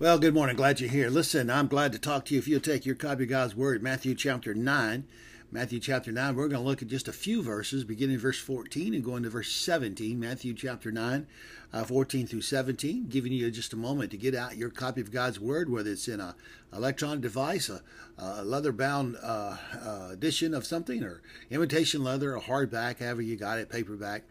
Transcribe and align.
Well, 0.00 0.18
good 0.18 0.34
morning. 0.34 0.56
Glad 0.56 0.80
you're 0.80 0.90
here. 0.90 1.08
Listen, 1.08 1.48
I'm 1.48 1.68
glad 1.68 1.92
to 1.92 2.00
talk 2.00 2.24
to 2.24 2.34
you. 2.34 2.40
If 2.40 2.48
you'll 2.48 2.58
take 2.58 2.84
your 2.84 2.96
copy 2.96 3.22
of 3.22 3.28
God's 3.28 3.54
Word, 3.54 3.80
Matthew 3.80 4.16
chapter 4.16 4.52
9. 4.52 5.04
Matthew 5.52 5.78
chapter 5.78 6.10
9, 6.10 6.34
we're 6.34 6.48
going 6.48 6.60
to 6.60 6.68
look 6.68 6.82
at 6.82 6.88
just 6.88 7.06
a 7.06 7.12
few 7.12 7.44
verses, 7.44 7.84
beginning 7.84 8.18
verse 8.18 8.40
14 8.40 8.92
and 8.92 9.04
going 9.04 9.22
to 9.22 9.30
verse 9.30 9.52
17. 9.52 10.18
Matthew 10.18 10.52
chapter 10.52 10.90
9, 10.90 11.28
uh, 11.72 11.84
14 11.84 12.26
through 12.26 12.40
17. 12.40 13.06
Giving 13.08 13.30
you 13.30 13.48
just 13.52 13.72
a 13.72 13.76
moment 13.76 14.10
to 14.10 14.16
get 14.16 14.34
out 14.34 14.56
your 14.56 14.68
copy 14.68 15.00
of 15.00 15.12
God's 15.12 15.38
Word, 15.38 15.70
whether 15.70 15.90
it's 15.90 16.08
in 16.08 16.18
a 16.18 16.34
electronic 16.72 17.20
device, 17.20 17.68
a, 17.68 17.80
a 18.18 18.44
leather 18.44 18.72
bound 18.72 19.16
uh, 19.22 19.56
uh, 19.80 20.08
edition 20.10 20.54
of 20.54 20.66
something, 20.66 21.04
or 21.04 21.22
imitation 21.52 22.02
leather, 22.02 22.34
a 22.34 22.40
hardback, 22.40 22.98
however 22.98 23.22
you 23.22 23.36
got 23.36 23.60
it, 23.60 23.70
paperback. 23.70 24.24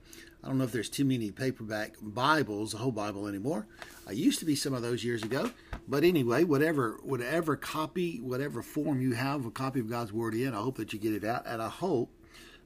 I 0.43 0.47
don't 0.47 0.57
know 0.57 0.65
if 0.65 0.73
there's 0.73 0.89
too 0.89 1.05
many 1.05 1.31
paperback 1.31 1.93
Bibles, 2.01 2.73
a 2.73 2.77
whole 2.77 2.91
Bible 2.91 3.27
anymore. 3.27 3.65
I 4.05 4.11
used 4.11 4.39
to 4.39 4.45
be 4.45 4.55
some 4.55 4.73
of 4.73 4.81
those 4.81 5.01
years 5.01 5.23
ago, 5.23 5.51
but 5.87 6.03
anyway, 6.03 6.43
whatever 6.43 6.99
whatever 7.01 7.55
copy, 7.55 8.17
whatever 8.17 8.61
form 8.61 9.01
you 9.01 9.13
have 9.13 9.45
a 9.45 9.51
copy 9.51 9.79
of 9.79 9.89
God's 9.89 10.11
Word 10.11 10.35
in, 10.35 10.53
I 10.53 10.57
hope 10.57 10.75
that 10.77 10.91
you 10.91 10.99
get 10.99 11.13
it 11.13 11.23
out, 11.23 11.43
and 11.45 11.61
I 11.61 11.69
hope 11.69 12.11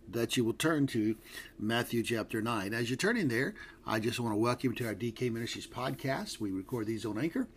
that 0.09 0.35
you 0.35 0.43
will 0.43 0.53
turn 0.53 0.87
to 0.87 1.17
Matthew 1.59 2.01
chapter 2.01 2.41
9. 2.41 2.73
As 2.73 2.89
you're 2.89 2.97
turning 2.97 3.27
there, 3.27 3.53
I 3.85 3.99
just 3.99 4.19
want 4.19 4.33
to 4.33 4.37
welcome 4.37 4.71
you 4.71 4.75
to 4.77 4.87
our 4.87 4.95
DK 4.95 5.31
Ministries 5.31 5.67
podcast. 5.67 6.39
We 6.39 6.49
record 6.49 6.87
these 6.87 7.05
on 7.05 7.19
Anchor. 7.19 7.47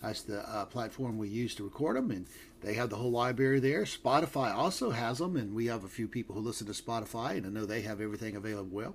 That's 0.00 0.22
the 0.22 0.48
uh, 0.48 0.64
platform 0.64 1.18
we 1.18 1.28
use 1.28 1.54
to 1.56 1.64
record 1.64 1.96
them, 1.96 2.10
and 2.10 2.26
they 2.62 2.74
have 2.74 2.88
the 2.88 2.96
whole 2.96 3.10
library 3.10 3.60
there. 3.60 3.82
Spotify 3.82 4.54
also 4.54 4.92
has 4.92 5.18
them, 5.18 5.36
and 5.36 5.54
we 5.54 5.66
have 5.66 5.84
a 5.84 5.88
few 5.88 6.08
people 6.08 6.34
who 6.34 6.40
listen 6.40 6.66
to 6.66 6.72
Spotify, 6.72 7.36
and 7.36 7.44
I 7.44 7.50
know 7.50 7.66
they 7.66 7.82
have 7.82 8.00
everything 8.00 8.36
available 8.36 8.74
well. 8.74 8.94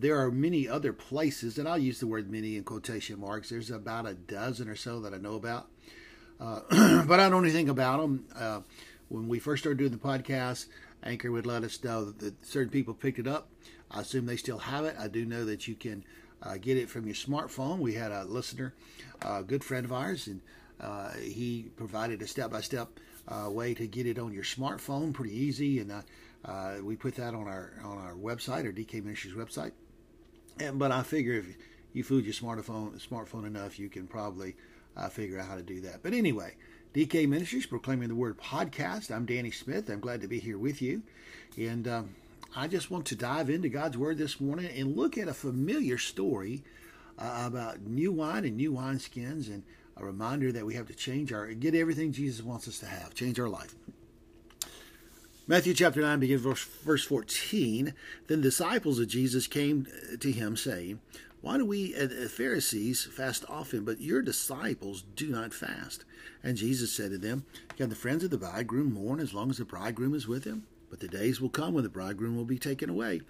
There 0.00 0.20
are 0.20 0.30
many 0.30 0.68
other 0.68 0.92
places, 0.92 1.58
and 1.58 1.68
I'll 1.68 1.76
use 1.76 1.98
the 1.98 2.06
word 2.06 2.30
many 2.30 2.56
in 2.56 2.62
quotation 2.62 3.18
marks. 3.18 3.48
There's 3.48 3.70
about 3.70 4.06
a 4.06 4.14
dozen 4.14 4.68
or 4.68 4.76
so 4.76 5.00
that 5.00 5.12
I 5.12 5.16
know 5.16 5.34
about, 5.34 5.66
uh, 6.40 6.60
but 7.04 7.18
I 7.18 7.28
don't 7.28 7.44
anything 7.44 7.68
about 7.68 8.00
them. 8.00 8.24
Uh, 8.32 8.60
when 9.08 9.26
we 9.26 9.40
first 9.40 9.64
started 9.64 9.78
doing 9.78 9.90
the 9.90 9.98
podcast, 9.98 10.66
Anchor 11.02 11.32
would 11.32 11.46
let 11.46 11.64
us 11.64 11.82
know 11.82 12.12
that 12.12 12.46
certain 12.46 12.70
people 12.70 12.94
picked 12.94 13.18
it 13.18 13.26
up. 13.26 13.48
I 13.90 14.02
assume 14.02 14.26
they 14.26 14.36
still 14.36 14.58
have 14.58 14.84
it. 14.84 14.94
I 14.96 15.08
do 15.08 15.24
know 15.24 15.44
that 15.46 15.66
you 15.66 15.74
can 15.74 16.04
uh, 16.44 16.58
get 16.58 16.76
it 16.76 16.88
from 16.88 17.04
your 17.04 17.16
smartphone. 17.16 17.78
We 17.78 17.94
had 17.94 18.12
a 18.12 18.22
listener, 18.22 18.74
a 19.22 19.42
good 19.42 19.64
friend 19.64 19.84
of 19.84 19.92
ours, 19.92 20.28
and 20.28 20.40
uh, 20.80 21.14
he 21.14 21.70
provided 21.76 22.22
a 22.22 22.28
step 22.28 22.52
by 22.52 22.60
step 22.60 22.88
way 23.48 23.74
to 23.74 23.88
get 23.88 24.06
it 24.06 24.20
on 24.20 24.32
your 24.32 24.44
smartphone, 24.44 25.12
pretty 25.12 25.36
easy. 25.36 25.80
And 25.80 26.04
uh, 26.44 26.76
we 26.82 26.94
put 26.94 27.16
that 27.16 27.34
on 27.34 27.48
our 27.48 27.72
on 27.82 27.98
our 27.98 28.14
website, 28.14 28.64
our 28.64 28.72
DK 28.72 29.02
Ministries 29.02 29.34
website. 29.34 29.72
And, 30.60 30.78
but 30.78 30.90
I 30.90 31.02
figure 31.02 31.34
if 31.34 31.56
you 31.92 32.02
food 32.02 32.24
your 32.24 32.34
smartphone 32.34 32.98
smartphone 33.06 33.46
enough, 33.46 33.78
you 33.78 33.88
can 33.88 34.06
probably 34.06 34.56
uh, 34.96 35.08
figure 35.08 35.38
out 35.38 35.48
how 35.48 35.56
to 35.56 35.62
do 35.62 35.80
that. 35.82 36.02
But 36.02 36.12
anyway, 36.12 36.54
DK 36.94 37.28
Ministries 37.28 37.66
proclaiming 37.66 38.08
the 38.08 38.14
word 38.14 38.38
podcast. 38.38 39.14
I'm 39.14 39.26
Danny 39.26 39.50
Smith. 39.50 39.88
I'm 39.88 40.00
glad 40.00 40.20
to 40.22 40.28
be 40.28 40.40
here 40.40 40.58
with 40.58 40.82
you, 40.82 41.02
and 41.56 41.86
um, 41.86 42.14
I 42.56 42.66
just 42.66 42.90
want 42.90 43.06
to 43.06 43.16
dive 43.16 43.50
into 43.50 43.68
God's 43.68 43.96
word 43.96 44.18
this 44.18 44.40
morning 44.40 44.70
and 44.76 44.96
look 44.96 45.16
at 45.16 45.28
a 45.28 45.34
familiar 45.34 45.98
story 45.98 46.62
uh, 47.18 47.44
about 47.46 47.82
new 47.82 48.12
wine 48.12 48.44
and 48.44 48.56
new 48.56 48.72
wineskins, 48.72 49.48
and 49.48 49.62
a 49.96 50.04
reminder 50.04 50.50
that 50.52 50.66
we 50.66 50.74
have 50.74 50.86
to 50.86 50.94
change 50.94 51.32
our 51.32 51.46
get 51.48 51.74
everything 51.74 52.12
Jesus 52.12 52.44
wants 52.44 52.66
us 52.66 52.78
to 52.80 52.86
have, 52.86 53.14
change 53.14 53.38
our 53.38 53.48
life. 53.48 53.74
Matthew 55.50 55.72
chapter 55.72 56.02
9 56.02 56.20
begins 56.20 56.42
verse, 56.42 56.62
verse 56.62 57.04
14. 57.04 57.94
Then 58.26 58.42
the 58.42 58.48
disciples 58.48 58.98
of 58.98 59.08
Jesus 59.08 59.46
came 59.46 59.86
to 60.20 60.30
him, 60.30 60.58
saying, 60.58 61.00
Why 61.40 61.56
do 61.56 61.64
we 61.64 61.96
uh, 61.96 62.28
Pharisees 62.28 63.06
fast 63.06 63.46
often, 63.48 63.82
but 63.82 64.02
your 64.02 64.20
disciples 64.20 65.04
do 65.16 65.28
not 65.28 65.54
fast? 65.54 66.04
And 66.42 66.58
Jesus 66.58 66.92
said 66.92 67.12
to 67.12 67.18
them, 67.18 67.46
Can 67.78 67.88
the 67.88 67.96
friends 67.96 68.22
of 68.24 68.28
the 68.28 68.36
bridegroom 68.36 68.92
mourn 68.92 69.20
as 69.20 69.32
long 69.32 69.48
as 69.48 69.56
the 69.56 69.64
bridegroom 69.64 70.12
is 70.12 70.28
with 70.28 70.44
them? 70.44 70.66
But 70.90 71.00
the 71.00 71.08
days 71.08 71.40
will 71.40 71.48
come 71.48 71.72
when 71.72 71.84
the 71.84 71.88
bridegroom 71.88 72.36
will 72.36 72.44
be 72.44 72.58
taken 72.58 72.90
away 72.90 73.22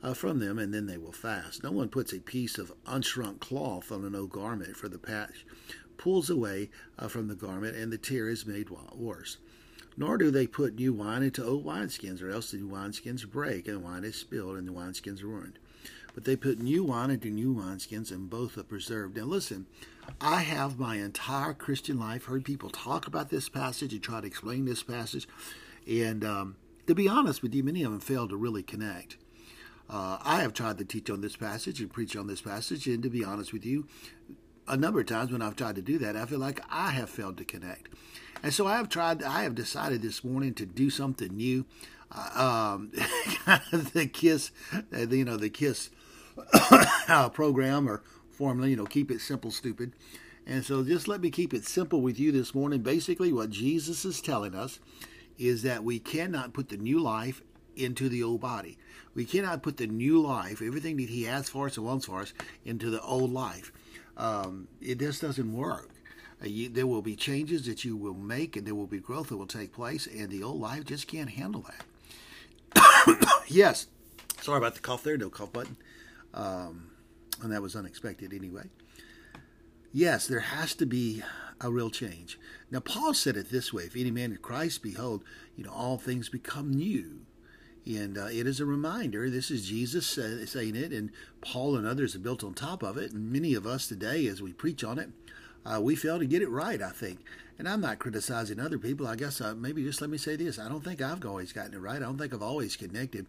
uh, 0.00 0.14
from 0.14 0.38
them, 0.38 0.60
and 0.60 0.72
then 0.72 0.86
they 0.86 0.96
will 0.96 1.10
fast. 1.10 1.64
No 1.64 1.72
one 1.72 1.88
puts 1.88 2.12
a 2.12 2.20
piece 2.20 2.56
of 2.56 2.72
unshrunk 2.84 3.40
cloth 3.40 3.90
on 3.90 4.04
an 4.04 4.14
old 4.14 4.30
garment, 4.30 4.76
for 4.76 4.88
the 4.88 4.96
patch 4.96 5.44
pulls 5.96 6.30
away 6.30 6.70
uh, 7.00 7.08
from 7.08 7.26
the 7.26 7.34
garment, 7.34 7.74
and 7.74 7.92
the 7.92 7.98
tear 7.98 8.28
is 8.28 8.46
made 8.46 8.70
worse 8.94 9.38
nor 9.96 10.18
do 10.18 10.30
they 10.30 10.46
put 10.46 10.74
new 10.74 10.92
wine 10.92 11.22
into 11.22 11.44
old 11.44 11.64
wineskins, 11.64 12.22
or 12.22 12.30
else 12.30 12.50
the 12.50 12.58
wineskins 12.58 13.28
break, 13.28 13.66
and 13.66 13.76
the 13.76 13.80
wine 13.80 14.04
is 14.04 14.16
spilled, 14.16 14.56
and 14.56 14.66
the 14.66 14.72
wineskins 14.72 15.22
are 15.22 15.28
ruined. 15.28 15.58
But 16.14 16.24
they 16.24 16.36
put 16.36 16.60
new 16.60 16.84
wine 16.84 17.10
into 17.10 17.30
new 17.30 17.54
wineskins, 17.54 18.10
and 18.10 18.30
both 18.30 18.56
are 18.56 18.62
preserved. 18.62 19.16
Now, 19.16 19.24
listen, 19.24 19.66
I 20.20 20.42
have 20.42 20.78
my 20.78 20.96
entire 20.96 21.54
Christian 21.54 21.98
life 21.98 22.24
heard 22.24 22.44
people 22.44 22.70
talk 22.70 23.06
about 23.06 23.30
this 23.30 23.48
passage 23.48 23.92
and 23.92 24.02
try 24.02 24.20
to 24.20 24.26
explain 24.26 24.64
this 24.64 24.82
passage, 24.82 25.28
and 25.88 26.24
um, 26.24 26.56
to 26.86 26.94
be 26.94 27.08
honest 27.08 27.42
with 27.42 27.54
you, 27.54 27.62
many 27.62 27.82
of 27.82 27.90
them 27.90 28.00
fail 28.00 28.28
to 28.28 28.36
really 28.36 28.62
connect. 28.62 29.16
Uh, 29.88 30.18
I 30.22 30.40
have 30.40 30.54
tried 30.54 30.78
to 30.78 30.84
teach 30.84 31.10
on 31.10 31.20
this 31.20 31.36
passage 31.36 31.80
and 31.80 31.92
preach 31.92 32.16
on 32.16 32.26
this 32.26 32.40
passage, 32.40 32.86
and 32.86 33.02
to 33.02 33.10
be 33.10 33.24
honest 33.24 33.52
with 33.52 33.66
you, 33.66 33.86
a 34.66 34.76
number 34.76 35.00
of 35.00 35.06
times 35.06 35.30
when 35.30 35.42
I've 35.42 35.56
tried 35.56 35.76
to 35.76 35.82
do 35.82 35.98
that, 35.98 36.16
I 36.16 36.24
feel 36.24 36.38
like 36.38 36.60
I 36.70 36.90
have 36.90 37.10
failed 37.10 37.36
to 37.38 37.44
connect. 37.44 37.88
And 38.44 38.52
so 38.52 38.66
I 38.66 38.76
have 38.76 38.90
tried, 38.90 39.22
I 39.22 39.44
have 39.44 39.54
decided 39.54 40.02
this 40.02 40.22
morning 40.22 40.52
to 40.56 40.66
do 40.66 40.90
something 40.90 41.34
new. 41.34 41.64
Uh, 42.12 42.74
um, 42.74 42.90
the 43.94 44.06
KISS, 44.06 44.50
uh, 44.74 45.08
you 45.08 45.24
know, 45.24 45.38
the 45.38 45.48
KISS 45.48 45.88
program 47.32 47.88
or 47.88 48.02
formula, 48.30 48.68
you 48.68 48.76
know, 48.76 48.84
keep 48.84 49.10
it 49.10 49.22
simple, 49.22 49.50
stupid. 49.50 49.94
And 50.46 50.62
so 50.62 50.84
just 50.84 51.08
let 51.08 51.22
me 51.22 51.30
keep 51.30 51.54
it 51.54 51.64
simple 51.64 52.02
with 52.02 52.20
you 52.20 52.32
this 52.32 52.54
morning. 52.54 52.82
Basically, 52.82 53.32
what 53.32 53.48
Jesus 53.48 54.04
is 54.04 54.20
telling 54.20 54.54
us 54.54 54.78
is 55.38 55.62
that 55.62 55.82
we 55.82 55.98
cannot 55.98 56.52
put 56.52 56.68
the 56.68 56.76
new 56.76 57.00
life 57.00 57.40
into 57.76 58.10
the 58.10 58.22
old 58.22 58.42
body. 58.42 58.76
We 59.14 59.24
cannot 59.24 59.62
put 59.62 59.78
the 59.78 59.86
new 59.86 60.20
life, 60.20 60.60
everything 60.60 60.98
that 60.98 61.08
He 61.08 61.22
has 61.22 61.48
for 61.48 61.64
us 61.64 61.78
and 61.78 61.86
wants 61.86 62.04
for 62.04 62.20
us, 62.20 62.34
into 62.62 62.90
the 62.90 63.00
old 63.00 63.32
life. 63.32 63.72
Um, 64.18 64.68
it 64.82 64.98
just 64.98 65.22
doesn't 65.22 65.56
work. 65.56 65.93
You, 66.50 66.68
there 66.68 66.86
will 66.86 67.02
be 67.02 67.16
changes 67.16 67.66
that 67.66 67.84
you 67.84 67.96
will 67.96 68.14
make, 68.14 68.56
and 68.56 68.66
there 68.66 68.74
will 68.74 68.86
be 68.86 68.98
growth 68.98 69.28
that 69.28 69.36
will 69.36 69.46
take 69.46 69.72
place, 69.72 70.06
and 70.06 70.30
the 70.30 70.42
old 70.42 70.60
life 70.60 70.84
just 70.84 71.06
can't 71.06 71.30
handle 71.30 71.64
that. 72.74 73.44
yes, 73.48 73.86
sorry 74.40 74.58
about 74.58 74.74
the 74.74 74.80
cough 74.80 75.02
there, 75.02 75.16
no 75.16 75.30
cough 75.30 75.52
button, 75.52 75.76
um, 76.32 76.90
and 77.42 77.52
that 77.52 77.62
was 77.62 77.76
unexpected 77.76 78.32
anyway. 78.32 78.64
Yes, 79.92 80.26
there 80.26 80.40
has 80.40 80.74
to 80.74 80.86
be 80.86 81.22
a 81.60 81.70
real 81.70 81.90
change. 81.90 82.38
Now, 82.70 82.80
Paul 82.80 83.14
said 83.14 83.36
it 83.36 83.50
this 83.50 83.72
way: 83.72 83.84
"If 83.84 83.96
any 83.96 84.10
man 84.10 84.32
in 84.32 84.38
Christ, 84.38 84.82
behold, 84.82 85.22
you 85.56 85.64
know, 85.64 85.72
all 85.72 85.98
things 85.98 86.28
become 86.28 86.72
new." 86.74 87.26
And 87.86 88.16
uh, 88.16 88.26
it 88.26 88.46
is 88.46 88.60
a 88.60 88.66
reminder. 88.66 89.28
This 89.28 89.50
is 89.50 89.68
Jesus 89.68 90.06
saying 90.06 90.74
it, 90.74 90.92
and 90.92 91.10
Paul 91.42 91.76
and 91.76 91.86
others 91.86 92.14
have 92.14 92.22
built 92.22 92.42
on 92.42 92.54
top 92.54 92.82
of 92.82 92.96
it. 92.96 93.12
And 93.12 93.30
many 93.30 93.54
of 93.54 93.66
us 93.66 93.86
today, 93.86 94.26
as 94.26 94.40
we 94.40 94.52
preach 94.52 94.82
on 94.82 94.98
it, 94.98 95.10
uh, 95.64 95.80
we 95.80 95.96
fail 95.96 96.18
to 96.18 96.26
get 96.26 96.42
it 96.42 96.50
right, 96.50 96.80
I 96.80 96.90
think. 96.90 97.20
And 97.58 97.68
I'm 97.68 97.80
not 97.80 97.98
criticizing 97.98 98.58
other 98.58 98.78
people. 98.78 99.06
I 99.06 99.16
guess 99.16 99.40
uh, 99.40 99.54
maybe 99.54 99.82
just 99.82 100.00
let 100.00 100.10
me 100.10 100.18
say 100.18 100.36
this. 100.36 100.58
I 100.58 100.68
don't 100.68 100.84
think 100.84 101.00
I've 101.00 101.24
always 101.24 101.52
gotten 101.52 101.74
it 101.74 101.80
right. 101.80 101.96
I 101.96 102.00
don't 102.00 102.18
think 102.18 102.34
I've 102.34 102.42
always 102.42 102.76
connected. 102.76 103.26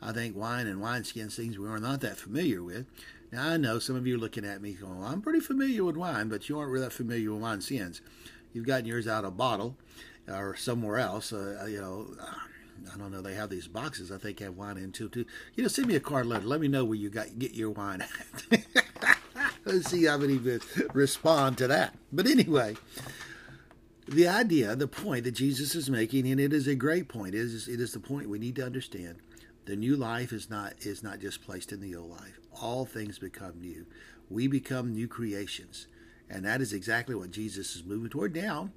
I 0.00 0.12
think 0.12 0.36
wine 0.36 0.66
and 0.66 0.80
wineskins, 0.80 1.36
things 1.36 1.58
we 1.58 1.68
are 1.68 1.78
not 1.78 2.00
that 2.00 2.16
familiar 2.16 2.62
with. 2.62 2.86
Now, 3.32 3.48
I 3.48 3.56
know 3.56 3.78
some 3.78 3.96
of 3.96 4.06
you 4.06 4.16
are 4.16 4.20
looking 4.20 4.44
at 4.44 4.62
me 4.62 4.72
going, 4.72 5.00
well, 5.00 5.08
I'm 5.08 5.20
pretty 5.20 5.40
familiar 5.40 5.84
with 5.84 5.96
wine, 5.96 6.28
but 6.28 6.48
you 6.48 6.58
aren't 6.58 6.70
really 6.70 6.90
familiar 6.90 7.32
with 7.32 7.42
wineskins. 7.42 8.00
You've 8.52 8.66
gotten 8.66 8.86
yours 8.86 9.08
out 9.08 9.24
of 9.24 9.32
a 9.32 9.36
bottle 9.36 9.76
or 10.28 10.56
somewhere 10.56 10.98
else. 10.98 11.32
Uh, 11.32 11.66
you 11.68 11.80
know, 11.80 12.06
I 12.92 12.96
don't 12.98 13.12
know. 13.12 13.22
They 13.22 13.34
have 13.34 13.50
these 13.50 13.68
boxes. 13.68 14.12
I 14.12 14.18
think 14.18 14.40
have 14.40 14.56
wine 14.56 14.76
in 14.76 14.92
too. 14.92 15.08
Too. 15.08 15.24
You 15.54 15.62
know, 15.62 15.68
send 15.68 15.88
me 15.88 15.96
a 15.96 16.00
card 16.00 16.26
letter. 16.26 16.46
Let 16.46 16.60
me 16.60 16.68
know 16.68 16.84
where 16.84 16.96
you 16.96 17.10
got 17.10 17.38
get 17.38 17.54
your 17.54 17.70
wine 17.70 18.02
at. 18.02 18.64
See 19.82 20.04
how 20.04 20.18
many 20.18 20.38
respond 20.92 21.58
to 21.58 21.66
that. 21.66 21.94
But 22.12 22.26
anyway, 22.26 22.76
the 24.06 24.28
idea, 24.28 24.76
the 24.76 24.86
point 24.86 25.24
that 25.24 25.32
Jesus 25.32 25.74
is 25.74 25.90
making, 25.90 26.30
and 26.30 26.38
it 26.40 26.52
is 26.52 26.68
a 26.68 26.76
great 26.76 27.08
point, 27.08 27.34
is 27.34 27.66
it 27.66 27.80
is 27.80 27.92
the 27.92 28.00
point 28.00 28.28
we 28.28 28.38
need 28.38 28.56
to 28.56 28.64
understand. 28.64 29.16
The 29.64 29.74
new 29.74 29.96
life 29.96 30.32
is 30.32 30.48
not 30.48 30.74
is 30.80 31.02
not 31.02 31.18
just 31.18 31.44
placed 31.44 31.72
in 31.72 31.80
the 31.80 31.96
old 31.96 32.10
life. 32.10 32.38
All 32.62 32.86
things 32.86 33.18
become 33.18 33.60
new. 33.60 33.86
We 34.30 34.46
become 34.46 34.92
new 34.92 35.08
creations, 35.08 35.88
and 36.30 36.44
that 36.44 36.60
is 36.60 36.72
exactly 36.72 37.16
what 37.16 37.32
Jesus 37.32 37.74
is 37.74 37.84
moving 37.84 38.10
toward 38.10 38.36
now 38.36 38.70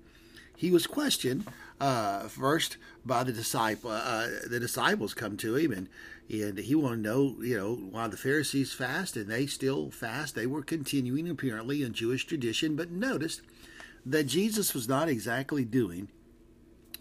he 0.60 0.72
was 0.72 0.88
questioned 0.88 1.46
uh, 1.80 2.28
first 2.28 2.76
by 3.06 3.24
the 3.24 3.32
disciple. 3.32 3.92
Uh, 3.92 4.28
the 4.46 4.60
disciples 4.60 5.14
come 5.14 5.38
to 5.38 5.56
him, 5.56 5.72
and 5.72 5.88
and 6.30 6.58
he 6.60 6.76
wanted 6.76 6.98
to 6.98 7.02
know, 7.02 7.36
you 7.40 7.58
know, 7.58 7.76
why 7.76 8.08
the 8.08 8.18
Pharisees 8.18 8.74
fast, 8.74 9.16
and 9.16 9.28
they 9.28 9.46
still 9.46 9.90
fast. 9.90 10.36
They 10.36 10.46
were 10.46 10.62
continuing 10.62 11.30
apparently 11.30 11.82
in 11.82 11.94
Jewish 11.94 12.26
tradition, 12.26 12.76
but 12.76 12.92
noticed 12.92 13.42
that 14.06 14.26
Jesus 14.26 14.74
was 14.74 14.88
not 14.90 15.08
exactly 15.08 15.64
doing 15.64 16.10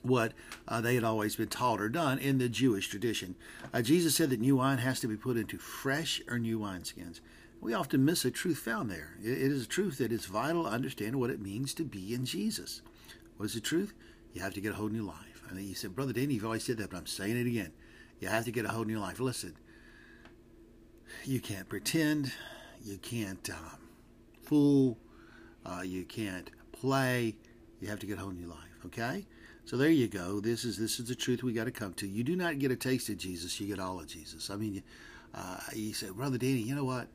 what 0.03 0.35
uh, 0.69 0.81
they 0.81 0.95
had 0.95 1.03
always 1.03 1.35
been 1.35 1.49
taught 1.49 1.81
or 1.81 1.89
done 1.89 2.19
in 2.19 2.39
the 2.39 2.49
Jewish 2.49 2.89
tradition. 2.89 3.35
Uh, 3.75 3.83
Jesus 3.83 4.15
said 4.15 4.31
that 4.31 4.41
new 4.41 4.57
wine 4.57 4.79
has 4.79 5.01
to 5.01 5.09
be 5.09 5.17
put 5.17 5.37
into 5.37 5.59
fresh 5.59 6.23
or 6.29 6.39
new 6.39 6.61
wineskins. 6.61 7.19
We 7.61 7.75
often 7.75 8.05
miss 8.05 8.25
a 8.25 8.31
truth 8.31 8.59
found 8.59 8.89
there. 8.89 9.17
It 9.21 9.37
is 9.37 9.65
a 9.65 9.69
truth 9.69 9.99
that 9.99 10.13
is 10.13 10.27
vital 10.27 10.63
to 10.63 10.71
understand 10.71 11.17
what 11.17 11.31
it 11.31 11.43
means 11.43 11.75
to 11.75 11.85
be 11.85 12.15
in 12.15 12.25
Jesus. 12.25 12.83
What 13.39 13.47
is 13.47 13.55
the 13.55 13.61
truth? 13.61 13.95
You 14.35 14.43
have 14.43 14.53
to 14.55 14.61
get 14.61 14.73
a 14.73 14.75
hold 14.75 14.91
whole 14.91 15.01
new 15.01 15.07
life. 15.07 15.43
I 15.51 15.55
mean, 15.55 15.69
you 15.69 15.75
said, 15.75 15.95
Brother 15.95 16.13
Danny, 16.13 16.35
you've 16.35 16.45
always 16.45 16.65
said 16.65 16.77
that, 16.79 16.91
but 16.91 16.97
I'm 16.97 17.07
saying 17.07 17.39
it 17.39 17.47
again. 17.47 17.73
You 18.21 18.29
have 18.29 18.45
to 18.45 18.51
get 18.51 18.65
a 18.65 18.69
hold 18.69 18.77
whole 18.77 18.85
new 18.85 18.99
life. 18.99 19.21
Listen, 19.21 19.57
you 21.25 21.41
can't 21.41 21.69
pretend. 21.69 22.33
You 22.85 22.99
can't 22.99 23.49
um, 23.51 23.79
fool. 24.43 24.99
Uh, 25.65 25.83
you 25.83 26.05
can't 26.05 26.51
play. 26.73 27.37
You 27.81 27.89
have 27.89 28.01
to 28.01 28.07
get 28.07 28.19
a 28.19 28.21
whole 28.21 28.33
new 28.33 28.49
life. 28.49 28.59
Okay. 28.87 29.25
So 29.65 29.77
there 29.77 29.91
you 29.91 30.09
go. 30.09 30.41
This 30.41 30.65
is 30.65 30.79
this 30.79 30.99
is 30.99 31.09
the 31.09 31.15
truth 31.15 31.43
we 31.43 31.53
got 31.53 31.65
to 31.65 31.71
come 31.71 31.95
to. 31.95 32.09
You 32.09 32.25
do 32.25 32.35
not 32.35 32.59
get 32.59 32.71
a 32.71 32.77
taste 32.77 33.09
of 33.09 33.19
Jesus. 33.19 33.61
You 33.61 33.69
get 33.69 33.79
all 33.79 34.01
of 34.01 34.09
Jesus. 34.09 34.51
I 34.51 34.57
mean, 34.57 34.83
uh, 35.35 35.59
you 35.75 35.93
say, 35.93 36.09
Brother 36.11 36.39
Danny, 36.39 36.61
you 36.61 36.75
know 36.75 36.85
what? 36.85 37.07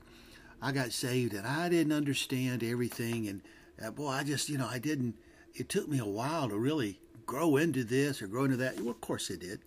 I 0.62 0.72
got 0.72 0.94
saved 0.94 1.34
and 1.34 1.46
I 1.46 1.68
didn't 1.68 1.92
understand 1.92 2.64
everything, 2.64 3.28
and 3.28 3.42
uh, 3.84 3.92
boy, 3.92 4.08
I 4.08 4.24
just 4.24 4.48
you 4.50 4.58
know 4.58 4.68
I 4.68 4.80
didn't. 4.80 5.16
It 5.56 5.70
took 5.70 5.88
me 5.88 6.00
a 6.00 6.06
while 6.06 6.50
to 6.50 6.58
really 6.58 7.00
grow 7.26 7.58
into 7.58 7.84
this 7.84 8.22
or 8.22 8.28
grow 8.28 8.46
into 8.46 8.58
that. 8.58 8.80
Well, 8.80 8.90
of 8.90 9.02
course 9.02 9.30
it 9.30 9.40
did, 9.40 9.60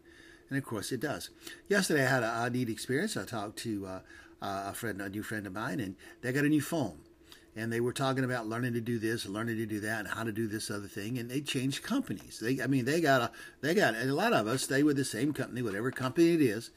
and 0.49 0.59
of 0.59 0.65
course 0.65 0.91
it 0.91 1.01
does. 1.01 1.31
Yesterday 1.69 2.05
I 2.05 2.09
had 2.09 2.23
a, 2.23 2.43
a 2.45 2.51
neat 2.51 2.69
experience. 2.69 3.17
I 3.17 3.25
talked 3.25 3.59
to 3.61 3.87
uh, 3.87 4.01
a 4.43 4.75
friend, 4.75 5.01
a 5.01 5.09
new 5.09 5.23
friend 5.23 5.47
of 5.47 5.53
mine, 5.53 5.79
and 5.81 5.95
they 6.23 6.33
got 6.33 6.45
a 6.45 6.49
new 6.49 6.61
phone. 6.61 6.99
And 7.55 7.73
they 7.73 7.81
were 7.81 7.93
talking 7.93 8.25
about 8.25 8.47
learning 8.47 8.75
to 8.75 8.83
do 8.83 8.99
this 8.99 9.25
learning 9.25 9.57
to 9.57 9.65
do 9.65 9.81
that 9.81 10.01
and 10.01 10.09
how 10.09 10.25
to 10.25 10.33
do 10.33 10.47
this 10.47 10.71
other 10.71 10.89
thing. 10.89 11.17
And 11.17 11.31
they 11.31 11.41
changed 11.41 11.83
companies. 11.83 12.39
They, 12.39 12.61
I 12.61 12.67
mean, 12.67 12.85
they 12.85 13.01
got 13.01 13.23
a, 13.23 13.31
they 13.63 13.73
got 13.73 13.95
a 13.95 14.05
lot 14.13 14.35
of 14.35 14.47
us 14.47 14.65
stay 14.65 14.83
with 14.83 14.97
the 14.97 15.07
same 15.07 15.33
company, 15.33 15.63
whatever 15.63 15.91
company 15.91 16.35
it 16.35 16.43
is 16.43 16.71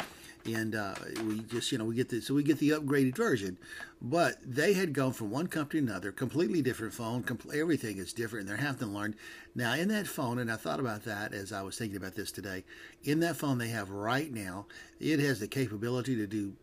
and 0.45 0.75
uh, 0.75 0.95
we 1.25 1.39
just 1.41 1.71
you 1.71 1.77
know 1.77 1.85
we 1.85 1.95
get 1.95 2.09
the 2.09 2.21
so 2.21 2.33
we 2.33 2.43
get 2.43 2.59
the 2.59 2.69
upgraded 2.69 3.15
version 3.15 3.57
but 4.01 4.37
they 4.45 4.73
had 4.73 4.93
gone 4.93 5.11
from 5.11 5.29
one 5.29 5.47
company 5.47 5.81
to 5.81 5.91
another 5.91 6.11
completely 6.11 6.61
different 6.61 6.93
phone 6.93 7.21
compl- 7.21 7.53
everything 7.53 7.97
is 7.97 8.13
different 8.13 8.47
and 8.47 8.49
they're 8.49 8.65
having 8.65 8.79
to 8.79 8.85
learn 8.85 9.13
now 9.53 9.73
in 9.73 9.89
that 9.89 10.07
phone 10.07 10.39
and 10.39 10.49
i 10.49 10.55
thought 10.55 10.79
about 10.79 11.03
that 11.03 11.33
as 11.33 11.51
i 11.51 11.61
was 11.61 11.77
thinking 11.77 11.97
about 11.97 12.15
this 12.15 12.31
today 12.31 12.63
in 13.03 13.19
that 13.19 13.35
phone 13.35 13.57
they 13.57 13.67
have 13.67 13.89
right 13.89 14.33
now 14.33 14.65
it 14.99 15.19
has 15.19 15.41
the 15.41 15.47
capability 15.47 16.15
to 16.15 16.25
do 16.25 16.53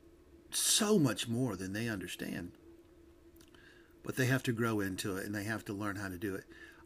so 0.50 0.98
much 0.98 1.28
more 1.28 1.56
than 1.56 1.72
they 1.72 1.88
understand. 1.88 2.52
But 4.02 4.16
they 4.16 4.26
have 4.26 4.42
to 4.44 4.52
grow 4.52 4.80
into 4.80 5.16
it 5.16 5.26
and 5.26 5.34
they 5.34 5.44
have 5.44 5.64
to 5.66 5.72
learn 5.72 5.96
how 5.96 6.08
to 6.08 6.18
do 6.18 6.34
it. 6.34 6.44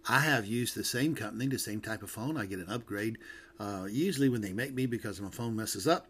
I 0.09 0.21
have 0.21 0.47
used 0.47 0.75
the 0.75 0.85
same 0.85 1.15
company, 1.15 1.47
the 1.47 1.59
same 1.59 1.81
type 1.81 2.03
of 2.03 2.11
phone. 2.11 2.37
I 2.37 2.47
get 2.47 2.59
an 2.59 2.71
upgrade 2.71 3.19
uh, 3.59 3.87
usually 3.91 4.31
when 4.31 4.41
they 4.41 4.55
make 4.55 4.73
me 4.73 4.87
because 4.87 5.21
my 5.21 5.29
phone 5.29 5.55
messes 5.55 5.87
up 5.87 6.07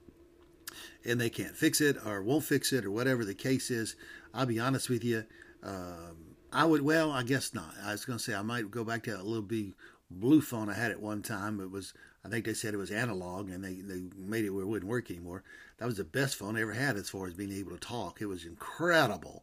and 1.05 1.21
they 1.21 1.31
can't 1.31 1.57
fix 1.57 1.81
it 1.81 1.97
or 2.05 2.23
won't 2.23 2.45
fix 2.45 2.73
it 2.73 2.85
or 2.85 2.91
whatever 2.91 3.25
the 3.25 3.35
case 3.35 3.71
is. 3.71 3.97
I'll 4.35 4.47
be 4.47 4.61
honest 4.61 4.89
with 4.89 5.05
you. 5.05 5.25
Um, 5.63 6.37
I 6.53 6.65
would, 6.65 6.83
well, 6.83 7.11
I 7.13 7.23
guess 7.23 7.55
not. 7.55 7.75
I 7.85 7.93
was 7.93 8.05
going 8.05 8.19
to 8.19 8.25
say 8.25 8.35
I 8.35 8.43
might 8.43 8.71
go 8.71 8.85
back 8.85 9.05
to 9.05 9.13
that 9.13 9.27
little 9.27 9.43
big 9.43 9.75
blue 10.11 10.41
phone 10.41 10.69
I 10.69 10.75
had 10.75 10.91
at 10.91 11.01
one 11.01 11.23
time. 11.23 11.61
It 11.61 11.71
was, 11.71 11.95
I 12.25 12.29
think 12.29 12.45
they 12.45 12.55
said 12.55 12.75
it 12.75 12.79
was 12.79 12.91
analog 12.91 13.51
and 13.51 13.63
they, 13.63 13.75
they 13.75 14.03
made 14.17 14.45
it 14.45 14.51
where 14.51 14.63
it 14.63 14.69
wouldn't 14.69 14.91
work 14.91 15.11
anymore. 15.11 15.43
That 15.79 15.87
was 15.87 15.97
the 15.97 16.05
best 16.05 16.37
phone 16.37 16.57
I 16.57 16.63
ever 16.63 16.73
had 16.73 16.97
as 16.97 17.09
far 17.09 17.27
as 17.27 17.35
being 17.35 17.53
able 17.53 17.73
to 17.73 17.79
talk. 17.79 18.21
It 18.21 18.27
was 18.27 18.45
incredible. 18.45 19.43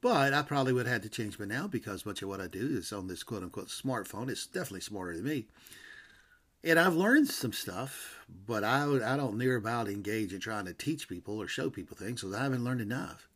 But 0.00 0.34
I 0.34 0.42
probably 0.42 0.72
would 0.72 0.86
have 0.86 0.94
had 0.94 1.02
to 1.04 1.08
change 1.08 1.38
by 1.38 1.44
now 1.44 1.68
because 1.68 2.04
much 2.04 2.22
of 2.22 2.28
what 2.28 2.40
I 2.40 2.48
do 2.48 2.76
is 2.76 2.92
on 2.92 3.06
this 3.06 3.22
quote 3.22 3.44
unquote 3.44 3.68
smartphone. 3.68 4.28
It's 4.28 4.46
definitely 4.46 4.80
smarter 4.80 5.14
than 5.14 5.24
me. 5.24 5.46
And 6.64 6.78
I've 6.78 6.94
learned 6.94 7.28
some 7.28 7.52
stuff, 7.52 8.24
but 8.46 8.62
I, 8.62 8.84
I 8.84 9.16
don't 9.16 9.36
near 9.36 9.56
about 9.56 9.88
engage 9.88 10.32
in 10.32 10.40
trying 10.40 10.66
to 10.66 10.72
teach 10.72 11.08
people 11.08 11.42
or 11.42 11.48
show 11.48 11.70
people 11.70 11.96
things 11.96 12.20
because 12.20 12.36
I 12.36 12.44
haven't 12.44 12.64
learned 12.64 12.80
enough. 12.80 13.28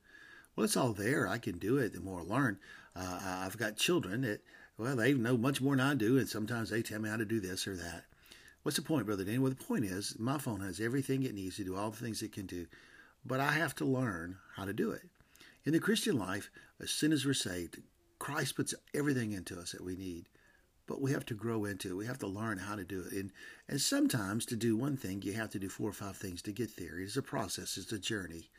Well, 0.55 0.65
it's 0.65 0.77
all 0.77 0.93
there. 0.93 1.27
I 1.27 1.39
can 1.39 1.59
do 1.59 1.77
it. 1.77 1.93
The 1.93 2.01
more 2.01 2.21
I 2.21 2.23
learn, 2.23 2.59
uh, 2.95 3.21
I've 3.23 3.59
got 3.59 3.77
children 3.77 4.23
that 4.23 4.43
well, 4.79 4.97
they 4.97 5.15
know 5.15 5.39
much 5.39 5.61
more 5.61 5.75
than 5.75 5.87
I 5.87 5.95
do, 5.95 6.19
and 6.19 6.29
sometimes 6.29 6.69
they 6.69 6.83
tell 6.83 7.01
me 7.01 7.09
how 7.09 7.17
to 7.17 7.25
do 7.25 7.41
this 7.41 7.67
or 7.67 7.75
that. 7.77 8.05
What's 8.63 8.77
the 8.77 8.83
point, 8.83 9.07
Brother 9.07 9.25
Danny? 9.25 9.39
Well, 9.39 9.51
the 9.51 9.65
point 9.65 9.85
is, 9.85 10.17
my 10.19 10.39
phone 10.39 10.61
has 10.61 10.81
everything 10.81 11.23
it 11.23 11.35
needs 11.35 11.57
to 11.57 11.65
do 11.65 11.77
all 11.77 11.91
the 11.91 11.97
things 11.97 12.23
it 12.23 12.33
can 12.33 12.47
do, 12.47 12.67
but 13.25 13.41
I 13.41 13.53
have 13.53 13.75
to 13.77 13.85
learn 13.87 14.37
how 14.55 14.67
to 14.67 14.75
do 14.75 14.91
it. 14.91 15.03
In 15.65 15.73
the 15.73 15.81
Christian 15.81 16.19
life, 16.19 16.51
as 16.81 16.91
soon 16.91 17.13
as 17.13 17.25
we're 17.25 17.33
saved, 17.33 17.79
Christ 18.19 18.57
puts 18.57 18.75
everything 18.95 19.33
into 19.33 19.59
us 19.59 19.73
that 19.73 19.85
we 19.85 19.97
need, 19.97 20.27
but 20.87 21.01
we 21.01 21.13
have 21.13 21.27
to 21.27 21.35
grow 21.35 21.65
into 21.65 21.91
it. 21.91 21.97
We 21.97 22.07
have 22.07 22.19
to 22.21 22.27
learn 22.27 22.59
how 22.59 22.77
to 22.77 22.85
do 22.85 23.03
it. 23.03 23.13
And, 23.13 23.33
and 23.69 23.81
sometimes 23.81 24.47
to 24.47 24.57
do 24.57 24.77
one 24.77 24.97
thing, 24.97 25.23
you 25.23 25.33
have 25.35 25.51
to 25.51 25.59
do 25.59 25.69
four 25.69 25.89
or 25.89 25.93
five 25.93 26.17
things 26.17 26.43
to 26.43 26.53
get 26.53 26.77
there. 26.77 26.99
It's 26.99 27.17
a 27.17 27.23
process. 27.23 27.77
It's 27.77 27.93
a 27.93 27.99
journey. 27.99 28.51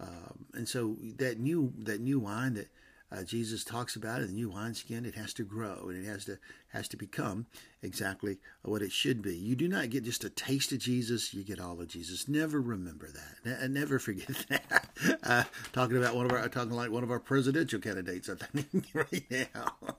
Um, 0.00 0.46
and 0.54 0.68
so 0.68 0.96
that 1.16 1.38
new 1.38 1.72
that 1.78 2.00
new 2.00 2.18
wine 2.20 2.54
that 2.54 2.68
uh, 3.10 3.22
Jesus 3.22 3.64
talks 3.64 3.94
about 3.96 4.20
it, 4.20 4.26
the 4.26 4.34
new 4.34 4.50
wineskin, 4.50 5.06
it 5.06 5.14
has 5.14 5.32
to 5.34 5.44
grow 5.44 5.86
and 5.88 6.04
it 6.04 6.08
has 6.08 6.24
to 6.26 6.38
has 6.68 6.88
to 6.88 6.96
become 6.96 7.46
exactly 7.82 8.38
what 8.62 8.82
it 8.82 8.92
should 8.92 9.22
be. 9.22 9.36
You 9.36 9.54
do 9.54 9.68
not 9.68 9.90
get 9.90 10.04
just 10.04 10.24
a 10.24 10.30
taste 10.30 10.72
of 10.72 10.80
Jesus; 10.80 11.32
you 11.32 11.44
get 11.44 11.60
all 11.60 11.80
of 11.80 11.88
Jesus. 11.88 12.28
Never 12.28 12.60
remember 12.60 13.08
that. 13.08 13.62
N- 13.62 13.72
never 13.72 13.98
forget 14.00 14.44
that. 14.48 14.88
Uh, 15.22 15.44
talking 15.72 15.96
about 15.96 16.14
one 16.14 16.26
of 16.26 16.32
our 16.32 16.48
talking 16.48 16.72
like 16.72 16.90
one 16.90 17.04
of 17.04 17.10
our 17.10 17.20
presidential 17.20 17.80
candidates, 17.80 18.28
I 18.28 18.34
think 18.34 18.86
right 18.94 19.24
now. 19.30 19.72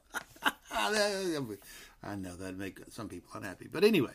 I 2.04 2.16
know 2.16 2.36
that'd 2.36 2.58
make 2.58 2.80
some 2.90 3.10
people 3.10 3.30
unhappy, 3.34 3.68
but 3.72 3.84
anyway 3.84 4.14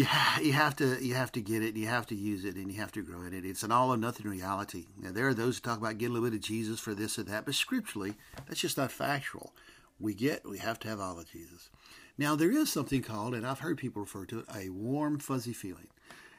you, 0.00 0.06
you 0.42 0.52
have 0.52 0.76
to 0.76 1.04
you 1.04 1.14
have 1.14 1.32
to 1.32 1.40
get 1.40 1.62
it, 1.62 1.76
you 1.76 1.86
have 1.86 2.06
to 2.06 2.14
use 2.14 2.44
it, 2.44 2.56
and 2.56 2.72
you 2.72 2.80
have 2.80 2.92
to 2.92 3.02
grow 3.02 3.22
in 3.22 3.34
it. 3.34 3.44
It's 3.44 3.62
an 3.62 3.72
all 3.72 3.92
or 3.92 3.96
nothing 3.96 4.26
reality. 4.26 4.86
Now 5.00 5.12
there 5.12 5.28
are 5.28 5.34
those 5.34 5.56
who 5.56 5.62
talk 5.62 5.78
about 5.78 5.98
getting 5.98 6.16
a 6.16 6.18
little 6.18 6.30
bit 6.30 6.36
of 6.36 6.44
Jesus 6.44 6.80
for 6.80 6.94
this 6.94 7.18
or 7.18 7.24
that, 7.24 7.44
but 7.44 7.54
scripturally, 7.54 8.14
that's 8.46 8.60
just 8.60 8.78
not 8.78 8.92
factual. 8.92 9.52
We 9.98 10.14
get 10.14 10.48
we 10.48 10.58
have 10.58 10.78
to 10.80 10.88
have 10.88 11.00
all 11.00 11.18
of 11.18 11.30
Jesus. 11.30 11.70
Now 12.16 12.36
there 12.36 12.50
is 12.50 12.70
something 12.70 13.02
called, 13.02 13.34
and 13.34 13.46
I've 13.46 13.60
heard 13.60 13.78
people 13.78 14.02
refer 14.02 14.24
to 14.26 14.40
it, 14.40 14.46
a 14.54 14.70
warm 14.70 15.18
fuzzy 15.18 15.52
feeling, 15.52 15.88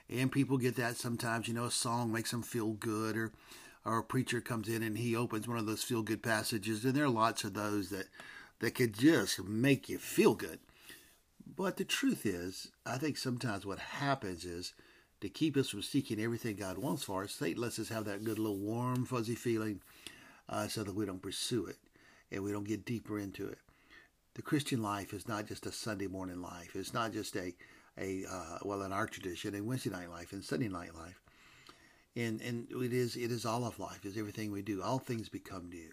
and 0.09 0.31
people 0.31 0.57
get 0.57 0.75
that 0.77 0.97
sometimes. 0.97 1.47
You 1.47 1.53
know, 1.53 1.65
a 1.65 1.71
song 1.71 2.11
makes 2.11 2.31
them 2.31 2.43
feel 2.43 2.71
good, 2.71 3.17
or 3.17 3.31
or 3.85 3.99
a 3.99 4.03
preacher 4.03 4.41
comes 4.41 4.69
in 4.69 4.83
and 4.83 4.97
he 4.97 5.15
opens 5.15 5.47
one 5.47 5.57
of 5.57 5.65
those 5.65 5.83
feel 5.83 6.03
good 6.03 6.23
passages, 6.23 6.85
and 6.85 6.95
there 6.95 7.05
are 7.05 7.09
lots 7.09 7.43
of 7.43 7.53
those 7.53 7.89
that 7.89 8.07
that 8.61 8.75
could 8.75 8.93
just 8.93 9.43
make 9.43 9.89
you 9.89 9.97
feel 9.97 10.35
good. 10.35 10.59
But 11.57 11.77
the 11.77 11.83
truth 11.83 12.25
is, 12.25 12.71
I 12.85 12.97
think 12.97 13.17
sometimes 13.17 13.65
what 13.65 13.79
happens 13.79 14.45
is 14.45 14.73
to 15.19 15.29
keep 15.29 15.57
us 15.57 15.69
from 15.69 15.81
seeking 15.81 16.19
everything 16.19 16.55
God 16.55 16.77
wants 16.77 17.03
for 17.03 17.23
us, 17.23 17.33
Satan 17.33 17.61
lets 17.61 17.79
us 17.79 17.89
have 17.89 18.05
that 18.05 18.23
good 18.23 18.39
little 18.39 18.57
warm, 18.57 19.05
fuzzy 19.05 19.35
feeling 19.35 19.81
uh, 20.47 20.67
so 20.67 20.83
that 20.83 20.95
we 20.95 21.05
don't 21.05 21.21
pursue 21.21 21.65
it 21.65 21.77
and 22.31 22.43
we 22.43 22.51
don't 22.51 22.67
get 22.67 22.85
deeper 22.85 23.19
into 23.19 23.47
it. 23.47 23.57
The 24.35 24.41
Christian 24.41 24.81
life 24.81 25.11
is 25.13 25.27
not 25.27 25.47
just 25.47 25.65
a 25.65 25.71
Sunday 25.71 26.07
morning 26.07 26.41
life. 26.41 26.75
It's 26.75 26.93
not 26.93 27.11
just 27.11 27.35
a, 27.35 27.53
a 27.97 28.23
uh, 28.31 28.59
well, 28.63 28.83
in 28.83 28.93
our 28.93 29.07
tradition, 29.07 29.55
a 29.55 29.61
Wednesday 29.61 29.89
night 29.89 30.09
life 30.09 30.31
and 30.31 30.43
Sunday 30.43 30.69
night 30.69 30.95
life. 30.95 31.19
And, 32.15 32.41
and 32.41 32.67
it 32.71 32.93
is 32.93 33.15
it 33.15 33.31
is 33.31 33.45
all 33.45 33.65
of 33.65 33.79
life. 33.79 34.01
It's 34.03 34.17
everything 34.17 34.51
we 34.51 34.61
do. 34.61 34.81
All 34.81 34.99
things 34.99 35.29
become 35.29 35.69
new 35.69 35.91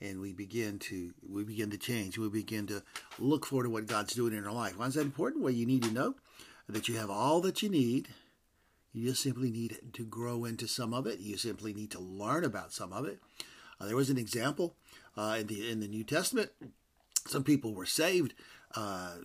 and 0.00 0.20
we 0.20 0.32
begin 0.32 0.78
to 0.78 1.12
we 1.28 1.44
begin 1.44 1.70
to 1.70 1.78
change. 1.78 2.18
We 2.18 2.28
begin 2.28 2.66
to 2.68 2.82
look 3.18 3.46
forward 3.46 3.64
to 3.64 3.70
what 3.70 3.86
God's 3.86 4.14
doing 4.14 4.34
in 4.34 4.46
our 4.46 4.52
life. 4.52 4.78
Why 4.78 4.86
is 4.86 4.94
that 4.94 5.02
important? 5.02 5.42
Well, 5.42 5.52
you 5.52 5.66
need 5.66 5.82
to 5.84 5.90
know 5.90 6.14
that 6.68 6.88
you 6.88 6.96
have 6.96 7.10
all 7.10 7.40
that 7.40 7.62
you 7.62 7.68
need. 7.68 8.08
You 8.92 9.10
just 9.10 9.22
simply 9.22 9.50
need 9.50 9.78
to 9.92 10.04
grow 10.04 10.44
into 10.44 10.66
some 10.66 10.94
of 10.94 11.06
it. 11.06 11.20
You 11.20 11.36
simply 11.36 11.74
need 11.74 11.90
to 11.92 12.00
learn 12.00 12.44
about 12.44 12.72
some 12.72 12.92
of 12.92 13.04
it. 13.04 13.18
Uh, 13.80 13.86
there 13.86 13.96
was 13.96 14.10
an 14.10 14.18
example 14.18 14.74
uh, 15.16 15.36
in 15.40 15.46
the 15.46 15.70
in 15.70 15.80
the 15.80 15.88
New 15.88 16.04
Testament. 16.04 16.50
Some 17.26 17.44
people 17.44 17.74
were 17.74 17.86
saved. 17.86 18.34
Uh, 18.74 19.16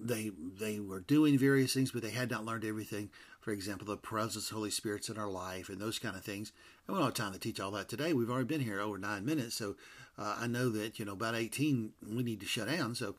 they 0.00 0.30
they 0.60 0.78
were 0.80 1.00
doing 1.00 1.38
various 1.38 1.74
things, 1.74 1.90
but 1.90 2.02
they 2.02 2.10
had 2.10 2.30
not 2.30 2.44
learned 2.44 2.64
everything. 2.64 3.10
For 3.40 3.52
example, 3.52 3.86
the 3.86 3.96
presence 3.96 4.44
of 4.44 4.50
the 4.50 4.54
Holy 4.56 4.70
Spirit's 4.70 5.08
in 5.08 5.16
our 5.16 5.30
life 5.30 5.68
and 5.68 5.80
those 5.80 5.98
kind 5.98 6.16
of 6.16 6.22
things. 6.22 6.52
And 6.86 6.94
we 6.94 7.00
don't 7.00 7.06
have 7.06 7.14
time 7.14 7.32
to 7.32 7.38
teach 7.38 7.60
all 7.60 7.70
that 7.72 7.88
today. 7.88 8.12
We've 8.12 8.30
already 8.30 8.46
been 8.46 8.60
here 8.60 8.80
over 8.80 8.98
nine 8.98 9.24
minutes, 9.24 9.54
so 9.54 9.76
uh, 10.18 10.36
I 10.40 10.46
know 10.46 10.68
that 10.70 10.98
you 10.98 11.04
know 11.04 11.12
about 11.12 11.34
18 11.34 11.92
we 12.10 12.22
need 12.22 12.40
to 12.40 12.46
shut 12.46 12.68
down. 12.68 12.94
So 12.94 13.14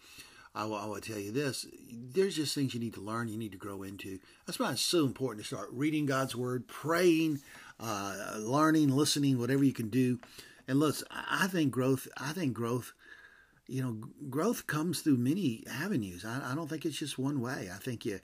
I 0.53 0.65
will, 0.65 0.75
I 0.75 0.85
will 0.85 0.99
tell 0.99 1.19
you 1.19 1.31
this: 1.31 1.65
there's 1.91 2.35
just 2.35 2.55
things 2.55 2.73
you 2.73 2.79
need 2.79 2.95
to 2.95 3.01
learn, 3.01 3.27
you 3.27 3.37
need 3.37 3.51
to 3.51 3.57
grow 3.57 3.83
into. 3.83 4.19
That's 4.45 4.59
why 4.59 4.71
it's 4.71 4.81
so 4.81 5.05
important 5.05 5.45
to 5.45 5.47
start 5.47 5.69
reading 5.71 6.05
God's 6.05 6.35
Word, 6.35 6.67
praying, 6.67 7.39
uh, 7.79 8.35
learning, 8.39 8.89
listening, 8.89 9.39
whatever 9.39 9.63
you 9.63 9.73
can 9.73 9.89
do. 9.89 10.19
And 10.67 10.79
look, 10.79 10.95
I 11.11 11.47
think 11.47 11.71
growth. 11.71 12.07
I 12.17 12.31
think 12.33 12.53
growth. 12.53 12.93
You 13.67 13.83
know, 13.83 13.97
growth 14.31 14.65
comes 14.65 15.01
through 15.01 15.17
many 15.17 15.63
avenues. 15.71 16.25
I, 16.25 16.51
I 16.51 16.55
don't 16.55 16.67
think 16.67 16.85
it's 16.85 16.97
just 16.97 17.19
one 17.19 17.39
way. 17.39 17.69
I 17.73 17.77
think 17.77 18.03
you, 18.03 18.19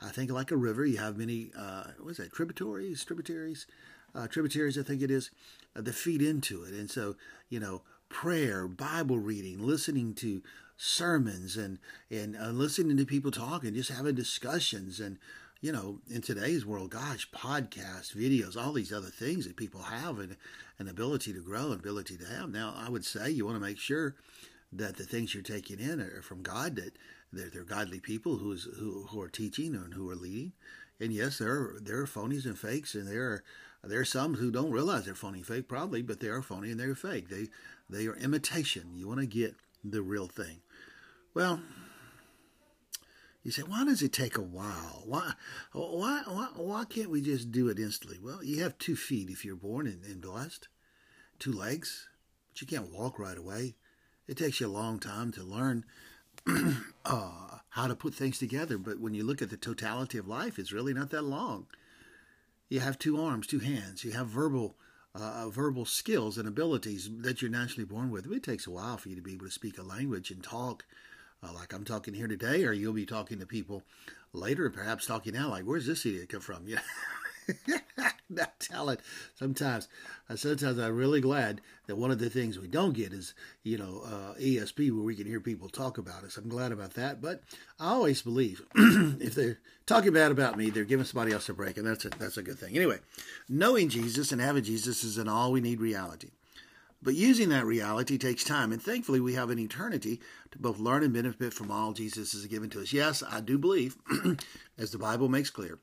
I 0.00 0.08
think 0.08 0.30
like 0.30 0.50
a 0.50 0.56
river, 0.56 0.86
you 0.86 0.96
have 0.96 1.18
many. 1.18 1.50
Uh, 1.56 1.84
what 2.00 2.12
is 2.12 2.16
that? 2.16 2.32
Tributaries, 2.32 3.04
tributaries, 3.04 3.66
uh, 4.14 4.26
tributaries. 4.26 4.78
I 4.78 4.82
think 4.82 5.02
it 5.02 5.10
is 5.10 5.30
uh, 5.76 5.82
that 5.82 5.94
feed 5.94 6.22
into 6.22 6.64
it. 6.64 6.72
And 6.72 6.90
so, 6.90 7.16
you 7.50 7.60
know, 7.60 7.82
prayer, 8.08 8.68
Bible 8.68 9.18
reading, 9.18 9.58
listening 9.58 10.14
to 10.14 10.42
sermons, 10.76 11.56
and 11.56 11.78
and 12.10 12.36
uh, 12.36 12.48
listening 12.48 12.96
to 12.96 13.04
people 13.04 13.30
talking, 13.30 13.74
just 13.74 13.90
having 13.90 14.14
discussions, 14.14 15.00
and 15.00 15.18
you 15.60 15.72
know, 15.72 16.00
in 16.10 16.20
today's 16.20 16.66
world, 16.66 16.90
gosh, 16.90 17.30
podcasts, 17.30 18.14
videos, 18.14 18.56
all 18.56 18.72
these 18.72 18.92
other 18.92 19.08
things 19.08 19.46
that 19.46 19.56
people 19.56 19.80
have 19.82 20.18
and 20.18 20.36
an 20.78 20.88
ability 20.88 21.32
to 21.32 21.42
grow, 21.42 21.72
an 21.72 21.80
ability 21.80 22.16
to 22.18 22.26
have. 22.26 22.50
Now, 22.50 22.74
I 22.76 22.88
would 22.90 23.04
say 23.04 23.30
you 23.30 23.46
want 23.46 23.56
to 23.56 23.66
make 23.66 23.78
sure 23.78 24.14
that 24.72 24.96
the 24.96 25.04
things 25.04 25.32
you're 25.34 25.42
taking 25.42 25.80
in 25.80 26.00
are 26.00 26.22
from 26.22 26.42
God, 26.42 26.76
that 26.76 26.96
they're, 27.32 27.48
they're 27.48 27.64
godly 27.64 28.00
people 28.00 28.36
who's, 28.36 28.68
who, 28.78 29.06
who 29.10 29.20
are 29.20 29.28
teaching 29.28 29.74
and 29.74 29.94
who 29.94 30.10
are 30.10 30.16
leading. 30.16 30.52
And 31.00 31.12
yes, 31.12 31.38
there 31.38 31.52
are, 31.52 31.78
there 31.80 32.00
are 32.00 32.06
phonies 32.06 32.44
and 32.44 32.58
fakes, 32.58 32.94
and 32.94 33.08
there 33.08 33.24
are 33.24 33.44
there 33.88 34.00
are 34.00 34.04
some 34.04 34.34
who 34.34 34.50
don't 34.50 34.70
realize 34.70 35.04
they're 35.04 35.14
phony 35.14 35.42
fake, 35.42 35.68
probably, 35.68 36.02
but 36.02 36.20
they 36.20 36.28
are 36.28 36.42
phony 36.42 36.70
and 36.70 36.80
they're 36.80 36.94
fake. 36.94 37.28
They 37.28 37.48
they 37.88 38.06
are 38.06 38.16
imitation. 38.16 38.92
You 38.94 39.08
want 39.08 39.20
to 39.20 39.26
get 39.26 39.54
the 39.84 40.02
real 40.02 40.26
thing. 40.26 40.60
Well, 41.34 41.60
you 43.46 43.52
say, 43.52 43.62
why 43.62 43.84
does 43.84 44.02
it 44.02 44.12
take 44.12 44.36
a 44.36 44.42
while? 44.42 45.04
Why, 45.04 45.34
why, 45.72 46.22
why, 46.26 46.48
why 46.56 46.84
can't 46.84 47.10
we 47.10 47.20
just 47.20 47.52
do 47.52 47.68
it 47.68 47.78
instantly? 47.78 48.18
Well, 48.20 48.42
you 48.42 48.60
have 48.64 48.76
two 48.76 48.96
feet 48.96 49.30
if 49.30 49.44
you're 49.44 49.54
born 49.54 49.86
and, 49.86 50.02
and 50.04 50.20
blessed, 50.20 50.66
two 51.38 51.52
legs, 51.52 52.08
but 52.48 52.60
you 52.60 52.66
can't 52.66 52.92
walk 52.92 53.20
right 53.20 53.38
away. 53.38 53.76
It 54.26 54.36
takes 54.36 54.58
you 54.60 54.66
a 54.66 54.68
long 54.68 54.98
time 54.98 55.30
to 55.32 55.44
learn 55.44 55.84
uh, 57.04 57.58
how 57.68 57.86
to 57.86 57.94
put 57.94 58.14
things 58.14 58.40
together. 58.40 58.78
But 58.78 58.98
when 58.98 59.14
you 59.14 59.22
look 59.22 59.40
at 59.40 59.50
the 59.50 59.56
totality 59.56 60.18
of 60.18 60.26
life, 60.26 60.58
it's 60.58 60.72
really 60.72 60.92
not 60.92 61.10
that 61.10 61.22
long. 61.22 61.66
You 62.68 62.80
have 62.80 62.98
two 62.98 63.20
arms, 63.20 63.46
two 63.46 63.60
hands. 63.60 64.04
You 64.04 64.12
have 64.12 64.26
verbal 64.26 64.76
uh, 65.14 65.48
verbal 65.48 65.86
skills 65.86 66.36
and 66.36 66.46
abilities 66.46 67.08
that 67.20 67.40
you're 67.40 67.50
naturally 67.50 67.86
born 67.86 68.10
with. 68.10 68.30
It 68.30 68.42
takes 68.42 68.66
a 68.66 68.70
while 68.70 68.98
for 68.98 69.08
you 69.08 69.16
to 69.16 69.22
be 69.22 69.32
able 69.32 69.46
to 69.46 69.52
speak 69.52 69.78
a 69.78 69.82
language 69.82 70.30
and 70.30 70.42
talk 70.42 70.84
uh, 71.42 71.52
like 71.52 71.72
I'm 71.72 71.84
talking 71.84 72.14
here 72.14 72.28
today, 72.28 72.64
or 72.64 72.72
you'll 72.72 72.92
be 72.92 73.06
talking 73.06 73.38
to 73.38 73.46
people 73.46 73.82
later, 74.32 74.66
and 74.66 74.74
perhaps 74.74 75.06
talking 75.06 75.34
now, 75.34 75.50
like, 75.50 75.64
where's 75.64 75.86
this 75.86 76.06
idiot 76.06 76.28
come 76.28 76.40
from? 76.40 76.66
Yeah. 76.68 76.80
that 78.30 78.58
talent 78.60 79.00
sometimes. 79.34 79.88
Uh, 80.28 80.34
sometimes 80.36 80.78
i'm 80.78 80.96
really 80.96 81.20
glad 81.20 81.60
that 81.86 81.96
one 81.96 82.10
of 82.10 82.18
the 82.18 82.28
things 82.28 82.58
we 82.58 82.66
don't 82.66 82.94
get 82.94 83.12
is 83.12 83.34
you 83.62 83.78
know 83.78 84.02
uh, 84.04 84.34
esp 84.40 84.90
where 84.90 85.04
we 85.04 85.14
can 85.14 85.26
hear 85.26 85.40
people 85.40 85.68
talk 85.68 85.98
about 85.98 86.24
us. 86.24 86.36
I'm 86.36 86.48
glad 86.48 86.72
about 86.72 86.94
that 86.94 87.20
but 87.20 87.42
i 87.78 87.90
always 87.90 88.22
believe 88.22 88.62
if 88.74 89.34
they're 89.34 89.58
talking 89.86 90.12
bad 90.12 90.32
about 90.32 90.56
me 90.56 90.70
they're 90.70 90.84
giving 90.84 91.06
somebody 91.06 91.32
else 91.32 91.48
a 91.48 91.54
break 91.54 91.76
and 91.76 91.86
that's 91.86 92.04
a, 92.04 92.10
that's 92.10 92.36
a 92.36 92.42
good 92.42 92.58
thing. 92.58 92.74
Anyway 92.76 92.98
knowing 93.48 93.88
jesus 93.88 94.32
and 94.32 94.40
having 94.40 94.64
jesus 94.64 95.04
is 95.04 95.18
an 95.18 95.28
all 95.28 95.52
we 95.52 95.60
need 95.60 95.80
reality. 95.80 96.30
But 97.02 97.14
using 97.14 97.50
that 97.50 97.66
reality 97.66 98.18
takes 98.18 98.42
time, 98.42 98.72
and 98.72 98.82
thankfully 98.82 99.20
we 99.20 99.34
have 99.34 99.50
an 99.50 99.58
eternity 99.58 100.18
to 100.50 100.58
both 100.58 100.78
learn 100.78 101.04
and 101.04 101.12
benefit 101.12 101.52
from 101.52 101.70
all 101.70 101.92
Jesus 101.92 102.32
has 102.32 102.46
given 102.46 102.70
to 102.70 102.80
us. 102.80 102.92
Yes, 102.92 103.22
I 103.22 103.40
do 103.40 103.58
believe, 103.58 103.96
as 104.78 104.90
the 104.90 104.98
Bible 104.98 105.28
makes 105.28 105.50
clear, 105.50 105.78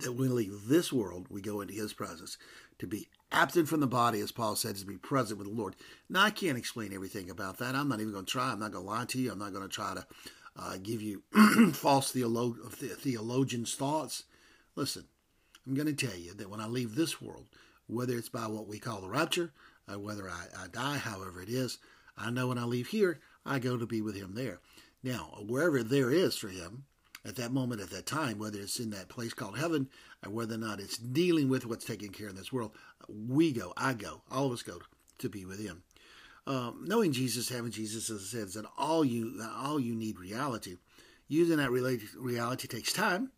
that 0.00 0.12
when 0.12 0.30
we 0.30 0.46
leave 0.46 0.66
this 0.66 0.92
world, 0.92 1.26
we 1.30 1.40
go 1.40 1.60
into 1.60 1.74
his 1.74 1.92
presence. 1.92 2.36
To 2.78 2.86
be 2.86 3.08
absent 3.30 3.68
from 3.68 3.80
the 3.80 3.86
body, 3.86 4.20
as 4.20 4.32
Paul 4.32 4.56
said, 4.56 4.76
to 4.76 4.86
be 4.86 4.96
present 4.96 5.38
with 5.38 5.48
the 5.48 5.54
Lord. 5.54 5.76
Now, 6.08 6.24
I 6.24 6.30
can't 6.30 6.58
explain 6.58 6.92
everything 6.92 7.30
about 7.30 7.58
that. 7.58 7.74
I'm 7.74 7.88
not 7.88 8.00
even 8.00 8.12
going 8.12 8.24
to 8.24 8.30
try. 8.30 8.50
I'm 8.50 8.58
not 8.58 8.72
going 8.72 8.84
to 8.84 8.90
lie 8.90 9.04
to 9.04 9.18
you. 9.18 9.30
I'm 9.30 9.38
not 9.38 9.52
going 9.52 9.68
to 9.68 9.74
try 9.74 9.94
to 9.94 10.06
uh, 10.58 10.76
give 10.82 11.00
you 11.00 11.22
false 11.72 12.12
theolo- 12.12 12.56
theologians' 12.72 13.74
thoughts. 13.74 14.24
Listen, 14.74 15.04
I'm 15.66 15.74
going 15.74 15.94
to 15.94 16.06
tell 16.06 16.16
you 16.16 16.34
that 16.34 16.50
when 16.50 16.60
I 16.60 16.66
leave 16.66 16.94
this 16.94 17.22
world, 17.22 17.46
whether 17.86 18.16
it's 18.16 18.28
by 18.28 18.46
what 18.46 18.66
we 18.66 18.78
call 18.78 19.00
the 19.00 19.08
rapture, 19.08 19.52
or 19.88 19.98
whether 19.98 20.28
I, 20.28 20.46
I 20.58 20.66
die, 20.68 20.98
however 20.98 21.42
it 21.42 21.48
is, 21.48 21.78
I 22.16 22.30
know 22.30 22.48
when 22.48 22.58
I 22.58 22.64
leave 22.64 22.88
here, 22.88 23.20
I 23.44 23.58
go 23.58 23.76
to 23.76 23.86
be 23.86 24.00
with 24.00 24.16
him 24.16 24.34
there. 24.34 24.60
Now, 25.02 25.38
wherever 25.46 25.82
there 25.82 26.10
is 26.10 26.36
for 26.36 26.48
him, 26.48 26.84
at 27.26 27.36
that 27.36 27.52
moment, 27.52 27.80
at 27.80 27.90
that 27.90 28.06
time, 28.06 28.38
whether 28.38 28.58
it's 28.58 28.78
in 28.78 28.90
that 28.90 29.08
place 29.08 29.32
called 29.32 29.58
heaven 29.58 29.88
or 30.24 30.30
whether 30.30 30.54
or 30.54 30.58
not 30.58 30.80
it's 30.80 30.98
dealing 30.98 31.48
with 31.48 31.64
what's 31.66 31.84
taking 31.84 32.10
care 32.10 32.28
in 32.28 32.36
this 32.36 32.52
world, 32.52 32.72
we 33.08 33.52
go, 33.52 33.72
I 33.76 33.94
go, 33.94 34.22
all 34.30 34.46
of 34.46 34.52
us 34.52 34.62
go 34.62 34.80
to 35.18 35.28
be 35.28 35.44
with 35.44 35.64
Him. 35.64 35.82
Um, 36.46 36.84
knowing 36.86 37.12
Jesus, 37.12 37.48
having 37.48 37.70
Jesus, 37.70 38.10
as 38.10 38.20
I 38.20 38.38
said, 38.38 38.48
is 38.48 38.58
all 38.76 39.04
you 39.04 39.42
all 39.56 39.80
you 39.80 39.94
need 39.94 40.18
reality. 40.18 40.76
Using 41.26 41.56
that 41.56 41.70
reality 41.70 42.68
takes 42.68 42.92
time, 42.92 43.30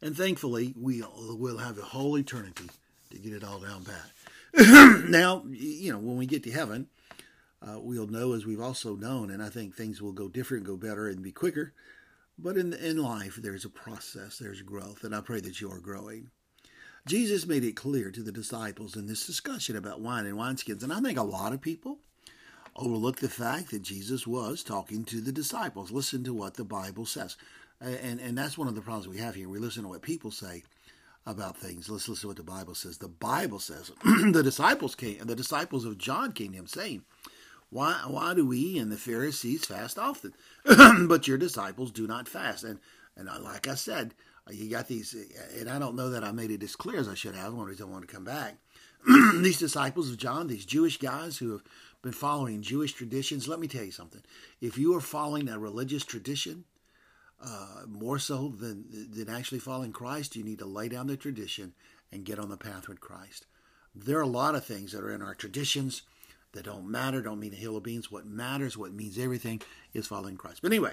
and 0.00 0.16
thankfully, 0.16 0.72
we 0.80 1.02
will 1.16 1.58
have 1.58 1.78
a 1.78 1.82
whole 1.82 2.16
eternity 2.16 2.70
to 3.10 3.18
get 3.18 3.32
it 3.32 3.42
all 3.42 3.58
down 3.58 3.84
pat. 3.84 5.04
now, 5.10 5.42
you 5.48 5.92
know, 5.92 5.98
when 5.98 6.16
we 6.16 6.26
get 6.26 6.44
to 6.44 6.52
heaven, 6.52 6.86
uh, 7.60 7.80
we'll 7.80 8.06
know 8.06 8.34
as 8.34 8.46
we've 8.46 8.60
also 8.60 8.94
known, 8.94 9.32
and 9.32 9.42
I 9.42 9.48
think 9.48 9.74
things 9.74 10.00
will 10.00 10.12
go 10.12 10.28
different, 10.28 10.64
go 10.64 10.76
better, 10.76 11.08
and 11.08 11.22
be 11.22 11.32
quicker 11.32 11.72
but 12.38 12.56
in, 12.56 12.72
in 12.72 12.98
life, 12.98 13.36
there's 13.36 13.64
a 13.64 13.70
process, 13.70 14.38
there's 14.38 14.62
growth, 14.62 15.04
and 15.04 15.14
I 15.14 15.20
pray 15.20 15.40
that 15.40 15.60
you 15.60 15.70
are 15.70 15.80
growing. 15.80 16.30
Jesus 17.06 17.46
made 17.46 17.64
it 17.64 17.76
clear 17.76 18.10
to 18.10 18.22
the 18.22 18.32
disciples 18.32 18.96
in 18.96 19.06
this 19.06 19.26
discussion 19.26 19.76
about 19.76 20.00
wine 20.00 20.26
and 20.26 20.36
wineskins, 20.36 20.82
and 20.82 20.92
I 20.92 21.00
think 21.00 21.18
a 21.18 21.22
lot 21.22 21.52
of 21.52 21.60
people 21.60 21.98
overlook 22.76 23.20
the 23.20 23.28
fact 23.28 23.70
that 23.70 23.82
Jesus 23.82 24.26
was 24.26 24.62
talking 24.62 25.04
to 25.04 25.20
the 25.20 25.32
disciples. 25.32 25.90
Listen 25.90 26.24
to 26.24 26.34
what 26.34 26.54
the 26.54 26.64
Bible 26.64 27.06
says. 27.06 27.36
And, 27.80 28.20
and 28.20 28.36
that's 28.36 28.56
one 28.56 28.68
of 28.68 28.74
the 28.74 28.80
problems 28.80 29.08
we 29.08 29.18
have 29.18 29.34
here. 29.34 29.48
We 29.48 29.58
listen 29.58 29.82
to 29.82 29.88
what 29.88 30.02
people 30.02 30.30
say 30.30 30.62
about 31.26 31.56
things. 31.56 31.88
Let's 31.88 32.08
listen 32.08 32.22
to 32.22 32.26
what 32.28 32.36
the 32.36 32.42
Bible 32.42 32.74
says. 32.74 32.98
The 32.98 33.08
Bible 33.08 33.58
says 33.58 33.92
the 34.04 34.42
disciples 34.42 34.94
came, 34.94 35.18
the 35.18 35.34
disciples 35.34 35.84
of 35.84 35.98
John 35.98 36.32
came 36.32 36.52
to 36.52 36.58
him 36.58 36.66
saying, 36.66 37.02
why, 37.70 38.02
why 38.06 38.34
do 38.34 38.46
we 38.46 38.78
and 38.78 38.90
the 38.90 38.96
Pharisees 38.96 39.64
fast 39.64 39.98
often, 39.98 40.34
but 41.08 41.26
your 41.26 41.38
disciples 41.38 41.90
do 41.90 42.06
not 42.06 42.28
fast? 42.28 42.64
And, 42.64 42.78
and 43.16 43.28
like 43.42 43.66
I 43.66 43.74
said, 43.74 44.14
you 44.50 44.70
got 44.70 44.86
these, 44.86 45.16
and 45.58 45.68
I 45.68 45.78
don't 45.78 45.96
know 45.96 46.10
that 46.10 46.22
I 46.22 46.30
made 46.30 46.50
it 46.50 46.62
as 46.62 46.76
clear 46.76 47.00
as 47.00 47.08
I 47.08 47.14
should 47.14 47.34
have. 47.34 47.54
One 47.54 47.66
reason 47.66 47.88
I 47.88 47.90
want 47.90 48.06
to 48.06 48.14
come 48.14 48.24
back. 48.24 48.56
these 49.34 49.58
disciples 49.58 50.10
of 50.10 50.16
John, 50.16 50.46
these 50.46 50.64
Jewish 50.64 50.98
guys 50.98 51.38
who 51.38 51.52
have 51.52 51.64
been 52.02 52.12
following 52.12 52.62
Jewish 52.62 52.92
traditions, 52.92 53.48
let 53.48 53.58
me 53.58 53.66
tell 53.66 53.84
you 53.84 53.90
something. 53.90 54.22
If 54.60 54.78
you 54.78 54.94
are 54.96 55.00
following 55.00 55.48
a 55.48 55.58
religious 55.58 56.04
tradition, 56.04 56.64
uh, 57.44 57.82
more 57.86 58.18
so 58.18 58.48
than, 58.48 58.84
than 59.12 59.28
actually 59.28 59.58
following 59.58 59.92
Christ, 59.92 60.36
you 60.36 60.44
need 60.44 60.60
to 60.60 60.66
lay 60.66 60.88
down 60.88 61.06
the 61.06 61.16
tradition 61.16 61.74
and 62.12 62.24
get 62.24 62.38
on 62.38 62.48
the 62.48 62.56
path 62.56 62.88
with 62.88 63.00
Christ. 63.00 63.46
There 63.94 64.18
are 64.18 64.22
a 64.22 64.26
lot 64.26 64.54
of 64.54 64.64
things 64.64 64.92
that 64.92 65.02
are 65.02 65.12
in 65.12 65.22
our 65.22 65.34
traditions 65.34 66.02
that 66.56 66.64
don't 66.64 66.90
matter, 66.90 67.22
don't 67.22 67.38
mean 67.38 67.52
a 67.52 67.56
hill 67.56 67.76
of 67.76 67.84
beans. 67.84 68.10
What 68.10 68.26
matters, 68.26 68.76
what 68.76 68.92
means 68.92 69.18
everything, 69.18 69.62
is 69.94 70.06
following 70.06 70.36
Christ. 70.36 70.60
But 70.62 70.72
anyway, 70.72 70.92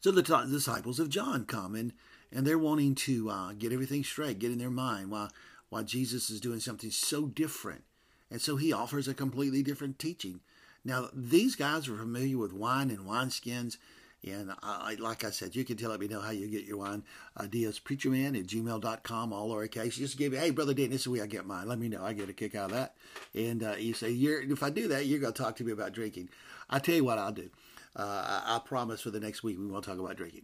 so 0.00 0.10
the 0.10 0.22
t- 0.22 0.50
disciples 0.50 0.98
of 0.98 1.08
John 1.08 1.44
come 1.44 1.74
and, 1.74 1.92
and 2.32 2.46
they're 2.46 2.58
wanting 2.58 2.94
to 2.96 3.30
uh, 3.30 3.52
get 3.52 3.72
everything 3.72 4.02
straight, 4.02 4.38
get 4.38 4.50
in 4.50 4.58
their 4.58 4.70
mind 4.70 5.10
why, 5.10 5.28
why 5.68 5.82
Jesus 5.84 6.30
is 6.30 6.40
doing 6.40 6.60
something 6.60 6.90
so 6.90 7.26
different. 7.26 7.84
And 8.30 8.40
so 8.40 8.56
he 8.56 8.72
offers 8.72 9.08
a 9.08 9.14
completely 9.14 9.62
different 9.62 9.98
teaching. 9.98 10.40
Now, 10.84 11.08
these 11.12 11.54
guys 11.54 11.88
are 11.88 11.96
familiar 11.96 12.38
with 12.38 12.52
wine 12.52 12.90
and 12.90 13.00
wineskins 13.00 13.76
and 14.24 14.52
I, 14.62 14.96
like 14.98 15.24
I 15.24 15.30
said, 15.30 15.54
you 15.54 15.64
can 15.64 15.76
tell 15.76 15.96
me 15.96 16.08
know 16.08 16.20
how 16.20 16.30
you 16.30 16.48
get 16.48 16.64
your 16.64 16.78
wine. 16.78 17.04
Ideas, 17.38 17.78
preacherman 17.78 18.38
at 18.38 18.46
gmail.com, 18.46 19.32
all 19.32 19.50
lowercase. 19.50 19.94
Just 19.94 20.18
give 20.18 20.32
me, 20.32 20.38
hey, 20.38 20.50
Brother 20.50 20.74
Dan, 20.74 20.90
this 20.90 21.02
is 21.02 21.04
the 21.04 21.10
way 21.12 21.20
I 21.20 21.26
get 21.26 21.46
mine. 21.46 21.68
Let 21.68 21.78
me 21.78 21.88
know. 21.88 22.04
I 22.04 22.14
get 22.14 22.28
a 22.28 22.32
kick 22.32 22.54
out 22.56 22.72
of 22.72 22.76
that. 22.76 22.94
And 23.34 23.62
uh, 23.62 23.76
you 23.78 23.94
say, 23.94 24.12
if 24.12 24.62
I 24.62 24.70
do 24.70 24.88
that, 24.88 25.06
you're 25.06 25.20
going 25.20 25.32
to 25.32 25.42
talk 25.42 25.56
to 25.56 25.64
me 25.64 25.72
about 25.72 25.92
drinking. 25.92 26.30
I 26.68 26.80
tell 26.80 26.96
you 26.96 27.04
what 27.04 27.18
I'll 27.18 27.32
do. 27.32 27.48
Uh, 27.94 28.42
I, 28.44 28.56
I, 28.56 28.58
promise 28.58 29.00
for 29.00 29.10
the 29.10 29.20
next 29.20 29.42
week 29.42 29.58
we 29.58 29.66
won't 29.66 29.84
talk 29.84 29.98
about 29.98 30.16
drinking. 30.16 30.42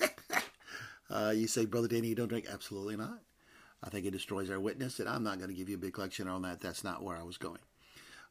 uh, 1.10 1.32
you 1.34 1.46
say, 1.46 1.66
Brother 1.66 1.88
Danny, 1.88 2.08
you 2.08 2.14
don't 2.14 2.28
drink? 2.28 2.46
Absolutely 2.50 2.96
not. 2.96 3.20
I 3.82 3.90
think 3.90 4.06
it 4.06 4.10
destroys 4.10 4.50
our 4.50 4.58
witness, 4.58 4.98
and 4.98 5.08
I'm 5.08 5.22
not 5.22 5.38
going 5.38 5.50
to 5.50 5.56
give 5.56 5.68
you 5.68 5.76
a 5.76 5.78
big 5.78 5.98
lecture 5.98 6.28
on 6.28 6.42
that. 6.42 6.60
That's 6.60 6.82
not 6.82 7.02
where 7.02 7.16
I 7.16 7.22
was 7.22 7.38
going. 7.38 7.60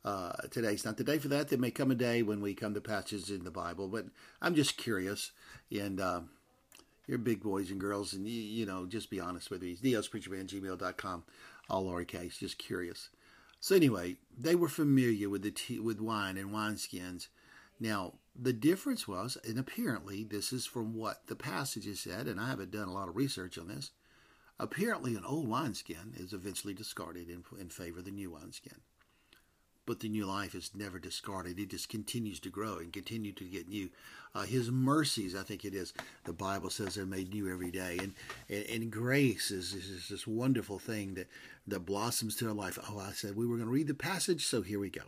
Uh, 0.08 0.32
today's 0.52 0.86
not 0.86 0.96
the 0.96 1.04
day 1.04 1.18
for 1.18 1.28
that. 1.28 1.50
There 1.50 1.60
may 1.60 1.70
come 1.70 1.92
a 1.92 1.96
day 1.96 2.24
when 2.24 2.40
we 2.40 2.54
come 2.54 2.74
to 2.74 2.80
passages 2.80 3.30
in 3.30 3.44
the 3.44 3.52
Bible, 3.52 3.90
but 3.90 4.06
I'm 4.42 4.56
just 4.56 4.78
curious. 4.78 5.34
And 5.70 6.00
uh, 6.00 6.22
you're 7.08 7.18
big 7.18 7.44
boys 7.44 7.72
and 7.72 7.80
girls, 7.82 8.14
and 8.14 8.26
you, 8.26 8.42
you 8.42 8.66
know, 8.66 8.86
just 8.86 9.10
be 9.10 9.20
honest 9.20 9.52
with 9.52 9.62
me. 9.62 9.76
DSPreacherman@gmail.com, 9.76 11.24
all 11.70 11.86
lowercase. 11.88 12.40
Just 12.40 12.58
curious. 12.58 13.10
So 13.60 13.76
anyway, 13.76 14.16
they 14.38 14.56
were 14.56 14.70
familiar 14.70 15.30
with 15.30 15.42
the 15.42 15.52
tea, 15.52 15.78
with 15.78 16.00
wine 16.00 16.38
and 16.38 16.52
wineskins. 16.52 17.28
Now 17.78 18.14
the 18.34 18.54
difference 18.54 19.10
was, 19.10 19.38
and 19.44 19.60
apparently 19.60 20.24
this 20.24 20.54
is 20.54 20.66
from 20.66 20.96
what 20.96 21.28
the 21.28 21.36
passages 21.36 22.00
said, 22.00 22.30
and 22.30 22.40
I 22.40 22.48
haven't 22.48 22.72
done 22.72 22.88
a 22.88 22.94
lot 22.94 23.10
of 23.10 23.18
research 23.18 23.58
on 23.58 23.68
this. 23.68 23.92
Apparently, 24.58 25.16
an 25.16 25.26
old 25.26 25.50
wineskin 25.50 26.14
is 26.16 26.32
eventually 26.32 26.74
discarded 26.74 27.30
in, 27.30 27.44
in 27.60 27.68
favor 27.68 28.00
of 28.00 28.06
the 28.06 28.12
new 28.12 28.32
wineskin 28.32 28.80
but 29.88 30.02
the 30.02 30.10
new 30.10 30.26
life 30.26 30.54
is 30.54 30.70
never 30.76 31.00
discarded. 31.00 31.58
It 31.58 31.70
just 31.70 31.90
continues 31.90 32.40
to 32.42 32.50
grow 32.50 32.78
and 32.78 32.94
continue 32.94 33.32
to 33.32 33.44
get 33.46 33.70
new. 33.70 33.90
Uh, 34.36 34.44
his 34.44 34.70
mercies, 34.70 35.34
I 35.34 35.42
think 35.42 35.66
it 35.66 35.74
is, 35.74 35.94
the 36.26 36.34
Bible 36.34 36.70
says 36.70 36.94
they're 36.94 37.06
made 37.06 37.34
new 37.34 37.52
every 37.52 37.72
day. 37.72 37.98
And, 38.00 38.14
and, 38.50 38.66
and 38.66 38.92
grace 38.92 39.50
is, 39.50 39.74
is 39.74 40.10
this 40.10 40.28
wonderful 40.28 40.78
thing 40.78 41.16
that, 41.16 41.28
that 41.66 41.86
blossoms 41.86 42.36
to 42.36 42.50
our 42.50 42.54
life. 42.54 42.78
Oh, 42.92 43.00
I 43.00 43.14
said 43.14 43.36
we 43.36 43.48
were 43.48 43.56
going 43.56 43.68
to 43.68 43.74
read 43.74 43.88
the 43.88 43.96
passage, 43.96 44.46
so 44.46 44.62
here 44.62 44.80
we 44.80 44.90
go. 44.90 45.04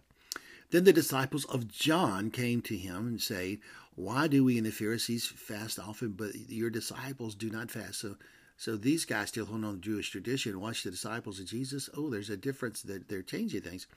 Then 0.71 0.85
the 0.85 0.93
disciples 0.93 1.45
of 1.45 1.67
John 1.67 2.31
came 2.31 2.61
to 2.63 2.77
him 2.77 3.07
and 3.07 3.21
said, 3.21 3.57
Why 3.95 4.27
do 4.27 4.45
we 4.45 4.57
and 4.57 4.65
the 4.65 4.71
Pharisees 4.71 5.27
fast 5.27 5.77
often, 5.77 6.13
but 6.13 6.33
your 6.47 6.69
disciples 6.69 7.35
do 7.35 7.49
not 7.49 7.69
fast? 7.69 7.99
So 7.99 8.15
so 8.59 8.75
these 8.75 9.05
guys 9.05 9.29
still 9.29 9.45
hold 9.45 9.63
on 9.63 9.75
to 9.75 9.79
Jewish 9.79 10.09
tradition. 10.09 10.59
Watch 10.59 10.83
the 10.83 10.91
disciples 10.91 11.39
of 11.39 11.45
Jesus. 11.45 11.89
Oh, 11.95 12.09
there's 12.09 12.29
a 12.29 12.35
difference 12.35 12.81
that 12.81 13.07
they're 13.07 13.21
changing 13.21 13.61
things. 13.61 13.87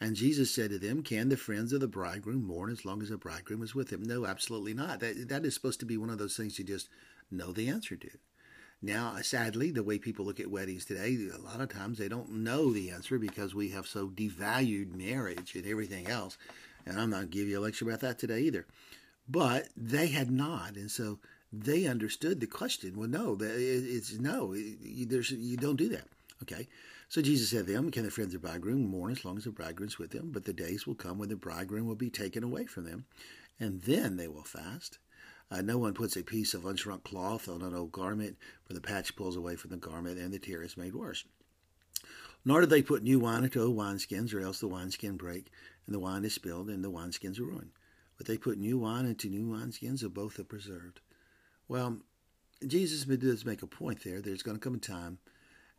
And 0.00 0.16
Jesus 0.16 0.50
said 0.50 0.70
to 0.70 0.78
them, 0.78 1.02
Can 1.02 1.28
the 1.28 1.36
friends 1.36 1.70
of 1.74 1.80
the 1.80 1.86
bridegroom 1.86 2.42
mourn 2.42 2.72
as 2.72 2.86
long 2.86 3.02
as 3.02 3.10
the 3.10 3.18
bridegroom 3.18 3.62
is 3.62 3.74
with 3.74 3.88
them? 3.88 4.02
No, 4.02 4.24
absolutely 4.24 4.72
not. 4.72 5.00
That, 5.00 5.28
that 5.28 5.44
is 5.44 5.52
supposed 5.52 5.80
to 5.80 5.86
be 5.86 5.98
one 5.98 6.08
of 6.08 6.16
those 6.16 6.34
things 6.34 6.58
you 6.58 6.64
just 6.64 6.88
know 7.30 7.52
the 7.52 7.68
answer 7.68 7.94
to. 7.94 8.08
Now, 8.80 9.12
uh, 9.14 9.20
sadly, 9.20 9.70
the 9.70 9.82
way 9.82 9.98
people 9.98 10.24
look 10.24 10.40
at 10.40 10.50
weddings 10.50 10.86
today, 10.86 11.18
a 11.34 11.36
lot 11.36 11.60
of 11.60 11.68
times 11.68 11.98
they 11.98 12.08
don't 12.08 12.30
know 12.30 12.72
the 12.72 12.88
answer 12.92 13.18
because 13.18 13.54
we 13.54 13.68
have 13.70 13.86
so 13.86 14.08
devalued 14.08 14.94
marriage 14.96 15.54
and 15.54 15.66
everything 15.66 16.06
else. 16.06 16.38
And 16.86 16.98
I'm 16.98 17.10
not 17.10 17.28
give 17.28 17.48
you 17.48 17.58
a 17.58 17.60
lecture 17.60 17.86
about 17.86 18.00
that 18.00 18.18
today 18.18 18.40
either. 18.40 18.64
But 19.28 19.68
they 19.76 20.06
had 20.06 20.30
not. 20.30 20.76
And 20.76 20.90
so 20.90 21.18
they 21.64 21.86
understood 21.86 22.40
the 22.40 22.46
question. 22.46 22.96
Well, 22.96 23.08
no, 23.08 23.36
it's 23.40 24.12
no. 24.14 24.54
There's 24.54 25.30
you 25.30 25.56
don't 25.56 25.76
do 25.76 25.88
that. 25.90 26.08
Okay. 26.42 26.68
So 27.08 27.22
Jesus 27.22 27.50
said 27.50 27.66
to 27.66 27.72
them, 27.72 27.90
Can 27.90 28.04
the 28.04 28.10
friends 28.10 28.34
of 28.34 28.42
the 28.42 28.48
bridegroom 28.48 28.88
mourn 28.88 29.12
as 29.12 29.24
long 29.24 29.36
as 29.36 29.44
the 29.44 29.50
bridegroom's 29.50 29.98
with 29.98 30.10
them? 30.10 30.30
But 30.32 30.44
the 30.44 30.52
days 30.52 30.86
will 30.86 30.96
come 30.96 31.18
when 31.18 31.28
the 31.28 31.36
bridegroom 31.36 31.86
will 31.86 31.94
be 31.94 32.10
taken 32.10 32.42
away 32.42 32.66
from 32.66 32.84
them, 32.84 33.06
and 33.60 33.80
then 33.82 34.16
they 34.16 34.26
will 34.26 34.42
fast. 34.42 34.98
Uh, 35.48 35.62
no 35.62 35.78
one 35.78 35.94
puts 35.94 36.16
a 36.16 36.24
piece 36.24 36.54
of 36.54 36.62
unshrunk 36.62 37.04
cloth 37.04 37.48
on 37.48 37.62
an 37.62 37.74
old 37.74 37.92
garment, 37.92 38.36
for 38.64 38.74
the 38.74 38.80
patch 38.80 39.14
pulls 39.14 39.36
away 39.36 39.54
from 39.54 39.70
the 39.70 39.76
garment, 39.76 40.18
and 40.18 40.32
the 40.32 40.40
tear 40.40 40.62
is 40.62 40.76
made 40.76 40.94
worse. 40.94 41.24
Nor 42.44 42.62
do 42.62 42.66
they 42.66 42.82
put 42.82 43.04
new 43.04 43.20
wine 43.20 43.44
into 43.44 43.62
old 43.62 43.76
wineskins, 43.76 44.34
or 44.34 44.40
else 44.40 44.58
the 44.58 44.66
wineskin 44.66 45.16
break, 45.16 45.46
and 45.86 45.94
the 45.94 46.00
wine 46.00 46.24
is 46.24 46.34
spilled, 46.34 46.68
and 46.68 46.82
the 46.82 46.90
wineskins 46.90 47.38
are 47.38 47.44
ruined. 47.44 47.70
But 48.18 48.26
they 48.26 48.36
put 48.36 48.58
new 48.58 48.78
wine 48.78 49.06
into 49.06 49.28
new 49.28 49.46
wineskins, 49.46 50.02
and 50.02 50.12
both 50.12 50.40
are 50.40 50.44
preserved. 50.44 51.00
Well, 51.68 51.98
Jesus 52.66 53.04
does 53.04 53.44
make 53.44 53.62
a 53.62 53.66
point 53.66 54.04
there. 54.04 54.20
There's 54.20 54.42
going 54.42 54.56
to 54.56 54.62
come 54.62 54.74
a 54.74 54.78
time 54.78 55.18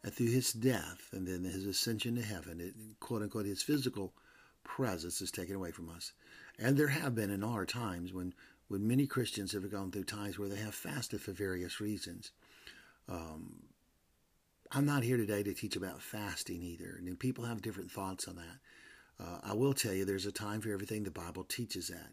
that 0.03 0.13
through 0.13 0.31
his 0.31 0.53
death 0.53 1.09
and 1.11 1.27
then 1.27 1.43
his 1.43 1.65
ascension 1.65 2.15
to 2.15 2.21
heaven, 2.21 2.59
it, 2.59 2.73
quote 2.99 3.21
unquote, 3.21 3.45
his 3.45 3.63
physical 3.63 4.13
presence 4.63 5.21
is 5.21 5.31
taken 5.31 5.55
away 5.55 5.71
from 5.71 5.89
us. 5.89 6.13
And 6.59 6.77
there 6.77 6.87
have 6.87 7.15
been 7.15 7.29
in 7.29 7.43
our 7.43 7.65
times 7.65 8.13
when, 8.13 8.33
when 8.67 8.87
many 8.87 9.07
Christians 9.07 9.53
have 9.53 9.69
gone 9.71 9.91
through 9.91 10.03
times 10.03 10.37
where 10.37 10.49
they 10.49 10.57
have 10.57 10.75
fasted 10.75 11.21
for 11.21 11.31
various 11.31 11.79
reasons. 11.79 12.31
Um, 13.09 13.63
I'm 14.71 14.85
not 14.85 15.03
here 15.03 15.17
today 15.17 15.43
to 15.43 15.53
teach 15.53 15.75
about 15.75 16.01
fasting 16.01 16.61
either. 16.61 16.97
And 16.97 17.17
people 17.17 17.45
have 17.45 17.61
different 17.61 17.91
thoughts 17.91 18.27
on 18.27 18.35
that. 18.35 19.23
Uh, 19.23 19.39
I 19.43 19.53
will 19.53 19.73
tell 19.73 19.93
you 19.93 20.05
there's 20.05 20.25
a 20.25 20.31
time 20.31 20.61
for 20.61 20.71
everything. 20.71 21.03
The 21.03 21.11
Bible 21.11 21.43
teaches 21.43 21.87
that. 21.87 22.11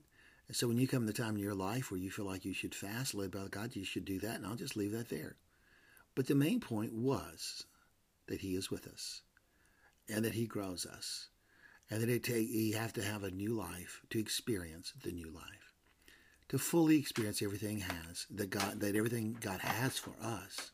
So 0.52 0.68
when 0.68 0.78
you 0.78 0.86
come 0.86 1.06
to 1.06 1.12
the 1.12 1.12
time 1.12 1.36
in 1.36 1.42
your 1.42 1.54
life 1.54 1.90
where 1.90 1.98
you 1.98 2.10
feel 2.10 2.26
like 2.26 2.44
you 2.44 2.52
should 2.52 2.74
fast, 2.74 3.14
led 3.14 3.30
by 3.30 3.46
God, 3.50 3.74
you 3.74 3.84
should 3.84 4.04
do 4.04 4.18
that, 4.20 4.36
and 4.36 4.46
I'll 4.46 4.56
just 4.56 4.76
leave 4.76 4.92
that 4.92 5.08
there. 5.08 5.36
But 6.14 6.26
the 6.26 6.34
main 6.34 6.60
point 6.60 6.92
was 6.92 7.64
that 8.26 8.40
He 8.40 8.54
is 8.54 8.70
with 8.70 8.86
us, 8.86 9.22
and 10.08 10.24
that 10.24 10.34
He 10.34 10.46
grows 10.46 10.86
us, 10.86 11.28
and 11.90 12.02
that 12.02 12.10
it 12.10 12.24
take, 12.24 12.48
you 12.48 12.76
have 12.76 12.92
to 12.94 13.02
have 13.02 13.24
a 13.24 13.30
new 13.30 13.54
life 13.54 14.02
to 14.10 14.18
experience 14.18 14.92
the 15.02 15.12
new 15.12 15.30
life, 15.30 15.72
to 16.48 16.58
fully 16.58 16.98
experience 16.98 17.42
everything 17.42 17.78
has 17.78 18.26
that 18.30 18.50
God 18.50 18.80
that 18.80 18.96
everything 18.96 19.36
God 19.40 19.60
has 19.60 19.98
for 19.98 20.12
us. 20.22 20.70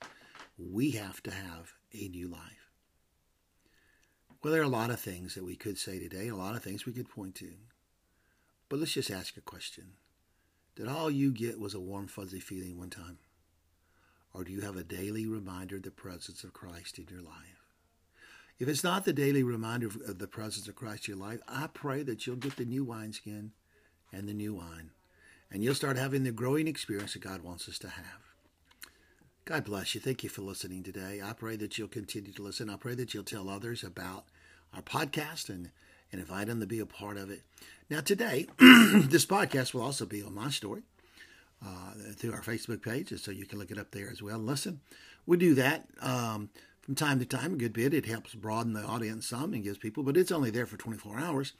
We 0.58 0.90
have 0.90 1.22
to 1.22 1.30
have 1.30 1.72
a 1.94 2.08
new 2.08 2.28
life. 2.28 2.70
Well, 4.42 4.52
there 4.52 4.62
are 4.62 4.64
a 4.64 4.68
lot 4.68 4.90
of 4.90 5.00
things 5.00 5.34
that 5.34 5.44
we 5.44 5.56
could 5.56 5.78
say 5.78 5.98
today, 5.98 6.28
a 6.28 6.36
lot 6.36 6.56
of 6.56 6.62
things 6.62 6.84
we 6.84 6.92
could 6.92 7.08
point 7.08 7.34
to. 7.36 7.52
But 8.70 8.78
let's 8.78 8.94
just 8.94 9.10
ask 9.10 9.36
a 9.36 9.42
question. 9.42 9.92
Did 10.76 10.88
all 10.88 11.10
you 11.10 11.32
get 11.32 11.60
was 11.60 11.74
a 11.74 11.80
warm, 11.80 12.06
fuzzy 12.06 12.40
feeling 12.40 12.78
one 12.78 12.88
time? 12.88 13.18
Or 14.32 14.44
do 14.44 14.52
you 14.52 14.60
have 14.60 14.76
a 14.76 14.84
daily 14.84 15.26
reminder 15.26 15.76
of 15.76 15.82
the 15.82 15.90
presence 15.90 16.44
of 16.44 16.54
Christ 16.54 16.98
in 16.98 17.06
your 17.10 17.20
life? 17.20 17.74
If 18.60 18.68
it's 18.68 18.84
not 18.84 19.04
the 19.04 19.12
daily 19.12 19.42
reminder 19.42 19.88
of 19.88 20.18
the 20.18 20.28
presence 20.28 20.68
of 20.68 20.76
Christ 20.76 21.08
in 21.08 21.16
your 21.16 21.26
life, 21.26 21.40
I 21.48 21.66
pray 21.66 22.04
that 22.04 22.26
you'll 22.26 22.36
get 22.36 22.56
the 22.56 22.64
new 22.64 22.84
wineskin 22.84 23.52
and 24.12 24.28
the 24.28 24.34
new 24.34 24.54
wine. 24.54 24.92
And 25.50 25.64
you'll 25.64 25.74
start 25.74 25.96
having 25.96 26.22
the 26.22 26.30
growing 26.30 26.68
experience 26.68 27.14
that 27.14 27.22
God 27.22 27.42
wants 27.42 27.68
us 27.68 27.78
to 27.80 27.88
have. 27.88 28.30
God 29.46 29.64
bless 29.64 29.96
you. 29.96 30.00
Thank 30.00 30.22
you 30.22 30.30
for 30.30 30.42
listening 30.42 30.84
today. 30.84 31.20
I 31.24 31.32
pray 31.32 31.56
that 31.56 31.76
you'll 31.76 31.88
continue 31.88 32.32
to 32.32 32.42
listen. 32.42 32.70
I 32.70 32.76
pray 32.76 32.94
that 32.94 33.14
you'll 33.14 33.24
tell 33.24 33.48
others 33.48 33.82
about 33.82 34.26
our 34.72 34.82
podcast 34.82 35.48
and 35.48 35.72
and 36.12 36.20
invite 36.20 36.46
them 36.46 36.60
to 36.60 36.66
be 36.66 36.80
a 36.80 36.86
part 36.86 37.16
of 37.16 37.30
it. 37.30 37.42
Now, 37.88 38.00
today, 38.00 38.46
this 38.58 39.26
podcast 39.26 39.74
will 39.74 39.82
also 39.82 40.06
be 40.06 40.22
on 40.22 40.34
my 40.34 40.50
story 40.50 40.82
uh, 41.64 41.92
through 42.14 42.32
our 42.32 42.42
Facebook 42.42 42.82
page, 42.82 43.12
so 43.20 43.30
you 43.30 43.46
can 43.46 43.58
look 43.58 43.70
it 43.70 43.78
up 43.78 43.90
there 43.90 44.10
as 44.10 44.22
well. 44.22 44.38
Listen, 44.38 44.80
we 45.26 45.36
do 45.36 45.54
that 45.54 45.88
um, 46.00 46.50
from 46.80 46.94
time 46.94 47.18
to 47.18 47.26
time 47.26 47.54
a 47.54 47.56
good 47.56 47.72
bit. 47.72 47.94
It 47.94 48.06
helps 48.06 48.34
broaden 48.34 48.72
the 48.72 48.82
audience 48.82 49.28
some 49.28 49.52
and 49.52 49.62
gives 49.62 49.78
people, 49.78 50.02
but 50.02 50.16
it's 50.16 50.32
only 50.32 50.50
there 50.50 50.66
for 50.66 50.76
24 50.76 51.18
hours. 51.18 51.52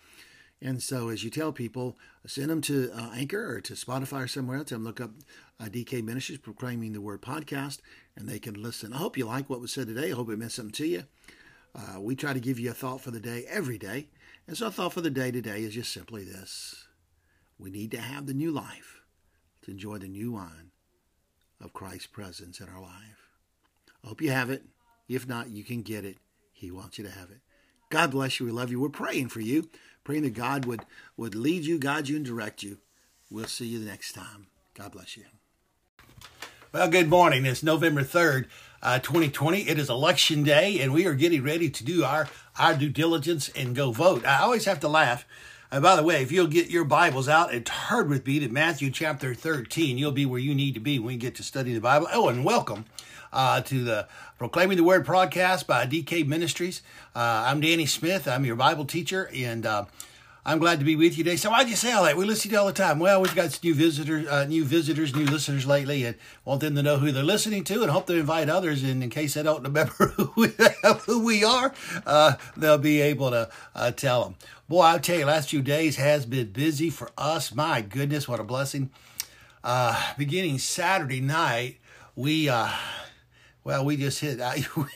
And 0.63 0.83
so, 0.83 1.09
as 1.09 1.25
you 1.25 1.31
tell 1.31 1.53
people, 1.53 1.97
send 2.27 2.51
them 2.51 2.61
to 2.63 2.91
uh, 2.93 3.11
Anchor 3.15 3.57
or 3.57 3.61
to 3.63 3.73
Spotify 3.73 4.25
or 4.25 4.29
somewhere 4.29 4.59
else. 4.59 4.73
and 4.73 4.85
look 4.85 5.01
up 5.01 5.11
uh, 5.59 5.65
DK 5.65 6.05
Ministries 6.05 6.39
proclaiming 6.39 6.93
the 6.93 7.01
word 7.01 7.23
podcast, 7.23 7.79
and 8.15 8.29
they 8.29 8.39
can 8.39 8.63
listen. 8.63 8.93
I 8.93 8.99
hope 8.99 9.17
you 9.17 9.25
like 9.25 9.49
what 9.49 9.61
was 9.61 9.73
said 9.73 9.87
today. 9.87 10.13
I 10.13 10.15
hope 10.15 10.29
it 10.29 10.39
meant 10.39 10.53
something 10.53 10.73
to 10.73 10.87
you. 10.87 11.05
Uh, 11.75 12.01
we 12.01 12.15
try 12.15 12.33
to 12.33 12.41
give 12.41 12.59
you 12.59 12.71
a 12.71 12.75
thought 12.75 13.01
for 13.01 13.11
the 13.11 13.21
day 13.21 13.45
every 13.49 13.79
day. 13.79 14.09
And 14.51 14.59
so, 14.59 14.67
our 14.67 14.73
thought 14.73 14.95
for 14.95 15.01
the 15.01 15.11
day 15.11 15.31
today 15.31 15.63
is 15.63 15.75
just 15.75 15.93
simply 15.93 16.25
this 16.25 16.89
we 17.57 17.71
need 17.71 17.93
to 17.93 18.01
have 18.01 18.27
the 18.27 18.35
new 18.35 18.51
life 18.51 19.01
to 19.63 19.71
enjoy 19.71 19.99
the 19.99 20.09
new 20.09 20.33
wine 20.33 20.73
of 21.61 21.73
Christ's 21.73 22.09
presence 22.09 22.59
in 22.59 22.69
our 22.69 22.81
life. 22.83 23.29
I 24.03 24.09
hope 24.09 24.21
you 24.21 24.33
have 24.33 24.51
it. 24.51 24.65
If 25.09 25.29
not, 25.29 25.51
you 25.51 25.63
can 25.63 25.83
get 25.83 26.05
it. 26.05 26.17
He 26.53 26.73
wants 26.73 26.99
you 26.99 27.05
to 27.05 27.13
have 27.13 27.31
it. 27.31 27.39
God 27.91 28.11
bless 28.11 28.41
you. 28.41 28.47
We 28.47 28.51
love 28.51 28.73
you. 28.73 28.81
We're 28.81 28.89
praying 28.89 29.29
for 29.29 29.41
you, 29.41 29.71
praying 30.03 30.23
that 30.23 30.35
God 30.35 30.65
would, 30.65 30.85
would 31.17 31.37
lead 31.37 31.65
you, 31.65 31.79
guide 31.79 32.09
you, 32.09 32.17
and 32.17 32.27
direct 32.27 32.65
you. 32.65 32.79
We'll 33.31 33.45
see 33.45 33.67
you 33.67 33.79
the 33.79 33.89
next 33.89 34.15
time. 34.15 34.49
God 34.75 34.91
bless 34.91 35.17
you. 35.17 35.27
Well, 36.73 36.89
good 36.89 37.09
morning. 37.09 37.47
It's 37.47 37.65
November 37.65 38.03
3rd, 38.03 38.47
uh, 38.81 39.01
2020. 39.01 39.63
It 39.63 39.77
is 39.77 39.91
election 39.91 40.45
day, 40.45 40.79
and 40.79 40.93
we 40.93 41.05
are 41.05 41.15
getting 41.15 41.43
ready 41.43 41.69
to 41.69 41.85
do 41.85 42.05
our, 42.05 42.29
our 42.61 42.75
due 42.75 42.91
diligence 42.91 43.49
and 43.57 43.75
go 43.75 43.91
vote. 43.91 44.27
I 44.27 44.43
always 44.43 44.67
have 44.67 44.81
to 44.81 44.89
laugh. 44.89 45.27
And 45.73 45.83
by 45.83 45.97
the 45.97 46.03
way, 46.03 46.23
if 46.23 46.31
you'll 46.31 46.47
get 46.47 46.69
your 46.69 46.85
Bibles 46.85 47.27
out 47.27 47.55
and 47.55 47.65
turn 47.65 48.11
with 48.11 48.27
me 48.27 48.39
to 48.41 48.49
Matthew 48.49 48.91
chapter 48.91 49.35
13, 49.35 49.97
you'll 49.97 50.13
be 50.13 50.27
where 50.27 50.41
you 50.41 50.55
need 50.55 50.75
to 50.75 50.81
be 50.81 50.99
when 50.99 51.15
you 51.15 51.21
get 51.21 51.37
to 51.37 51.43
study 51.43 51.73
the 51.73 51.81
Bible. 51.81 52.07
Oh, 52.13 52.29
and 52.29 52.45
welcome 52.45 52.85
uh, 53.33 53.63
to 53.63 53.83
the 53.83 54.09
Proclaiming 54.37 54.77
the 54.77 54.85
Word 54.85 55.07
podcast 55.07 55.67
by 55.67 55.87
DK 55.87 56.27
Ministries. 56.27 56.83
Uh, 57.17 57.45
I'm 57.47 57.61
Danny 57.61 57.87
Smith. 57.87 58.29
I'm 58.29 58.45
your 58.45 58.57
Bible 58.57 58.85
teacher, 58.85 59.31
and 59.35 59.65
uh, 59.65 59.87
I'm 60.45 60.59
glad 60.59 60.79
to 60.79 60.87
be 60.87 60.97
with 60.97 61.19
you 61.19 61.25
today. 61.25 61.37
So 61.37 61.51
why'd 61.51 61.69
you 61.69 61.77
say 61.77 61.93
all 61.93 62.05
that? 62.05 62.17
We 62.17 62.25
listen 62.25 62.49
to 62.49 62.55
you 62.55 62.61
all 62.61 62.67
the 62.67 62.73
time. 62.73 62.99
Well, 62.99 63.21
we've 63.21 63.35
got 63.35 63.63
new 63.63 63.75
visitors, 63.75 64.27
uh, 64.27 64.47
new 64.47 64.65
visitors, 64.65 65.15
new 65.15 65.27
listeners 65.27 65.67
lately, 65.67 66.05
and 66.07 66.17
want 66.47 66.63
them 66.63 66.75
to 66.77 66.83
know 66.83 66.97
who 66.97 67.13
they're 67.13 67.23
listening 67.23 67.63
to, 67.65 67.83
and 67.83 67.91
hope 67.91 68.07
they 68.07 68.19
invite 68.19 68.49
others. 68.49 68.83
And 68.83 69.03
in 69.03 69.11
case 69.11 69.35
they 69.35 69.43
don't 69.43 69.63
remember 69.63 69.93
who 70.17 70.33
we, 70.37 70.49
who 71.05 71.23
we 71.23 71.45
are, 71.45 71.75
uh, 72.07 72.35
they'll 72.57 72.79
be 72.79 73.03
able 73.03 73.31
to 73.31 73.51
uh, 73.75 73.91
tell 73.91 74.25
them. 74.25 74.37
Boy, 74.67 74.83
I'll 74.83 75.01
tell 75.01 75.19
you, 75.19 75.27
last 75.27 75.51
few 75.51 75.61
days 75.61 75.97
has 75.97 76.25
been 76.25 76.53
busy 76.53 76.89
for 76.89 77.11
us. 77.19 77.55
My 77.55 77.83
goodness, 77.83 78.27
what 78.27 78.41
a 78.41 78.45
blessing! 78.45 78.91
Uh, 79.63 80.15
beginning 80.17 80.59
Saturday 80.59 81.21
night, 81.21 81.81
we 82.17 82.49
uh, 82.49 82.71
well, 83.63 83.85
we 83.85 83.97
just 83.97 84.21
hit. 84.21 84.41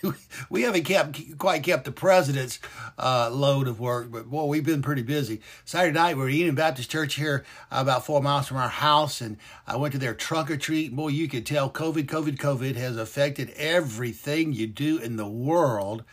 we 0.50 0.62
haven't 0.62 0.84
kept 0.84 1.38
quite 1.38 1.62
kept 1.62 1.84
the 1.84 1.92
president's 1.92 2.58
uh, 2.98 3.28
load 3.30 3.68
of 3.68 3.78
work, 3.78 4.10
but 4.10 4.30
boy, 4.30 4.46
we've 4.46 4.64
been 4.64 4.80
pretty 4.80 5.02
busy. 5.02 5.40
Saturday 5.64 5.92
night, 5.92 6.16
we 6.16 6.22
are 6.22 6.28
eating 6.28 6.54
Baptist 6.54 6.90
Church 6.90 7.14
here, 7.14 7.44
uh, 7.70 7.78
about 7.80 8.06
four 8.06 8.22
miles 8.22 8.48
from 8.48 8.56
our 8.56 8.68
house, 8.68 9.20
and 9.20 9.36
I 9.66 9.76
went 9.76 9.92
to 9.92 9.98
their 9.98 10.14
trunk 10.14 10.50
or 10.50 10.56
treat. 10.56 10.96
Boy, 10.96 11.08
you 11.08 11.28
could 11.28 11.44
tell 11.44 11.68
COVID, 11.68 12.06
COVID, 12.06 12.38
COVID 12.38 12.76
has 12.76 12.96
affected 12.96 13.50
everything 13.50 14.54
you 14.54 14.66
do 14.66 14.96
in 14.96 15.16
the 15.16 15.28
world. 15.28 16.04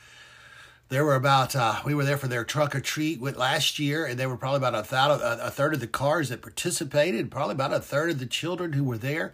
There 0.90 1.06
were 1.06 1.16
about 1.16 1.56
uh, 1.56 1.80
we 1.86 1.96
were 1.96 2.04
there 2.04 2.18
for 2.18 2.28
their 2.28 2.44
trunk 2.44 2.76
or 2.76 2.82
treat 2.82 3.22
with 3.22 3.38
last 3.38 3.80
year, 3.80 4.06
and 4.06 4.20
there 4.20 4.28
were 4.28 4.36
probably 4.36 4.58
about 4.58 4.74
a, 4.92 5.48
a 5.48 5.50
third 5.50 5.74
of 5.74 5.80
the 5.80 5.88
cars 5.88 6.28
that 6.28 6.42
participated, 6.42 7.32
probably 7.32 7.54
about 7.54 7.74
a 7.74 7.80
third 7.80 8.10
of 8.10 8.20
the 8.20 8.26
children 8.26 8.74
who 8.74 8.84
were 8.84 8.98
there. 8.98 9.34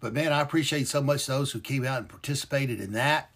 But 0.00 0.12
man, 0.12 0.32
I 0.32 0.40
appreciate 0.40 0.88
so 0.88 1.02
much 1.02 1.26
those 1.26 1.52
who 1.52 1.60
came 1.60 1.84
out 1.84 1.98
and 1.98 2.08
participated 2.08 2.80
in 2.80 2.92
that. 2.92 3.30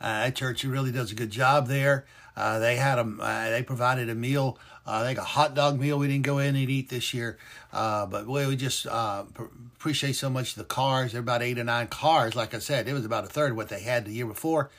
Uh, 0.00 0.24
that 0.24 0.36
church 0.36 0.64
really 0.64 0.92
does 0.92 1.12
a 1.12 1.14
good 1.14 1.30
job 1.30 1.66
there. 1.68 2.06
Uh, 2.36 2.58
they 2.58 2.76
had 2.76 2.96
them. 2.96 3.20
Uh, 3.20 3.50
they 3.50 3.62
provided 3.62 4.08
a 4.08 4.14
meal. 4.14 4.58
Uh, 4.86 5.04
think 5.04 5.18
a 5.18 5.22
hot 5.22 5.54
dog 5.54 5.78
meal. 5.78 5.98
We 5.98 6.08
didn't 6.08 6.24
go 6.24 6.38
in 6.38 6.56
and 6.56 6.70
eat 6.70 6.88
this 6.88 7.12
year, 7.12 7.38
uh, 7.72 8.06
but 8.06 8.26
boy, 8.26 8.48
we 8.48 8.56
just 8.56 8.86
uh, 8.86 9.24
pr- 9.24 9.44
appreciate 9.76 10.14
so 10.14 10.30
much 10.30 10.54
the 10.54 10.64
cars. 10.64 11.12
There 11.12 11.20
are 11.20 11.22
about 11.22 11.42
eight 11.42 11.58
or 11.58 11.64
nine 11.64 11.88
cars. 11.88 12.34
Like 12.34 12.54
I 12.54 12.58
said, 12.60 12.88
it 12.88 12.94
was 12.94 13.04
about 13.04 13.24
a 13.24 13.28
third 13.28 13.50
of 13.50 13.56
what 13.56 13.68
they 13.68 13.80
had 13.80 14.06
the 14.06 14.12
year 14.12 14.26
before. 14.26 14.70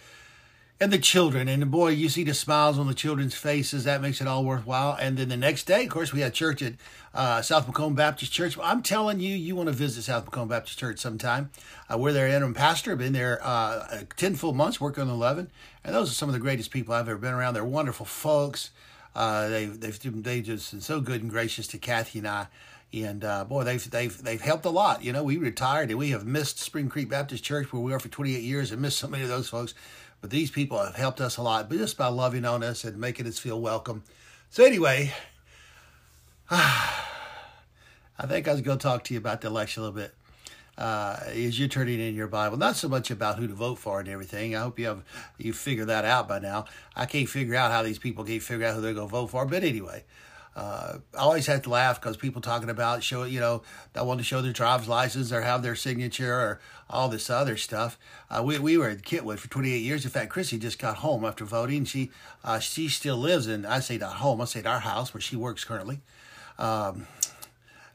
And 0.82 0.92
the 0.92 0.98
children. 0.98 1.48
And 1.48 1.70
boy, 1.70 1.90
you 1.90 2.10
see 2.10 2.24
the 2.24 2.34
smiles 2.34 2.80
on 2.80 2.88
the 2.88 2.96
children's 2.96 3.36
faces. 3.36 3.84
That 3.84 4.02
makes 4.02 4.20
it 4.20 4.28
all 4.28 4.44
worthwhile. 4.44 4.98
And 5.00 5.16
then 5.16 5.30
the 5.30 5.38
next 5.38 5.66
day, 5.66 5.84
of 5.84 5.92
course, 5.92 6.12
we 6.12 6.22
had 6.22 6.34
church 6.34 6.64
at 6.64 6.74
uh, 7.14 7.44
South 7.44 7.68
McComb 7.68 7.96
Baptist 7.96 8.32
Church. 8.32 8.58
I'm 8.60 8.82
telling 8.82 9.20
you, 9.20 9.36
you 9.36 9.56
want 9.56 9.68
to 9.68 9.74
visit 9.74 10.02
South 10.06 10.26
McComb 10.26 10.48
Baptist 10.48 10.80
Church 10.80 10.98
sometime. 10.98 11.52
Uh, 11.88 12.00
we're 12.00 12.14
their 12.14 12.26
interim 12.26 12.56
pastor. 12.56 12.96
Been 12.96 13.14
there 13.14 13.40
uh, 13.44 14.06
10 14.18 14.34
full 14.34 14.54
months, 14.54 14.82
working 14.82 15.04
on 15.04 15.10
11. 15.12 15.52
And 15.84 15.94
those 15.94 16.10
are 16.10 16.16
some 16.16 16.30
of 16.30 16.34
the 16.34 16.40
greatest 16.40 16.72
people 16.72 16.96
I've 16.96 17.08
ever 17.08 17.20
been 17.20 17.36
around. 17.36 17.54
They're 17.54 17.64
wonderful 17.64 18.08
folks. 18.08 18.72
Uh, 19.16 19.50
they, 19.50 19.66
they've, 19.66 20.24
they 20.24 20.42
just 20.42 20.72
been 20.72 20.82
so 20.82 21.00
good 21.00 21.22
and 21.22 21.30
gracious 21.30 21.68
to 21.68 21.78
Kathy 21.78 22.18
and 22.18 22.28
I. 22.28 22.48
And 22.94 23.24
uh, 23.24 23.46
boy, 23.46 23.64
they've 23.64 23.90
they've 23.90 24.22
they've 24.22 24.42
helped 24.42 24.66
a 24.66 24.70
lot. 24.70 25.02
You 25.02 25.14
know, 25.14 25.24
we 25.24 25.38
retired 25.38 25.90
and 25.92 25.98
we 25.98 26.10
have 26.10 26.26
missed 26.26 26.60
Spring 26.60 26.90
Creek 26.90 27.08
Baptist 27.08 27.42
Church 27.42 27.72
where 27.72 27.82
we 27.82 27.92
were 27.92 28.00
for 28.00 28.10
28 28.10 28.44
years 28.44 28.72
and 28.72 28.82
missed 28.82 29.00
so 29.00 29.08
many 29.08 29.24
of 29.24 29.30
those 29.30 29.48
folks. 29.48 29.74
But 30.22 30.30
these 30.30 30.52
people 30.52 30.78
have 30.78 30.96
helped 30.96 31.20
us 31.20 31.38
a 31.38 31.42
lot, 31.42 31.68
but 31.68 31.80
just 31.80 31.98
by 31.98 32.08
loving 32.08 32.46
on 32.46 32.64
us 32.64 32.84
and 32.84 32.98
making 32.98 33.28
us 33.28 33.40
feel 33.40 33.60
welcome. 33.60 34.04
So 34.52 34.64
anyway, 34.64 35.12
I 36.52 38.28
think 38.28 38.48
I 38.48 38.52
was 38.52 38.62
going 38.62 38.78
to 38.78 38.84
talk 38.84 39.04
to 39.06 39.14
you 39.14 39.20
about 39.20 39.42
the 39.42 39.48
election 39.48 39.82
a 39.82 39.88
little 39.88 40.00
bit. 40.00 40.14
Uh, 40.78 41.20
as 41.28 41.60
you're 41.60 41.68
turning 41.68 42.00
in 42.00 42.16
your 42.16 42.28
Bible, 42.28 42.58
not 42.58 42.76
so 42.76 42.88
much 42.88 43.12
about 43.12 43.38
who 43.38 43.48
to 43.48 43.54
vote 43.54 43.78
for 43.78 44.00
and 44.00 44.08
everything. 44.08 44.56
I 44.56 44.62
hope 44.62 44.80
you 44.80 44.88
have 44.88 45.04
you 45.38 45.54
figured 45.54 45.88
that 45.88 46.06
out 46.06 46.28
by 46.28 46.40
now. 46.40 46.66
I 46.96 47.06
can't 47.06 47.28
figure 47.28 47.56
out 47.56 47.72
how 47.72 47.84
these 47.84 48.00
people 48.00 48.24
can't 48.24 48.42
figure 48.42 48.66
out 48.66 48.76
who 48.76 48.82
they're 48.82 48.94
going 48.94 49.08
to 49.08 49.12
vote 49.12 49.28
for, 49.28 49.46
but 49.46 49.64
anyway, 49.64 50.06
uh, 50.56 50.98
I 51.14 51.20
always 51.20 51.46
have 51.48 51.62
to 51.64 51.70
laugh 51.70 52.02
because 52.02 52.18
people 52.18 52.42
talking 52.42 52.70
about 52.70 53.04
show, 53.04 53.24
you 53.24 53.40
know, 53.40 53.64
they 53.94 54.02
want 54.02 54.20
to 54.20 54.24
show 54.24 54.42
their 54.42 54.52
driver's 54.52 54.88
license 54.88 55.32
or 55.32 55.42
have 55.42 55.64
their 55.64 55.76
signature 55.76 56.34
or 56.34 56.60
all 56.92 57.10
this 57.10 57.30
other 57.30 57.58
stuff. 57.58 57.98
Uh, 58.30 58.42
we 58.44 58.60
we 58.60 58.78
were 58.78 58.90
at 58.90 59.04
Kentwood 59.04 59.40
for 59.40 59.50
28 59.50 59.78
years. 59.78 60.06
In 60.06 60.12
fact, 60.12 60.30
Chrissy 60.30 60.60
just 60.60 60.80
got 60.80 60.98
home 60.98 61.26
after 61.26 61.46
voting. 61.46 61.86
She 61.86 62.12
uh, 62.44 62.60
she 62.60 62.90
still 62.90 63.18
lives 63.18 63.48
in 63.48 63.66
I 63.66 63.80
say 63.80 63.98
not 63.98 64.16
home. 64.16 64.42
I 64.42 64.46
say 64.46 64.60
at 64.60 64.68
our 64.68 64.80
house 64.80 65.14
where 65.14 65.22
she 65.22 65.36
works 65.36 65.64
currently. 65.64 66.02
Um, 66.60 67.08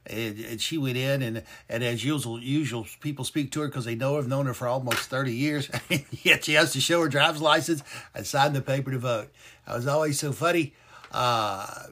and, 0.08 0.38
and, 0.38 0.60
she 0.60 0.78
went 0.78 0.96
in 0.96 1.22
and 1.22 1.42
and 1.68 1.82
as 1.82 2.04
usual 2.04 2.40
usual 2.40 2.86
people 3.00 3.24
speak 3.24 3.50
to 3.52 3.60
her 3.60 3.66
because 3.66 3.84
they 3.84 3.94
know 3.94 4.16
have 4.16 4.28
known 4.28 4.46
her 4.46 4.54
for 4.54 4.68
almost 4.68 5.10
30 5.10 5.34
years 5.34 5.68
yet 6.22 6.44
she 6.44 6.52
has 6.52 6.72
to 6.72 6.80
show 6.80 7.02
her 7.02 7.08
driver's 7.08 7.42
license 7.42 7.82
and 8.14 8.24
sign 8.24 8.52
the 8.52 8.62
paper 8.62 8.92
to 8.92 8.98
vote 8.98 9.28
it 9.66 9.72
was 9.72 9.86
always 9.86 10.18
so 10.18 10.32
funny 10.32 10.74
uh, 11.12 11.86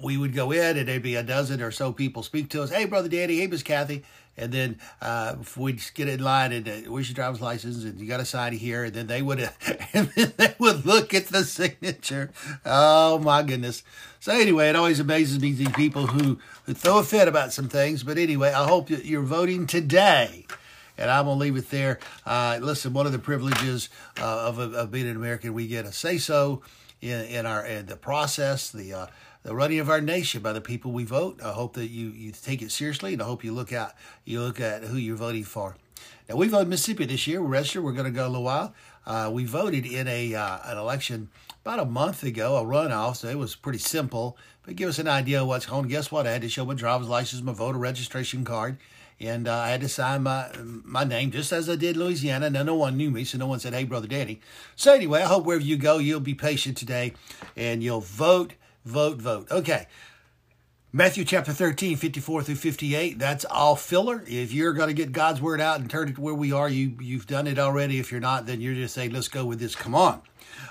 we 0.00 0.16
would 0.16 0.34
go 0.34 0.50
in 0.50 0.76
and 0.76 0.88
there'd 0.88 1.02
be 1.02 1.14
a 1.14 1.22
dozen 1.22 1.60
or 1.60 1.70
so 1.70 1.92
people 1.92 2.22
speak 2.22 2.50
to 2.50 2.62
us. 2.62 2.70
Hey, 2.70 2.84
brother 2.84 3.08
Danny. 3.08 3.38
Hey, 3.38 3.46
Miss 3.46 3.62
Kathy. 3.62 4.02
And 4.36 4.52
then 4.52 4.78
uh, 5.02 5.36
we'd 5.56 5.82
get 5.94 6.08
in 6.08 6.22
line 6.22 6.52
and 6.52 6.66
uh, 6.66 6.72
where's 6.90 7.08
your 7.08 7.14
driver's 7.14 7.42
license? 7.42 7.84
And 7.84 8.00
you 8.00 8.06
got 8.06 8.18
to 8.18 8.24
sign 8.24 8.52
here. 8.52 8.84
And 8.84 8.94
then 8.94 9.06
they 9.06 9.20
would 9.20 9.40
and 9.92 10.08
then 10.16 10.32
they 10.36 10.54
would 10.58 10.86
look 10.86 11.12
at 11.12 11.26
the 11.26 11.44
signature. 11.44 12.30
Oh 12.64 13.18
my 13.18 13.42
goodness. 13.42 13.82
So 14.20 14.32
anyway, 14.32 14.68
it 14.68 14.76
always 14.76 15.00
amazes 15.00 15.40
me 15.40 15.52
these 15.52 15.72
people 15.72 16.06
who, 16.06 16.38
who 16.64 16.72
throw 16.72 16.98
a 16.98 17.04
fit 17.04 17.28
about 17.28 17.52
some 17.52 17.68
things. 17.68 18.02
But 18.02 18.16
anyway, 18.16 18.52
I 18.52 18.64
hope 18.66 18.88
that 18.88 19.04
you're 19.04 19.22
voting 19.22 19.66
today 19.66 20.46
and 20.96 21.10
I'm 21.10 21.24
gonna 21.24 21.38
leave 21.38 21.56
it 21.56 21.70
there. 21.70 21.98
Uh, 22.24 22.58
listen, 22.60 22.92
one 22.92 23.06
of 23.06 23.12
the 23.12 23.18
privileges 23.18 23.88
uh, 24.20 24.24
of, 24.24 24.58
of 24.58 24.90
being 24.90 25.08
an 25.08 25.16
American, 25.16 25.54
we 25.54 25.66
get 25.66 25.86
a 25.86 25.92
say 25.92 26.18
so 26.18 26.62
in, 27.00 27.24
in 27.24 27.46
our 27.46 27.64
in 27.64 27.86
the 27.86 27.96
process, 27.96 28.70
the 28.70 28.92
uh, 28.92 29.06
the 29.42 29.54
running 29.54 29.78
of 29.78 29.88
our 29.88 30.00
nation 30.00 30.42
by 30.42 30.52
the 30.52 30.60
people 30.60 30.92
we 30.92 31.04
vote. 31.04 31.40
I 31.42 31.52
hope 31.52 31.74
that 31.74 31.88
you, 31.88 32.08
you 32.08 32.32
take 32.32 32.62
it 32.62 32.70
seriously, 32.70 33.12
and 33.12 33.22
I 33.22 33.24
hope 33.24 33.42
you 33.44 33.52
look 33.52 33.72
at 33.72 33.96
you 34.24 34.40
look 34.40 34.60
at 34.60 34.84
who 34.84 34.96
you're 34.96 35.16
voting 35.16 35.44
for. 35.44 35.76
Now 36.28 36.36
we 36.36 36.48
voted 36.48 36.68
Mississippi 36.68 37.06
this 37.06 37.26
year. 37.26 37.42
We're 37.42 37.48
registered. 37.48 37.82
We're 37.82 37.92
going 37.92 38.04
to 38.04 38.10
go 38.10 38.26
a 38.26 38.28
little 38.28 38.44
while. 38.44 38.74
Uh, 39.06 39.30
we 39.32 39.44
voted 39.44 39.86
in 39.86 40.06
a 40.08 40.34
uh, 40.34 40.58
an 40.64 40.78
election 40.78 41.28
about 41.64 41.80
a 41.80 41.84
month 41.84 42.22
ago, 42.22 42.56
a 42.56 42.64
runoff. 42.64 43.16
So 43.16 43.28
it 43.28 43.38
was 43.38 43.56
pretty 43.56 43.78
simple, 43.78 44.36
but 44.64 44.76
give 44.76 44.88
us 44.88 44.98
an 44.98 45.08
idea 45.08 45.42
of 45.42 45.48
what's 45.48 45.66
going. 45.66 45.88
Guess 45.88 46.12
what? 46.12 46.26
I 46.26 46.32
had 46.32 46.42
to 46.42 46.48
show 46.48 46.64
my 46.64 46.74
driver's 46.74 47.08
license, 47.08 47.42
my 47.42 47.52
voter 47.52 47.78
registration 47.78 48.44
card, 48.44 48.76
and 49.18 49.48
uh, 49.48 49.56
I 49.56 49.70
had 49.70 49.80
to 49.80 49.88
sign 49.88 50.22
my 50.22 50.50
my 50.62 51.04
name 51.04 51.30
just 51.30 51.50
as 51.52 51.68
I 51.68 51.76
did 51.76 51.96
Louisiana. 51.96 52.50
Now 52.50 52.62
no 52.62 52.74
one 52.74 52.96
knew 52.96 53.10
me, 53.10 53.24
so 53.24 53.38
no 53.38 53.46
one 53.46 53.58
said, 53.58 53.72
"Hey, 53.72 53.84
brother 53.84 54.06
Danny." 54.06 54.40
So 54.76 54.92
anyway, 54.92 55.22
I 55.22 55.26
hope 55.26 55.44
wherever 55.44 55.64
you 55.64 55.76
go, 55.76 55.98
you'll 55.98 56.20
be 56.20 56.34
patient 56.34 56.76
today, 56.76 57.14
and 57.56 57.82
you'll 57.82 58.00
vote 58.00 58.52
vote, 58.84 59.18
vote. 59.18 59.50
Okay. 59.50 59.86
Matthew 60.92 61.24
chapter 61.24 61.52
13, 61.52 61.96
54 61.96 62.42
through 62.42 62.54
58, 62.56 63.16
that's 63.16 63.44
all 63.44 63.76
filler. 63.76 64.24
If 64.26 64.52
you're 64.52 64.72
going 64.72 64.88
to 64.88 64.94
get 64.94 65.12
God's 65.12 65.40
word 65.40 65.60
out 65.60 65.78
and 65.78 65.88
turn 65.88 66.08
it 66.08 66.16
to 66.16 66.20
where 66.20 66.34
we 66.34 66.50
are, 66.50 66.68
you, 66.68 66.96
you've 67.00 67.28
done 67.28 67.46
it 67.46 67.60
already. 67.60 68.00
If 68.00 68.10
you're 68.10 68.20
not, 68.20 68.46
then 68.46 68.60
you're 68.60 68.74
just 68.74 68.94
saying, 68.94 69.12
let's 69.12 69.28
go 69.28 69.44
with 69.44 69.60
this. 69.60 69.76
Come 69.76 69.94
on. 69.94 70.22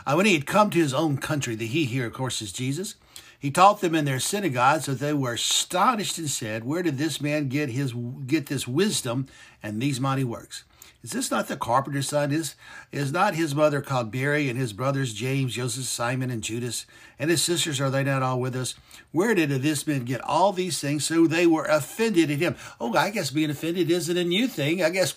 Uh, 0.06 0.15
when 0.15 0.26
he 0.26 0.34
had 0.34 0.45
come 0.45 0.69
to 0.72 0.80
his 0.80 0.93
own 0.93 1.19
country, 1.19 1.56
the 1.56 1.67
he 1.67 1.86
here, 1.86 2.06
of 2.06 2.12
course, 2.12 2.41
is 2.41 2.52
Jesus, 2.52 2.95
he 3.39 3.50
taught 3.50 3.80
them 3.80 3.95
in 3.95 4.04
their 4.04 4.19
synagogues 4.19 4.88
that 4.88 5.00
they 5.00 5.13
were 5.13 5.34
astonished 5.34 6.17
and 6.17 6.30
said, 6.30 6.65
Where 6.65 6.84
did 6.84 6.98
this 6.98 7.22
man 7.22 7.48
get 7.48 7.69
his 7.69 7.93
get 7.93 8.48
this 8.48 8.67
wisdom 8.67 9.28
and 9.63 9.82
these 9.82 10.02
mighty 10.02 10.26
works? 10.26 10.65
Is 11.02 11.12
this 11.12 11.32
not 11.32 11.48
the 11.48 11.56
carpenter's 11.56 12.10
son? 12.10 12.32
Is, 12.32 12.56
is 12.92 13.14
not 13.14 13.34
his 13.34 13.56
mother 13.56 13.82
called 13.82 14.14
Mary 14.14 14.50
and 14.50 14.60
his 14.60 14.74
brothers 14.74 15.14
James, 15.14 15.54
Joseph, 15.54 15.86
Simon, 15.86 16.30
and 16.30 16.44
Judas? 16.44 16.86
And 17.18 17.30
his 17.30 17.42
sisters, 17.42 17.80
are 17.80 17.90
they 17.90 18.04
not 18.04 18.22
all 18.22 18.42
with 18.42 18.56
us? 18.56 18.76
Where 19.12 19.34
did 19.34 19.50
this 19.50 19.88
man 19.88 20.04
get 20.04 20.22
all 20.22 20.52
these 20.52 20.82
things 20.82 21.06
so 21.06 21.26
they 21.26 21.48
were 21.48 21.66
offended 21.66 22.30
at 22.30 22.40
him? 22.40 22.58
Oh, 22.82 22.94
I 22.96 23.12
guess 23.12 23.32
being 23.32 23.50
offended 23.50 23.90
isn't 23.90 24.18
a 24.18 24.26
new 24.26 24.48
thing. 24.48 24.84
I 24.84 24.90
guess, 24.90 25.16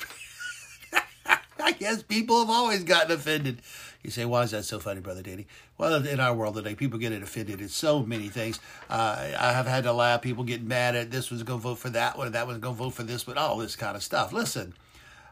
I 1.60 1.72
guess 1.72 2.04
people 2.04 2.38
have 2.38 2.50
always 2.50 2.84
gotten 2.84 3.10
offended. 3.10 3.60
You 4.04 4.10
say, 4.10 4.24
why 4.24 4.42
is 4.42 4.50
that 4.52 4.64
so 4.64 4.78
funny, 4.78 5.00
Brother 5.00 5.22
Danny? 5.22 5.46
Well, 5.78 6.06
in 6.06 6.20
our 6.20 6.34
world 6.34 6.54
today, 6.54 6.74
people 6.74 6.98
get 6.98 7.12
offended 7.12 7.60
at 7.60 7.70
so 7.70 8.04
many 8.04 8.28
things. 8.28 8.60
Uh, 8.88 9.32
I 9.38 9.52
have 9.52 9.66
had 9.66 9.84
to 9.84 9.92
laugh. 9.92 10.22
People 10.22 10.44
get 10.44 10.62
mad 10.62 10.94
at 10.94 11.10
this 11.10 11.30
one's 11.30 11.42
going 11.42 11.60
to 11.60 11.62
vote 11.62 11.78
for 11.78 11.90
that 11.90 12.18
one, 12.18 12.30
that 12.32 12.46
one's 12.46 12.60
going 12.60 12.74
to 12.76 12.82
vote 12.82 12.94
for 12.94 13.04
this 13.04 13.26
one, 13.26 13.38
all 13.38 13.56
this 13.58 13.76
kind 13.76 13.96
of 13.96 14.02
stuff. 14.02 14.32
Listen, 14.32 14.74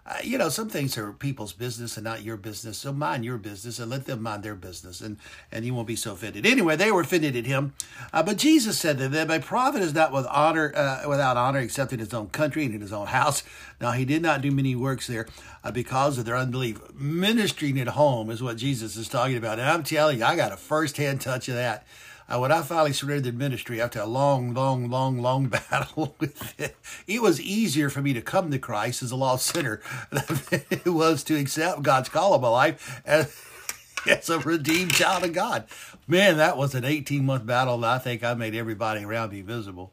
uh, 0.07 0.17
you 0.23 0.39
know, 0.39 0.49
some 0.49 0.69
things 0.69 0.97
are 0.97 1.13
people's 1.13 1.53
business 1.53 1.97
and 1.97 2.05
not 2.05 2.23
your 2.23 2.37
business. 2.37 2.79
So 2.79 2.93
mind 2.93 3.25
your 3.25 3.39
business 3.39 3.79
and 3.79 3.91
let 3.91 4.07
them 4.07 4.23
mind 4.23 4.43
their 4.43 4.55
business, 4.55 5.01
and 5.01 5.19
and 5.53 5.65
you 5.65 5.75
won't 5.75 5.87
be 5.87 5.97
so 5.97 6.13
offended. 6.13 6.47
Anyway, 6.47 6.77
they 6.77 6.91
were 6.91 7.03
offended 7.03 7.37
at 7.37 7.47
him, 7.47 7.75
uh, 8.13 8.23
but 8.23 8.39
Jesus 8.39 8.79
said 8.79 8.99
to 8.99 9.09
them, 9.09 9.31
"A 9.31 9.41
prophet 9.41 9.83
is 9.83 9.95
not 9.95 10.13
with 10.13 10.27
honor, 10.27 10.73
uh, 10.75 11.03
without 11.09 11.37
honor, 11.37 11.61
except 11.61 11.93
in 11.93 11.99
his 11.99 12.15
own 12.15 12.29
country 12.29 12.65
and 12.65 12.75
in 12.75 12.81
his 12.81 12.93
own 12.93 13.09
house." 13.09 13.43
Now 13.81 13.93
he 13.93 14.05
did 14.05 14.23
not 14.23 14.43
do 14.43 14.51
many 14.51 14.75
works 14.75 15.07
there 15.07 15.27
uh, 15.63 15.71
because 15.71 16.19
of 16.19 16.25
their 16.25 16.37
unbelief. 16.37 16.81
Ministering 16.95 17.79
at 17.81 17.89
home 17.89 18.31
is 18.31 18.43
what 18.43 18.57
Jesus 18.57 18.97
is 18.97 19.09
talking 19.09 19.37
about, 19.37 19.59
and 19.59 19.69
I'm 19.69 19.83
telling 19.83 20.19
you, 20.19 20.25
I 20.25 20.37
got 20.37 20.53
a 20.53 20.57
first-hand 20.57 21.21
touch 21.21 21.49
of 21.49 21.55
that. 21.55 21.87
Uh, 22.31 22.39
when 22.39 22.53
I 22.53 22.63
finally 22.63 22.93
surrendered 22.93 23.25
the 23.25 23.37
ministry 23.37 23.81
after 23.81 23.99
a 23.99 24.07
long, 24.07 24.55
long, 24.55 24.89
long, 24.89 25.21
long 25.21 25.49
battle 25.71 26.15
with 26.21 26.61
it, 26.61 26.77
it 27.09 27.23
was 27.23 27.41
easier 27.41 27.91
for 27.91 28.01
me 28.01 28.13
to 28.13 28.23
come 28.23 28.51
to 28.51 28.59
Christ 28.59 29.03
as 29.03 29.11
a 29.11 29.17
lost 29.17 29.47
sinner 29.47 29.83
than 30.11 30.63
it 30.71 30.87
was 30.87 31.25
to 31.25 31.37
accept 31.37 31.83
God's 31.83 32.09
call 32.09 32.33
on 32.35 32.41
my 32.41 32.49
life 32.49 33.03
as, 33.05 33.37
as 34.07 34.31
a 34.31 34.39
redeemed 34.39 34.95
child 34.95 35.25
of 35.25 35.33
God. 35.33 35.67
Man, 36.07 36.37
that 36.37 36.57
was 36.57 36.75
an 36.77 36.85
18 36.85 37.27
month 37.27 37.47
battle, 37.47 37.75
and 37.75 37.87
I 37.87 37.99
think 37.99 38.23
I 38.23 38.35
made 38.35 38.55
everybody 38.55 39.05
around 39.05 39.33
me 39.33 39.43
miserable. 39.43 39.93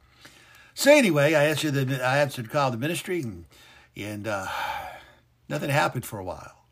So 0.76 0.92
anyway, 0.92 1.34
I 1.34 1.46
answered 1.46 1.74
the 1.74 2.06
I 2.06 2.20
answered 2.20 2.46
the 2.46 2.50
call 2.50 2.70
to 2.70 2.78
ministry, 2.78 3.22
and, 3.22 3.46
and 3.96 4.28
uh, 4.28 4.46
nothing 5.50 5.72
happened 5.72 6.06
for 6.06 6.20
a 6.20 6.24
while. 6.24 6.66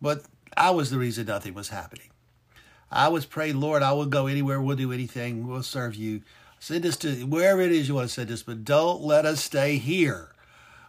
But 0.00 0.24
I 0.56 0.70
was 0.70 0.88
the 0.88 0.96
reason 0.96 1.26
nothing 1.26 1.52
was 1.52 1.68
happening. 1.68 2.08
I 2.90 3.08
was 3.08 3.26
praying, 3.26 3.60
Lord, 3.60 3.82
I 3.82 3.92
will 3.92 4.06
go 4.06 4.26
anywhere, 4.26 4.60
we'll 4.60 4.76
do 4.76 4.92
anything, 4.92 5.46
we'll 5.46 5.62
serve 5.62 5.94
you. 5.94 6.22
Send 6.58 6.86
us 6.86 6.96
to 6.98 7.26
wherever 7.26 7.60
it 7.60 7.72
is 7.72 7.88
you 7.88 7.94
want 7.94 8.08
to 8.08 8.14
send 8.14 8.30
us, 8.30 8.42
but 8.42 8.64
don't 8.64 9.02
let 9.02 9.26
us 9.26 9.42
stay 9.42 9.76
here. 9.76 10.32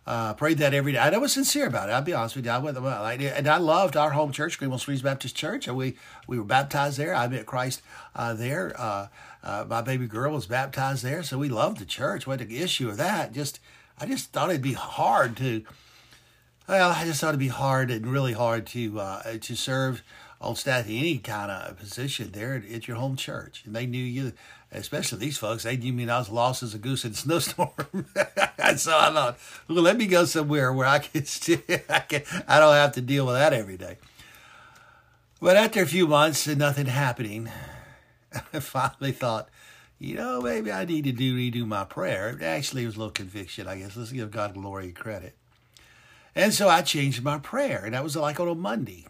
Uh, 0.08 0.34
prayed 0.34 0.58
that 0.60 0.74
every 0.74 0.94
day. 0.94 1.00
I 1.00 1.10
was 1.18 1.34
sincere 1.34 1.68
about 1.68 1.90
it. 1.90 1.92
I'll 1.92 2.02
be 2.02 2.14
honest 2.14 2.38
with 2.38 2.46
you. 2.46 2.52
I 2.52 2.60
went, 2.60 2.78
and 2.78 3.48
I 3.48 3.58
loved 3.58 3.98
our 3.98 4.12
home 4.12 4.32
church, 4.32 4.58
Greenwell 4.58 4.80
Springs 4.80 5.02
Baptist 5.02 5.36
Church, 5.36 5.68
and 5.68 5.76
we 5.76 5.98
we 6.28 6.38
were 6.38 6.46
baptized 6.46 6.98
there. 6.98 7.14
I 7.14 7.28
met 7.28 7.46
Christ 7.46 7.82
uh, 8.16 8.34
there. 8.34 8.74
Uh, 8.80 9.08
uh, 9.44 9.66
my 9.68 9.82
baby 9.82 10.08
girl 10.08 10.32
was 10.32 10.46
baptized 10.46 11.04
there, 11.04 11.24
so 11.24 11.38
we 11.38 11.50
loved 11.50 11.80
the 11.80 11.86
church. 11.86 12.26
What 12.26 12.40
the 12.40 12.60
issue 12.60 12.88
of 12.88 12.96
that? 12.96 13.34
Just 13.34 13.60
I 14.00 14.06
just 14.06 14.32
thought 14.32 14.50
it'd 14.50 14.62
be 14.62 14.74
hard 14.74 15.36
to. 15.38 15.64
Well, 16.70 16.92
I 16.92 17.04
just 17.04 17.20
thought 17.20 17.30
it'd 17.30 17.40
be 17.40 17.50
hard 17.50 17.92
and 17.92 18.08
really 18.08 18.34
hard 18.34 18.66
to 18.68 19.02
uh, 19.02 19.38
to 19.42 19.56
serve 19.56 20.04
on 20.40 20.56
staff 20.56 20.86
any 20.88 21.18
kind 21.18 21.52
of 21.52 21.78
position 21.78 22.32
there 22.32 22.56
at, 22.56 22.88
your 22.88 22.98
home 22.98 23.16
church. 23.16 23.64
And 23.66 23.76
they 23.76 23.86
knew 23.86 24.04
you, 24.04 24.34
especially 24.72 25.20
these 25.20 25.38
folks, 25.38 25.64
they 25.64 25.78
knew 25.78 25.94
me 25.94 26.08
I 26.10 26.20
was 26.20 26.30
lost 26.30 26.64
as 26.64 26.74
a 26.74 26.78
goose 26.78 27.06
in 27.06 27.12
a 27.12 27.16
snowstorm. 27.16 27.72
and 28.58 28.80
so 28.80 28.98
I 28.98 29.12
thought, 29.12 29.40
well, 29.68 29.82
let 29.82 29.98
me 29.98 30.06
go 30.06 30.26
somewhere 30.26 30.72
where 30.72 30.88
I 30.88 31.00
can, 31.00 31.26
still, 31.26 31.60
I 31.90 32.00
can, 32.00 32.24
I 32.48 32.60
don't 32.60 32.74
have 32.74 32.94
to 32.94 33.02
deal 33.02 33.26
with 33.26 33.36
that 33.36 33.54
every 33.54 33.78
day. 33.78 33.98
But 35.40 35.56
after 35.58 35.82
a 35.82 35.88
few 35.88 36.08
months 36.08 36.48
and 36.48 36.58
nothing 36.58 36.88
happening, 36.88 37.50
I 38.54 38.60
finally 38.60 39.12
thought, 39.12 39.50
you 40.00 40.16
know, 40.16 40.42
maybe 40.42 40.72
I 40.72 40.86
need 40.86 41.06
to 41.06 41.12
do 41.12 41.36
redo 41.36 41.66
my 41.66 41.84
prayer. 41.84 42.38
Actually, 42.42 42.84
it 42.84 42.88
was 42.88 42.96
a 42.96 43.00
little 43.00 43.12
conviction, 43.12 43.68
I 43.68 43.80
guess. 43.80 43.98
Let's 43.98 44.12
give 44.12 44.30
God 44.30 44.54
glory 44.54 44.86
and 44.86 44.96
credit. 44.96 45.36
And 46.36 46.54
so 46.54 46.70
I 46.70 46.84
changed 46.84 47.24
my 47.24 47.40
prayer, 47.40 47.82
and 47.84 47.96
that 47.96 48.04
was 48.04 48.16
like 48.16 48.40
on 48.40 48.48
a 48.48 48.54
Monday. 48.54 49.06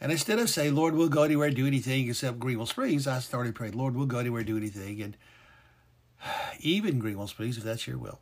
And 0.00 0.10
instead 0.10 0.38
of 0.38 0.48
saying, 0.48 0.74
Lord, 0.74 0.94
we'll 0.94 1.08
go 1.08 1.24
anywhere, 1.24 1.50
do 1.50 1.66
anything 1.66 2.08
except 2.08 2.38
Greenwell 2.38 2.66
Springs, 2.66 3.06
I 3.06 3.18
started 3.18 3.54
praying, 3.54 3.76
Lord, 3.76 3.94
we'll 3.94 4.06
go 4.06 4.18
anywhere, 4.18 4.42
do 4.42 4.56
anything. 4.56 5.02
And 5.02 5.16
even 6.60 6.98
Greenwell 6.98 7.26
Springs, 7.26 7.58
if 7.58 7.64
that's 7.64 7.86
your 7.86 7.98
will. 7.98 8.20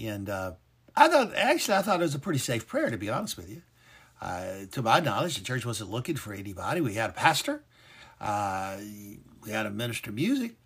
And 0.00 0.30
uh, 0.30 0.52
I 0.94 1.08
thought, 1.08 1.34
actually, 1.34 1.76
I 1.76 1.82
thought 1.82 2.00
it 2.00 2.04
was 2.04 2.14
a 2.14 2.20
pretty 2.20 2.38
safe 2.38 2.66
prayer, 2.66 2.90
to 2.90 2.96
be 2.96 3.10
honest 3.10 3.36
with 3.36 3.50
you. 3.50 3.62
Uh, 4.20 4.66
to 4.72 4.82
my 4.82 5.00
knowledge, 5.00 5.36
the 5.36 5.44
church 5.44 5.64
wasn't 5.66 5.90
looking 5.90 6.16
for 6.16 6.32
anybody. 6.32 6.80
We 6.80 6.94
had 6.94 7.10
a 7.10 7.12
pastor, 7.12 7.62
uh, 8.20 8.76
we 9.44 9.50
had 9.50 9.66
a 9.66 9.70
minister 9.70 10.10
of 10.10 10.16
music, 10.16 10.56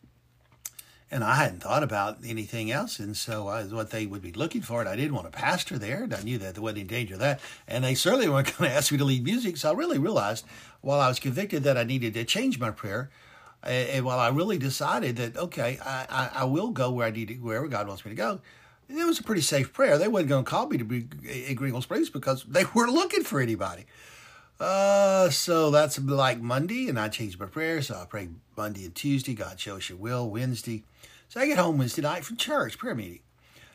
and 1.13 1.23
I 1.23 1.35
hadn't 1.35 1.63
thought 1.63 1.83
about 1.83 2.19
anything 2.27 2.71
else. 2.71 2.99
And 2.99 3.15
so 3.15 3.49
uh, 3.49 3.65
what 3.65 3.91
they 3.91 4.07
would 4.07 4.23
be 4.23 4.33
looking 4.33 4.63
for, 4.63 4.81
and 4.81 4.89
I 4.89 4.97
didn't 4.97 5.15
want 5.15 5.27
a 5.27 5.31
pastor 5.31 5.79
there, 5.79 6.05
and 6.05 6.15
I 6.15 6.23
knew 6.23 6.39
that 6.39 6.55
there 6.55 6.63
wasn't 6.63 6.81
any 6.81 6.89
danger 6.89 7.15
of 7.15 7.21
that. 7.21 7.39
And 7.69 7.85
they 7.85 7.95
certainly 7.95 8.31
weren't 8.31 8.47
going 8.59 8.71
to 8.71 8.77
ask 8.77 8.91
me 8.91 8.97
to 8.97 9.05
lead 9.05 9.23
music. 9.23 9.59
So 9.59 9.71
I 9.71 9.75
really 9.75 9.99
realized 9.99 10.47
while 10.81 11.01
I 11.01 11.09
was 11.09 11.21
convicted 11.21 11.65
that 11.65 11.77
I 11.77 11.85
needed 11.85 12.15
to 12.15 12.25
change 12.25 12.59
my 12.59 12.71
prayer, 12.71 13.11
and, 13.63 14.05
while 14.05 14.19
I 14.19 14.31
really 14.31 14.57
decided 14.57 15.17
that, 15.17 15.37
okay, 15.37 15.79
I, 15.85 16.07
I, 16.09 16.31
I, 16.41 16.45
will 16.45 16.71
go 16.71 16.91
where 16.91 17.07
I 17.07 17.11
need 17.11 17.29
to, 17.29 17.35
wherever 17.35 17.69
God 17.69 17.87
wants 17.87 18.05
me 18.05 18.11
to 18.11 18.17
go, 18.17 18.41
it 18.89 19.07
was 19.07 19.21
a 19.21 19.23
pretty 19.23 19.43
safe 19.43 19.73
prayer. 19.73 19.99
They 19.99 20.09
wasn't 20.09 20.31
going 20.31 20.45
to 20.45 20.51
call 20.51 20.67
me 20.67 20.79
to 20.79 20.85
be 20.85 21.07
in 21.47 21.55
Greenwell 21.55 21.83
Springs 21.83 22.11
because 22.11 22.43
they 22.45 22.65
weren't 22.75 22.93
looking 22.93 23.23
for 23.23 23.41
anybody. 23.41 23.85
Uh, 24.63 25.29
so 25.29 25.73
that's 25.73 25.99
like 25.99 26.41
Monday, 26.41 26.89
and 26.89 26.97
I 26.97 27.09
changed 27.09 27.41
my 27.41 27.47
prayer. 27.47 27.83
So 27.83 27.97
I 27.97 28.05
pray 28.05 28.29
Monday 28.57 28.85
and 28.85 28.95
Tuesday. 28.95 29.35
God 29.35 29.59
shows 29.59 29.89
your 29.89 29.99
will. 29.99 30.31
Wednesday. 30.31 30.85
So 31.29 31.41
I 31.41 31.47
get 31.47 31.59
home 31.59 31.79
Wednesday 31.79 32.03
night 32.03 32.25
from 32.25 32.37
church, 32.37 32.79
prayer 32.79 32.95
meeting. 32.95 33.19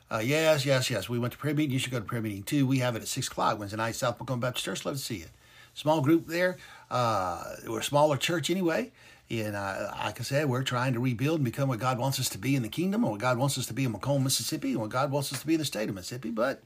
Uh, 0.09 0.21
yes, 0.23 0.65
yes, 0.65 0.89
yes. 0.89 1.09
We 1.09 1.19
went 1.19 1.33
to 1.33 1.37
prayer 1.37 1.53
meeting. 1.53 1.73
You 1.73 1.79
should 1.79 1.91
go 1.91 1.99
to 1.99 2.05
prayer 2.05 2.21
meeting 2.21 2.43
too. 2.43 2.65
We 2.65 2.79
have 2.79 2.95
it 2.95 3.01
at 3.01 3.09
6 3.09 3.27
o'clock 3.27 3.59
Wednesday 3.59 3.75
night, 3.75 3.95
South 3.95 4.17
McComb 4.17 4.39
Baptist 4.39 4.63
Church. 4.63 4.85
Love 4.85 4.95
to 4.95 5.01
see 5.01 5.17
you. 5.17 5.25
Small 5.73 5.99
group 5.99 6.27
there. 6.27 6.55
Uh, 6.89 7.43
we're 7.67 7.79
a 7.79 7.83
smaller 7.83 8.15
church 8.15 8.49
anyway. 8.49 8.93
And 9.29 9.57
uh, 9.57 9.91
like 9.99 10.21
I 10.21 10.23
said, 10.23 10.47
we're 10.47 10.63
trying 10.63 10.93
to 10.93 11.01
rebuild 11.01 11.39
and 11.39 11.45
become 11.45 11.67
what 11.67 11.79
God 11.79 11.99
wants 11.99 12.17
us 12.17 12.29
to 12.29 12.37
be 12.37 12.55
in 12.55 12.63
the 12.63 12.69
kingdom, 12.69 13.03
or 13.03 13.11
what 13.11 13.19
God 13.19 13.37
wants 13.37 13.57
us 13.57 13.65
to 13.65 13.73
be 13.73 13.83
in 13.83 13.93
McComb, 13.93 14.23
Mississippi, 14.23 14.71
and 14.71 14.79
what 14.79 14.89
God 14.89 15.11
wants 15.11 15.33
us 15.33 15.41
to 15.41 15.47
be 15.47 15.55
in 15.55 15.59
the 15.59 15.65
state 15.65 15.89
of 15.89 15.95
Mississippi. 15.95 16.29
But 16.29 16.63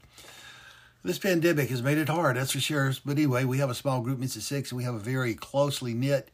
this 1.04 1.18
pandemic 1.18 1.68
has 1.70 1.82
made 1.82 1.98
it 1.98 2.08
hard, 2.08 2.36
that's 2.36 2.52
for 2.52 2.60
sure. 2.60 2.92
But 3.04 3.12
anyway, 3.12 3.44
we 3.44 3.58
have 3.58 3.70
a 3.70 3.74
small 3.74 4.00
group, 4.00 4.18
Mississippi 4.18 4.60
Six, 4.60 4.70
and 4.70 4.76
we 4.76 4.84
have 4.84 4.94
a 4.94 4.98
very 4.98 5.34
closely 5.34 5.94
knit 5.94 6.30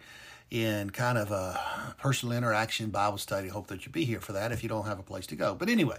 and 0.51 0.93
kind 0.93 1.19
of 1.19 1.31
a 1.31 1.95
personal 1.99 2.37
interaction 2.37 2.91
Bible 2.91 3.19
study. 3.19 3.49
Hope 3.49 3.67
that 3.69 3.85
you'll 3.85 3.93
be 3.93 4.05
here 4.05 4.21
for 4.21 4.33
that 4.33 4.53
if 4.53 4.63
you 4.63 4.69
don't 4.69 4.87
have 4.87 4.99
a 4.99 5.03
place 5.03 5.27
to 5.29 5.37
go. 5.37 5.55
But 5.55 5.69
anyway, 5.69 5.99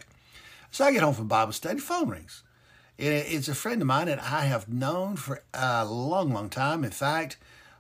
so 0.72 0.86
I 0.86 0.92
get 0.92 1.02
home 1.02 1.14
from 1.14 1.28
Bible 1.28 1.54
study, 1.54 1.80
phone 1.80 2.10
rings. 2.10 2.44
It's 2.98 3.48
a 3.48 3.56
friend 3.56 3.82
of 3.82 3.88
mine 3.88 4.08
that 4.08 4.22
I 4.22 4.42
have 4.42 4.68
known 4.68 5.16
for 5.16 5.42
a 5.54 5.86
long, 5.86 6.34
long 6.34 6.50
time. 6.50 6.84
In 6.84 6.92
fact, 6.92 7.38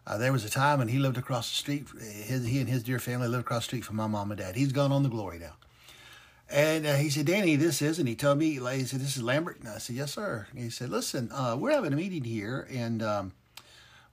uh, 0.07 0.17
there 0.17 0.31
was 0.31 0.45
a 0.45 0.49
time 0.49 0.79
when 0.79 0.87
he 0.87 0.97
lived 0.97 1.17
across 1.17 1.49
the 1.49 1.55
street. 1.55 1.87
His, 1.99 2.47
he 2.47 2.59
and 2.59 2.69
his 2.69 2.83
dear 2.83 2.99
family 2.99 3.27
lived 3.27 3.41
across 3.41 3.63
the 3.63 3.69
street 3.69 3.85
from 3.85 3.97
my 3.97 4.07
mom 4.07 4.31
and 4.31 4.39
dad. 4.39 4.55
He's 4.55 4.71
gone 4.71 4.91
on 4.91 5.03
the 5.03 5.09
glory 5.09 5.37
now. 5.39 5.55
And 6.51 6.87
uh, 6.87 6.95
he 6.95 7.09
said, 7.09 7.27
Danny, 7.27 7.55
this 7.55 7.81
is, 7.81 7.99
and 7.99 8.07
he 8.07 8.15
told 8.15 8.39
me, 8.39 8.53
he 8.53 8.85
said, 8.85 8.99
this 8.99 9.15
is 9.15 9.21
Lambert. 9.21 9.59
And 9.59 9.69
I 9.69 9.77
said, 9.77 9.95
yes, 9.95 10.13
sir. 10.13 10.47
And 10.51 10.63
he 10.63 10.69
said, 10.69 10.89
listen, 10.89 11.29
uh, 11.31 11.55
we're 11.59 11.71
having 11.71 11.93
a 11.93 11.95
meeting 11.95 12.23
here, 12.23 12.67
and 12.71 13.03
um, 13.03 13.33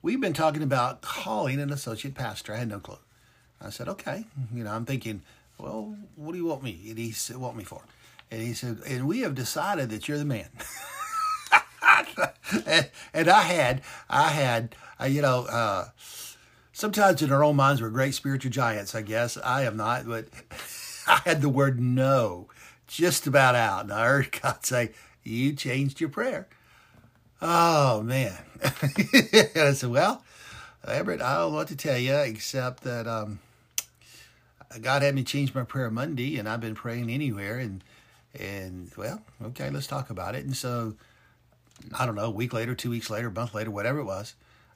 we've 0.03 0.21
been 0.21 0.33
talking 0.33 0.61
about 0.61 1.01
calling 1.01 1.59
an 1.59 1.71
associate 1.71 2.13
pastor. 2.13 2.53
I 2.53 2.57
had 2.57 2.69
no 2.69 2.79
clue. 2.79 2.99
I 3.59 3.71
said, 3.71 3.87
okay. 3.87 4.25
You 4.53 4.63
know, 4.63 4.71
I'm 4.71 4.85
thinking, 4.85 5.23
well, 5.57 5.95
what 6.15 6.33
do 6.33 6.37
you 6.37 6.45
want 6.45 6.61
me? 6.61 6.79
And 6.89 6.97
he 6.99 7.11
said, 7.11 7.37
want 7.37 7.57
me 7.57 7.63
for? 7.63 7.81
And 8.29 8.41
he 8.41 8.53
said, 8.53 8.81
and 8.87 9.07
we 9.07 9.21
have 9.21 9.33
decided 9.33 9.89
that 9.89 10.07
you're 10.07 10.19
the 10.19 10.25
man. 10.25 10.49
and, 12.67 12.89
and, 13.13 13.29
I 13.29 13.41
had, 13.41 13.81
I 14.09 14.29
had, 14.29 14.75
uh, 15.01 15.05
you 15.05 15.23
know, 15.23 15.45
uh, 15.45 15.89
sometimes 16.71 17.23
in 17.23 17.31
our 17.31 17.43
own 17.43 17.55
minds 17.55 17.81
we're 17.81 17.89
great 17.89 18.13
spiritual 18.13 18.51
giants, 18.51 18.93
I 18.93 19.01
guess. 19.01 19.37
I 19.37 19.63
am 19.63 19.77
not, 19.77 20.05
but 20.05 20.25
I 21.09 21.21
had 21.25 21.41
the 21.41 21.49
word 21.49 21.79
no 21.79 22.47
just 22.87 23.27
about 23.27 23.55
out. 23.55 23.83
And 23.83 23.93
I 23.93 24.05
heard 24.05 24.31
God 24.41 24.65
say, 24.65 24.91
you 25.23 25.53
changed 25.53 25.99
your 25.99 26.09
prayer. 26.09 26.47
Oh, 27.41 28.01
man. 28.01 28.37
I 28.63 29.73
said, 29.73 29.89
well, 29.89 30.23
Everett, 30.87 31.21
I 31.21 31.35
don't 31.37 31.51
know 31.51 31.57
what 31.57 31.67
to 31.67 31.75
tell 31.75 31.97
you 31.97 32.15
except 32.15 32.83
that 32.83 33.07
um, 33.07 33.39
God 34.81 35.01
had 35.01 35.13
me 35.13 35.23
change 35.23 35.53
my 35.53 35.63
prayer 35.63 35.91
Monday, 35.91 36.37
and 36.37 36.49
I've 36.49 36.61
been 36.61 36.75
praying 36.75 37.09
anywhere. 37.09 37.59
And, 37.59 37.83
and 38.39 38.91
well, 38.97 39.21
okay, 39.43 39.69
let's 39.69 39.87
talk 39.87 40.09
about 40.09 40.33
it. 40.33 40.45
And 40.45 40.55
so, 40.55 40.95
I 41.97 42.05
don't 42.05 42.15
know, 42.15 42.25
a 42.25 42.31
week 42.31 42.53
later, 42.53 42.73
two 42.73 42.89
weeks 42.89 43.09
later, 43.09 43.27
a 43.27 43.31
month 43.31 43.53
later, 43.53 43.69
whatever 43.69 43.99
it 43.99 44.05
was, 44.05 44.33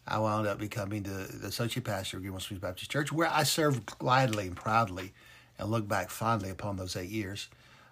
I 0.07 0.19
wound 0.19 0.47
up 0.47 0.59
becoming 0.59 1.03
the, 1.03 1.35
the 1.35 1.47
associate 1.47 1.83
pastor 1.83 2.17
of 2.17 2.23
Greenwell 2.23 2.41
Springs 2.41 2.61
Baptist 2.61 2.91
Church, 2.91 3.11
where 3.11 3.29
I 3.31 3.43
served 3.43 3.85
gladly 3.97 4.47
and 4.47 4.55
proudly 4.55 5.13
and 5.61 5.71
look 5.71 5.87
back 5.87 6.09
fondly 6.09 6.49
upon 6.49 6.75
those 6.75 6.95
eight 6.95 7.09
years. 7.09 7.47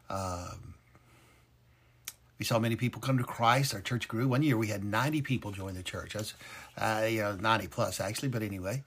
Um, 0.09 0.73
we 2.39 2.45
saw 2.45 2.57
many 2.57 2.75
people 2.75 2.99
come 2.99 3.17
to 3.17 3.23
Christ. 3.23 3.75
Our 3.75 3.81
church 3.81 4.07
grew. 4.07 4.27
One 4.27 4.43
year 4.43 4.57
we 4.57 4.67
had 4.67 4.83
90 4.83 5.21
people 5.21 5.51
join 5.51 5.75
the 5.75 5.83
church. 5.83 6.13
That's, 6.13 6.33
uh, 6.77 7.05
you 7.05 7.21
know, 7.21 7.35
90 7.35 7.67
plus 7.67 7.99
actually, 7.99 8.29
but 8.29 8.41
anyway. 8.41 8.83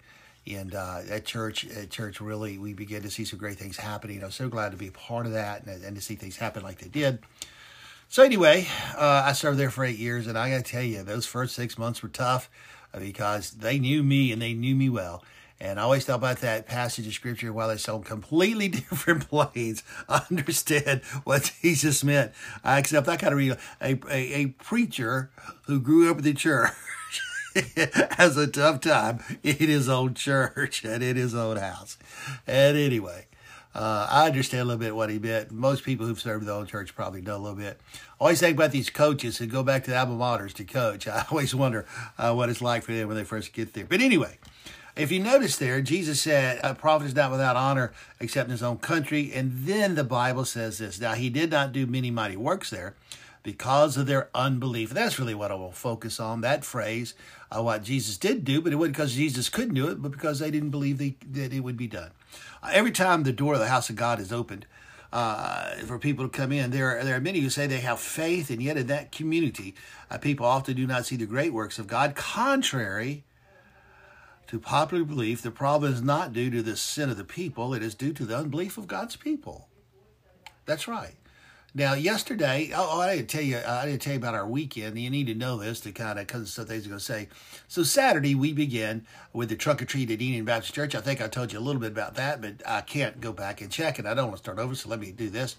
And 0.50 0.74
uh, 0.74 1.02
at 1.08 1.24
church, 1.24 1.68
at 1.68 1.90
church, 1.90 2.20
really, 2.20 2.58
we 2.58 2.72
began 2.72 3.02
to 3.02 3.10
see 3.10 3.24
some 3.24 3.38
great 3.38 3.58
things 3.58 3.76
happening. 3.76 4.22
I 4.22 4.26
was 4.26 4.34
so 4.34 4.48
glad 4.48 4.72
to 4.72 4.76
be 4.76 4.88
a 4.88 4.92
part 4.92 5.26
of 5.26 5.32
that 5.32 5.64
and, 5.64 5.84
and 5.84 5.94
to 5.94 6.02
see 6.02 6.16
things 6.16 6.36
happen 6.36 6.64
like 6.64 6.78
they 6.78 6.88
did. 6.88 7.20
So 8.08 8.24
anyway, 8.24 8.66
uh, 8.96 9.22
I 9.24 9.32
served 9.32 9.58
there 9.58 9.70
for 9.70 9.84
eight 9.84 9.98
years, 9.98 10.26
and 10.26 10.36
I 10.36 10.50
got 10.50 10.64
to 10.64 10.70
tell 10.70 10.82
you, 10.82 11.02
those 11.02 11.26
first 11.26 11.54
six 11.54 11.78
months 11.78 12.02
were 12.02 12.08
tough 12.08 12.50
because 12.98 13.52
they 13.52 13.78
knew 13.78 14.02
me 14.02 14.32
and 14.32 14.42
they 14.42 14.52
knew 14.52 14.74
me 14.74 14.88
well. 14.88 15.22
And 15.62 15.78
I 15.78 15.84
always 15.84 16.04
thought 16.04 16.16
about 16.16 16.38
that 16.38 16.66
passage 16.66 17.06
of 17.06 17.14
scripture 17.14 17.52
while 17.52 17.70
it's 17.70 17.88
on 17.88 18.02
completely 18.02 18.66
different 18.68 19.28
planes. 19.28 19.84
I 20.08 20.22
understand 20.28 21.02
what 21.22 21.52
Jesus 21.62 22.02
meant. 22.02 22.32
I 22.64 22.80
accept 22.80 23.08
I 23.08 23.16
kind 23.16 23.32
of 23.32 23.38
read 23.38 23.56
a, 23.80 23.92
a, 24.10 24.34
a 24.40 24.46
preacher 24.46 25.30
who 25.66 25.78
grew 25.78 26.10
up 26.10 26.18
in 26.18 26.24
the 26.24 26.34
church 26.34 26.72
has 28.16 28.36
a 28.36 28.48
tough 28.48 28.80
time 28.80 29.20
in 29.44 29.54
his 29.54 29.88
own 29.88 30.14
church 30.14 30.84
and 30.84 31.00
in 31.00 31.14
his 31.14 31.32
own 31.32 31.58
house. 31.58 31.96
And 32.44 32.76
anyway, 32.76 33.26
uh, 33.72 34.08
I 34.10 34.26
understand 34.26 34.62
a 34.62 34.64
little 34.64 34.80
bit 34.80 34.96
what 34.96 35.10
he 35.10 35.20
meant. 35.20 35.52
Most 35.52 35.84
people 35.84 36.06
who've 36.06 36.20
served 36.20 36.44
their 36.44 36.56
own 36.56 36.66
church 36.66 36.92
probably 36.96 37.20
know 37.20 37.36
a 37.36 37.38
little 37.38 37.56
bit. 37.56 37.80
I 37.94 37.98
always 38.18 38.40
think 38.40 38.56
about 38.56 38.72
these 38.72 38.90
coaches 38.90 39.38
who 39.38 39.46
go 39.46 39.62
back 39.62 39.84
to 39.84 39.92
the 39.92 39.96
alma 39.96 40.16
maters 40.16 40.54
to 40.54 40.64
coach. 40.64 41.06
I 41.06 41.24
always 41.30 41.54
wonder 41.54 41.86
uh, 42.18 42.34
what 42.34 42.48
it's 42.48 42.60
like 42.60 42.82
for 42.82 42.92
them 42.92 43.06
when 43.06 43.16
they 43.16 43.22
first 43.22 43.52
get 43.52 43.74
there. 43.74 43.84
But 43.84 44.00
anyway, 44.00 44.38
if 44.94 45.10
you 45.10 45.20
notice 45.20 45.56
there, 45.56 45.80
Jesus 45.80 46.20
said, 46.20 46.60
A 46.62 46.74
prophet 46.74 47.06
is 47.06 47.14
not 47.14 47.30
without 47.30 47.56
honor 47.56 47.92
except 48.20 48.48
in 48.48 48.52
his 48.52 48.62
own 48.62 48.78
country. 48.78 49.32
And 49.34 49.52
then 49.64 49.94
the 49.94 50.04
Bible 50.04 50.44
says 50.44 50.78
this. 50.78 51.00
Now, 51.00 51.14
he 51.14 51.30
did 51.30 51.50
not 51.50 51.72
do 51.72 51.86
many 51.86 52.10
mighty 52.10 52.36
works 52.36 52.70
there 52.70 52.94
because 53.42 53.96
of 53.96 54.06
their 54.06 54.28
unbelief. 54.34 54.90
That's 54.90 55.18
really 55.18 55.34
what 55.34 55.50
I 55.50 55.54
will 55.54 55.72
focus 55.72 56.20
on, 56.20 56.42
that 56.42 56.64
phrase, 56.64 57.14
uh, 57.50 57.62
what 57.62 57.82
Jesus 57.82 58.16
did 58.16 58.44
do, 58.44 58.60
but 58.60 58.72
it 58.72 58.76
wasn't 58.76 58.96
because 58.96 59.14
Jesus 59.14 59.48
couldn't 59.48 59.74
do 59.74 59.88
it, 59.88 60.00
but 60.00 60.12
because 60.12 60.38
they 60.38 60.50
didn't 60.50 60.70
believe 60.70 60.98
they, 60.98 61.16
that 61.30 61.52
it 61.52 61.60
would 61.60 61.76
be 61.76 61.88
done. 61.88 62.10
Uh, 62.62 62.70
every 62.72 62.92
time 62.92 63.22
the 63.22 63.32
door 63.32 63.54
of 63.54 63.60
the 63.60 63.68
house 63.68 63.90
of 63.90 63.96
God 63.96 64.20
is 64.20 64.32
opened, 64.32 64.66
uh, 65.12 65.74
for 65.84 65.98
people 65.98 66.26
to 66.26 66.30
come 66.30 66.52
in. 66.52 66.70
There 66.70 66.98
are, 66.98 67.04
there 67.04 67.16
are 67.16 67.20
many 67.20 67.40
who 67.40 67.50
say 67.50 67.66
they 67.66 67.80
have 67.80 68.00
faith, 68.00 68.48
and 68.48 68.62
yet 68.62 68.78
in 68.78 68.86
that 68.86 69.12
community, 69.12 69.74
uh, 70.10 70.16
people 70.16 70.46
often 70.46 70.74
do 70.74 70.86
not 70.86 71.04
see 71.04 71.16
the 71.16 71.26
great 71.26 71.52
works 71.52 71.78
of 71.78 71.86
God, 71.86 72.14
contrary 72.14 73.22
to 74.52 74.58
popular 74.58 75.02
belief, 75.02 75.40
the 75.40 75.50
problem 75.50 75.90
is 75.90 76.02
not 76.02 76.34
due 76.34 76.50
to 76.50 76.62
the 76.62 76.76
sin 76.76 77.08
of 77.08 77.16
the 77.16 77.24
people, 77.24 77.72
it 77.72 77.82
is 77.82 77.94
due 77.94 78.12
to 78.12 78.26
the 78.26 78.36
unbelief 78.36 78.76
of 78.76 78.86
God's 78.86 79.16
people. 79.16 79.66
That's 80.66 80.86
right. 80.86 81.14
Now, 81.74 81.94
yesterday, 81.94 82.70
oh, 82.74 82.86
oh 82.92 83.00
I 83.00 83.16
didn't 83.16 83.30
tell 83.30 83.40
you, 83.40 83.58
I 83.66 83.86
didn't 83.86 84.02
tell 84.02 84.12
you 84.12 84.18
about 84.18 84.34
our 84.34 84.46
weekend. 84.46 84.98
You 84.98 85.08
need 85.08 85.28
to 85.28 85.34
know 85.34 85.56
this 85.56 85.80
to 85.80 85.92
kind 85.92 86.18
of, 86.18 86.26
because 86.26 86.52
some 86.52 86.66
things 86.66 86.84
are 86.84 86.90
going 86.90 86.98
to 86.98 87.02
say. 87.04 87.28
So 87.66 87.82
Saturday 87.82 88.34
we 88.34 88.52
began 88.52 89.06
with 89.32 89.48
the 89.48 89.56
trunk 89.56 89.80
or 89.80 89.86
treat 89.86 90.10
at 90.10 90.20
Union 90.20 90.44
Baptist 90.44 90.74
Church. 90.74 90.94
I 90.94 91.00
think 91.00 91.22
I 91.22 91.28
told 91.28 91.50
you 91.50 91.58
a 91.58 91.60
little 91.60 91.80
bit 91.80 91.92
about 91.92 92.16
that, 92.16 92.42
but 92.42 92.60
I 92.66 92.82
can't 92.82 93.22
go 93.22 93.32
back 93.32 93.62
and 93.62 93.72
check 93.72 93.98
it. 93.98 94.04
I 94.04 94.12
don't 94.12 94.26
want 94.26 94.36
to 94.36 94.42
start 94.42 94.58
over, 94.58 94.74
so 94.74 94.90
let 94.90 95.00
me 95.00 95.12
do 95.12 95.30
this. 95.30 95.56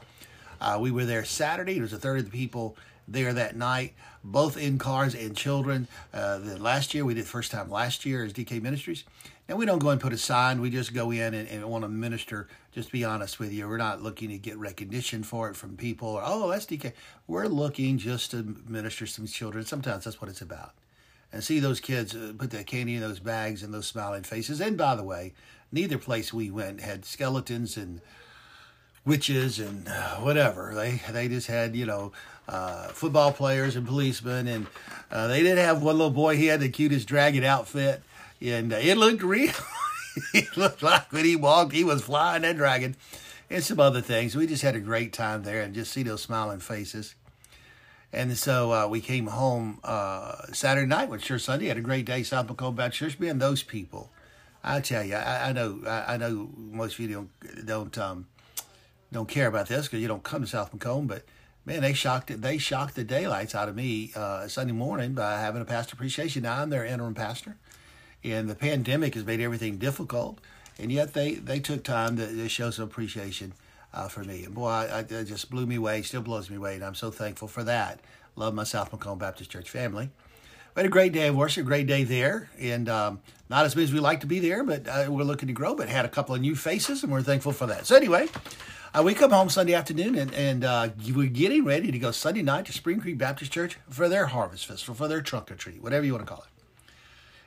Uh, 0.62 0.78
we 0.80 0.92
were 0.92 1.06
there 1.06 1.26
Saturday. 1.26 1.74
There 1.74 1.82
was 1.82 1.94
a 1.94 1.98
third 1.98 2.20
of 2.20 2.26
the 2.26 2.32
people 2.32 2.78
there 3.08 3.34
that 3.34 3.56
night, 3.56 3.94
both 4.24 4.58
in 4.58 4.78
cars 4.78 5.16
and 5.16 5.36
children. 5.36 5.88
Uh, 6.14 6.38
the 6.40 6.58
last 6.58 6.94
year, 6.94 7.06
we 7.06 7.14
did 7.14 7.26
first 7.26 7.52
time 7.52 7.70
last 7.70 8.06
year 8.06 8.24
as 8.24 8.34
DK 8.34 8.62
Ministries. 8.62 9.04
And 9.48 9.58
we 9.58 9.66
don't 9.66 9.80
go 9.80 9.90
and 9.90 10.00
put 10.00 10.14
a 10.14 10.18
sign. 10.18 10.62
We 10.62 10.70
just 10.70 10.94
go 10.94 11.12
in 11.12 11.34
and, 11.34 11.48
and 11.50 11.66
want 11.66 11.84
to 11.84 11.90
minister. 11.90 12.48
Just 12.72 12.92
be 12.92 13.04
honest 13.04 13.40
with 13.40 13.52
you. 13.52 13.68
We're 13.68 13.78
not 13.78 14.02
looking 14.02 14.30
to 14.30 14.38
get 14.38 14.58
recognition 14.58 15.22
for 15.24 15.50
it 15.50 15.56
from 15.56 15.76
people 15.76 16.08
or, 16.08 16.22
oh, 16.26 16.50
that's 16.50 16.66
DK. 16.66 16.94
We're 17.28 17.48
looking 17.48 17.98
just 17.98 18.32
to 18.32 18.56
minister 18.68 19.06
some 19.06 19.28
children. 19.28 19.66
Sometimes 19.66 20.06
that's 20.06 20.22
what 20.22 20.30
it's 20.30 20.42
about. 20.42 20.74
And 21.34 21.44
see 21.44 21.60
those 21.60 21.80
kids 21.80 22.16
uh, 22.16 22.34
put 22.38 22.52
that 22.52 22.68
candy 22.68 22.96
in 22.96 23.02
those 23.02 23.20
bags 23.20 23.64
and 23.64 23.74
those 23.74 23.88
smiling 23.88 24.24
faces. 24.24 24.62
And 24.62 24.78
by 24.78 24.96
the 24.96 25.04
way, 25.04 25.34
neither 25.72 25.98
place 25.98 26.32
we 26.32 26.50
went 26.50 26.80
had 26.80 27.04
skeletons 27.04 27.76
and 27.76 28.00
witches 29.06 29.60
and 29.60 29.88
uh, 29.88 30.16
whatever. 30.18 30.74
They 30.76 31.02
they 31.12 31.28
just 31.28 31.48
had 31.48 31.76
you 31.76 31.86
know 31.86 32.12
uh, 32.48 32.88
football 32.90 33.32
players 33.32 33.76
and 33.76 33.88
policemen, 33.88 34.48
and 34.48 34.68
uh, 35.12 35.28
they 35.28 35.44
did 35.44 35.58
have 35.58 35.82
one 35.82 35.98
little 35.98 36.12
boy. 36.12 36.38
He 36.38 36.48
had 36.48 36.60
the 36.60 36.70
cutest 36.70 37.08
dragon 37.08 37.44
outfit, 37.44 38.02
and 38.42 38.74
uh, 38.74 38.78
it 38.78 38.98
looked 38.98 39.24
real. 39.24 39.54
it 40.34 40.56
looked 40.58 40.84
like 40.84 41.12
when 41.12 41.26
he 41.26 41.36
walked, 41.36 41.74
he 41.74 41.84
was 41.84 42.04
flying 42.04 42.44
that 42.44 42.58
dragon, 42.58 42.96
and 43.50 43.64
some 43.64 43.80
other 43.80 44.02
things. 44.02 44.36
We 44.36 44.48
just 44.48 44.64
had 44.64 44.76
a 44.76 44.80
great 44.80 45.14
time 45.14 45.44
there, 45.44 45.62
and 45.62 45.74
just 45.74 45.92
see 45.92 46.04
those 46.04 46.22
smiling 46.22 46.60
faces. 46.60 47.16
And 48.12 48.38
so 48.38 48.72
uh, 48.72 48.88
we 48.88 49.02
came 49.02 49.26
home 49.26 49.80
uh, 49.84 50.46
Saturday 50.52 50.86
night, 50.86 51.10
which 51.10 51.24
Church 51.24 51.42
Sunday. 51.42 51.66
Had 51.66 51.78
a 51.78 51.82
great 51.82 52.06
day, 52.06 52.22
South 52.22 52.48
McComb 52.48 52.76
Baptist 52.76 53.00
Church. 53.00 53.20
Being 53.20 53.40
those 53.40 53.64
people, 53.64 54.12
I 54.64 54.82
tell 54.82 55.04
you, 55.04 55.16
I, 55.16 55.50
I 55.50 55.52
know, 55.52 55.80
I, 55.88 56.14
I, 56.14 56.18
know 56.18 56.52
most 56.56 56.94
of 56.94 57.00
you 57.00 57.08
don't 57.08 57.66
don't 57.66 57.98
um, 57.98 58.28
don't 59.14 59.30
care 59.30 59.48
about 59.48 59.68
this 59.68 59.86
because 59.86 60.02
you 60.02 60.08
don't 60.08 60.24
come 60.24 60.42
to 60.42 60.48
South 60.48 60.78
McComb, 60.78 61.08
but 61.08 61.24
man, 61.66 61.82
they 61.82 61.94
shocked 61.94 62.32
it. 62.32 62.42
They 62.42 62.58
shocked 62.58 62.96
the 62.96 63.04
daylights 63.04 63.56
out 63.56 63.70
of 63.70 63.76
me 63.76 64.12
uh, 64.16 64.48
Sunday 64.48 64.74
morning 64.74 65.14
by 65.14 65.40
having 65.40 65.62
a 65.62 65.66
pastor 65.66 65.94
appreciation. 65.94 66.44
Now 66.44 66.62
I'm 66.62 66.70
their 66.70 66.86
interim 66.86 67.14
pastor, 67.14 67.56
and 68.24 68.50
the 68.50 68.56
pandemic 68.56 69.14
has 69.16 69.24
made 69.24 69.40
everything 69.40 69.78
difficult, 69.78 70.40
and 70.78 70.92
yet 70.92 71.14
they 71.14 71.36
they 71.36 71.60
took 71.60 71.84
time 71.84 72.18
to, 72.18 72.28
to 72.28 72.50
show 72.50 72.72
some 72.72 72.86
appreciation 72.86 73.54
uh, 73.94 74.08
for 74.08 74.24
me. 74.24 74.44
And 74.44 74.54
boy, 74.54 74.70
I, 74.70 75.00
it 75.00 75.26
just 75.26 75.50
blew 75.50 75.66
me 75.66 75.76
away, 75.76 76.02
still 76.02 76.22
blows 76.22 76.50
me 76.50 76.58
away, 76.58 76.76
and 76.76 76.84
I'm 76.84 76.96
so 76.96 77.12
thankful 77.12 77.48
for 77.48 77.64
that. 77.64 78.00
Love 78.36 78.54
my 78.54 78.64
South 78.64 78.92
McComb 78.92 79.20
Baptist 79.20 79.52
Church 79.52 79.70
family. 79.70 80.10
We 80.76 80.80
had 80.80 80.88
a 80.88 80.90
great 80.90 81.14
day 81.14 81.28
of 81.28 81.36
worship, 81.36 81.66
a 81.66 81.68
great 81.68 81.86
day 81.86 82.04
there, 82.04 82.50
and 82.60 82.90
um, 82.90 83.22
not 83.48 83.64
as 83.64 83.76
many 83.76 83.84
as 83.84 83.94
we 83.94 84.00
like 84.00 84.22
to 84.22 84.26
be 84.26 84.40
there, 84.40 84.64
but 84.64 84.88
uh, 84.88 85.06
we're 85.08 85.24
looking 85.24 85.46
to 85.48 85.54
grow. 85.54 85.76
But 85.76 85.88
had 85.88 86.04
a 86.04 86.10
couple 86.10 86.34
of 86.34 86.42
new 86.42 86.56
faces, 86.56 87.04
and 87.04 87.12
we're 87.12 87.22
thankful 87.22 87.52
for 87.52 87.68
that. 87.68 87.86
So 87.86 87.96
anyway, 87.96 88.28
uh, 88.94 89.04
we 89.04 89.14
come 89.14 89.32
home 89.32 89.50
Sunday 89.50 89.74
afternoon, 89.74 90.16
and, 90.16 90.34
and 90.34 90.64
uh, 90.64 90.90
we're 91.14 91.28
getting 91.28 91.66
ready 91.66 91.92
to 91.92 92.00
go 92.00 92.12
Sunday 92.12 92.42
night 92.42 92.66
to 92.66 92.74
Spring 92.74 93.00
Creek 93.00 93.18
Baptist 93.18 93.52
Church 93.52 93.78
for 93.90 94.08
their 94.08 94.28
harvest 94.28 94.66
festival, 94.66 94.96
for 94.96 95.08
their 95.08 95.22
trunk 95.22 95.52
or 95.52 95.56
treat, 95.56 95.82
whatever 95.82 96.06
you 96.06 96.14
want 96.14 96.26
to 96.26 96.32
call 96.32 96.44
it 96.44 96.50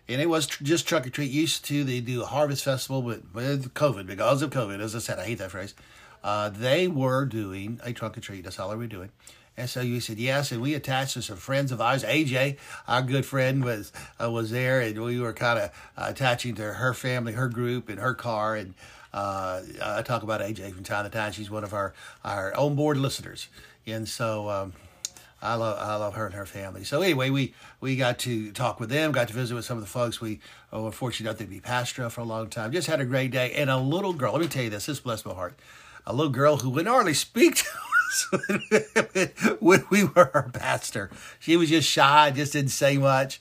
and 0.09 0.21
it 0.21 0.29
was 0.29 0.47
tr- 0.47 0.63
just 0.63 0.87
trunk 0.87 1.05
or 1.07 1.11
treat. 1.11 1.31
Used 1.31 1.65
to 1.65 1.83
they 1.83 2.01
do 2.01 2.23
a 2.23 2.27
harvest 2.27 2.65
festival, 2.65 3.03
but 3.03 3.23
with 3.35 3.75
COVID, 3.75 4.07
because 4.07 4.41
of 4.43 4.51
COVID, 4.51 4.81
as 4.81 4.95
I 4.95 5.01
said, 5.01 5.19
I 5.19 5.25
hate 5.25 5.39
that 5.39 5.51
phrase 5.51 5.75
uh, 6.23 6.49
they 6.49 6.89
were 6.89 7.25
doing 7.25 7.81
a 7.85 7.93
trunk 7.93 8.19
or 8.19 8.21
treat. 8.21 8.45
That's 8.45 8.59
all 8.59 8.71
they 8.71 8.77
were 8.77 8.87
doing. 8.87 9.11
And 9.57 9.71
so 9.71 9.81
you 9.81 10.01
said 10.01 10.19
yes, 10.19 10.53
and 10.53 10.61
we 10.61 10.75
attached 10.75 11.15
to 11.15 11.23
some 11.23 11.39
friends 11.39 11.73
of 11.73 11.81
ours. 11.81 12.05
AJ, 12.05 12.59
our 12.87 13.01
good 13.01 13.25
friend, 13.25 13.65
was 13.65 13.91
uh, 14.23 14.31
was 14.31 14.51
there, 14.51 14.81
and 14.81 15.03
we 15.03 15.19
were 15.19 15.33
kind 15.33 15.59
of 15.59 15.71
uh, 15.97 16.07
attaching 16.09 16.55
to 16.57 16.75
her 16.75 16.93
family, 16.93 17.33
her 17.33 17.49
group, 17.49 17.89
and 17.89 17.99
her 17.99 18.13
car. 18.13 18.55
And 18.55 18.75
uh, 19.17 19.63
I 19.83 20.03
talk 20.03 20.23
about 20.23 20.41
AJ 20.41 20.75
from 20.75 20.85
time 20.85 21.05
to 21.05 21.11
time. 21.11 21.33
She's 21.33 21.51
one 21.51 21.65
of 21.65 21.73
our 21.73 21.95
our 22.25 22.55
on 22.57 22.75
board 22.75 22.99
listeners, 22.99 23.49
and 23.87 24.09
so 24.09 24.51
um, 24.51 24.73
I 25.41 25.55
love 25.55 25.79
I 25.81 25.97
love 25.97 26.15
her 26.15 26.27
and 26.27 26.35
her 26.35 26.47
family. 26.47 26.85
So 26.85 27.01
anyway, 27.01 27.31
we 27.31 27.55
we 27.81 27.97
got 27.97 28.19
to 28.21 28.53
talk 28.53 28.79
with 28.79 28.91
them, 28.91 29.13
got 29.13 29.29
to 29.29 29.35
visit 29.35 29.55
with 29.55 29.65
some 29.65 29.79
of 29.79 29.83
the 29.83 29.89
folks. 29.89 30.21
We 30.21 30.41
oh, 30.73 30.85
were 30.85 30.93
fortunate 30.93 31.31
enough 31.31 31.39
to 31.39 31.47
be 31.47 31.61
pastor 31.61 32.11
for 32.11 32.21
a 32.21 32.25
long 32.25 32.51
time. 32.51 32.73
Just 32.73 32.89
had 32.89 33.01
a 33.01 33.07
great 33.07 33.31
day, 33.31 33.53
and 33.53 33.71
a 33.71 33.79
little 33.79 34.13
girl. 34.13 34.33
Let 34.33 34.43
me 34.43 34.49
tell 34.49 34.65
you 34.65 34.71
this. 34.71 34.87
This 34.87 35.01
blessed 35.01 35.27
my 35.27 35.35
heart 35.35 35.59
a 36.07 36.15
little 36.15 36.33
girl 36.33 36.59
who 36.59 36.71
wouldn't 36.71 36.89
hardly 36.89 37.15
speak 37.15 37.57
to 37.57 37.67
us 38.07 39.57
when 39.61 39.85
we 39.91 40.05
were 40.05 40.31
her 40.33 40.51
pastor. 40.53 41.11
She 41.41 41.57
was 41.57 41.69
just 41.69 41.89
shy, 41.89 42.31
just 42.31 42.53
didn't 42.53 42.71
say 42.71 42.97
much. 42.97 43.41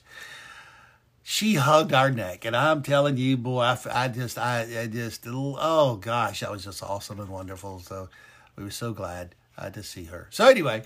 She 1.28 1.54
hugged 1.54 1.92
our 1.92 2.08
neck, 2.08 2.44
and 2.44 2.54
I'm 2.54 2.84
telling 2.84 3.16
you, 3.16 3.36
boy, 3.36 3.60
I, 3.60 3.78
I 3.90 4.06
just, 4.06 4.38
I, 4.38 4.82
I, 4.82 4.86
just, 4.86 5.24
oh 5.26 5.96
gosh, 5.96 6.38
that 6.38 6.52
was 6.52 6.62
just 6.62 6.84
awesome 6.84 7.18
and 7.18 7.28
wonderful. 7.28 7.80
So 7.80 8.08
we 8.54 8.62
were 8.62 8.70
so 8.70 8.92
glad 8.92 9.34
uh, 9.58 9.70
to 9.70 9.82
see 9.82 10.04
her. 10.04 10.28
So 10.30 10.46
anyway, 10.46 10.84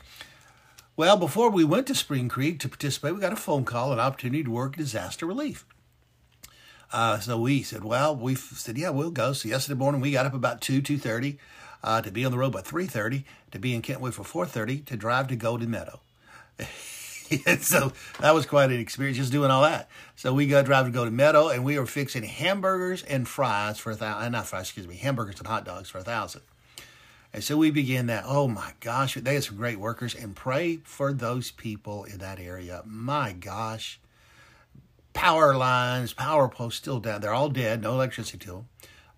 well, 0.96 1.18
before 1.18 1.50
we 1.50 1.62
went 1.62 1.86
to 1.88 1.94
Spring 1.94 2.30
Creek 2.30 2.58
to 2.60 2.70
participate, 2.70 3.14
we 3.14 3.20
got 3.20 3.34
a 3.34 3.36
phone 3.36 3.66
call, 3.66 3.92
an 3.92 4.00
opportunity 4.00 4.42
to 4.42 4.50
work 4.50 4.76
disaster 4.76 5.26
relief. 5.26 5.66
Uh, 6.90 7.18
so 7.18 7.38
we 7.38 7.62
said, 7.62 7.84
well, 7.84 8.16
we 8.16 8.34
said, 8.34 8.78
yeah, 8.78 8.88
we'll 8.88 9.10
go. 9.10 9.34
So 9.34 9.46
yesterday 9.46 9.78
morning 9.78 10.00
we 10.00 10.12
got 10.12 10.24
up 10.24 10.32
about 10.32 10.62
two, 10.62 10.80
two 10.80 10.96
thirty 10.96 11.38
uh, 11.84 12.00
to 12.00 12.10
be 12.10 12.24
on 12.24 12.32
the 12.32 12.38
road 12.38 12.52
by 12.52 12.62
3.30, 12.62 13.24
to 13.50 13.58
be 13.58 13.74
in 13.74 13.82
Kentwood 13.82 14.14
for 14.14 14.46
4.30, 14.46 14.86
to 14.86 14.96
drive 14.96 15.28
to 15.28 15.36
Golden 15.36 15.70
Meadow. 15.70 16.00
and 17.46 17.62
so 17.62 17.92
that 18.20 18.34
was 18.34 18.46
quite 18.46 18.70
an 18.70 18.80
experience 18.80 19.18
just 19.18 19.32
doing 19.32 19.50
all 19.50 19.62
that. 19.62 19.88
So 20.16 20.32
we 20.32 20.46
got 20.46 20.64
drive 20.64 20.86
to 20.86 20.92
Golden 20.92 21.16
Meadow, 21.16 21.48
and 21.48 21.64
we 21.64 21.78
were 21.78 21.86
fixing 21.86 22.22
hamburgers 22.22 23.02
and 23.02 23.26
fries 23.26 23.78
for 23.78 23.92
a 23.92 23.96
thousand, 23.96 24.26
uh, 24.26 24.28
not 24.28 24.46
fries, 24.46 24.62
excuse 24.62 24.86
me, 24.86 24.96
hamburgers 24.96 25.38
and 25.38 25.46
hot 25.46 25.64
dogs 25.64 25.88
for 25.88 25.98
a 25.98 26.04
thousand. 26.04 26.42
And 27.32 27.44
so 27.44 27.56
we 27.56 27.70
began 27.70 28.06
that. 28.06 28.24
Oh 28.26 28.48
my 28.48 28.72
gosh, 28.80 29.14
they 29.14 29.34
had 29.34 29.44
some 29.44 29.56
great 29.56 29.78
workers, 29.78 30.14
and 30.14 30.34
pray 30.34 30.78
for 30.84 31.12
those 31.12 31.50
people 31.50 32.04
in 32.04 32.18
that 32.18 32.40
area. 32.40 32.82
My 32.84 33.32
gosh, 33.32 34.00
power 35.12 35.56
lines, 35.56 36.12
power 36.12 36.48
poles 36.48 36.74
still 36.74 37.00
down. 37.00 37.20
They're 37.20 37.32
all 37.32 37.48
dead, 37.48 37.82
no 37.82 37.92
electricity 37.92 38.38
to 38.38 38.52
them 38.52 38.68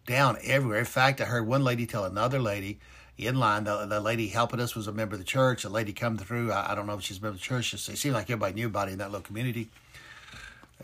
down 0.07 0.37
everywhere. 0.43 0.81
In 0.81 0.85
fact, 0.85 1.21
I 1.21 1.25
heard 1.25 1.47
one 1.47 1.65
lady 1.65 1.87
tell 1.87 2.05
another 2.05 2.41
lady 2.41 2.79
in 3.27 3.37
line, 3.37 3.65
the, 3.65 3.87
the 3.87 4.01
lady 4.01 4.29
helping 4.29 4.61
us 4.61 4.75
was 4.75 4.87
a 4.87 4.93
member 4.93 5.15
of 5.15 5.21
the 5.21 5.25
church. 5.25 5.65
A 5.65 5.69
lady 5.69 5.93
come 5.93 6.19
through, 6.19 6.53
I, 6.53 6.73
I 6.73 6.75
don't 6.75 6.87
know 6.87 6.95
if 6.95 7.03
she's 7.03 7.19
a 7.19 7.21
member 7.21 7.35
of 7.35 7.41
the 7.41 7.45
church. 7.45 7.75
It 7.75 7.79
seemed 7.79 8.15
like 8.15 8.25
everybody 8.25 8.55
knew 8.55 8.67
about 8.67 8.89
it 8.89 8.93
in 8.93 8.99
that 8.99 9.11
little 9.11 9.25
community. 9.25 9.69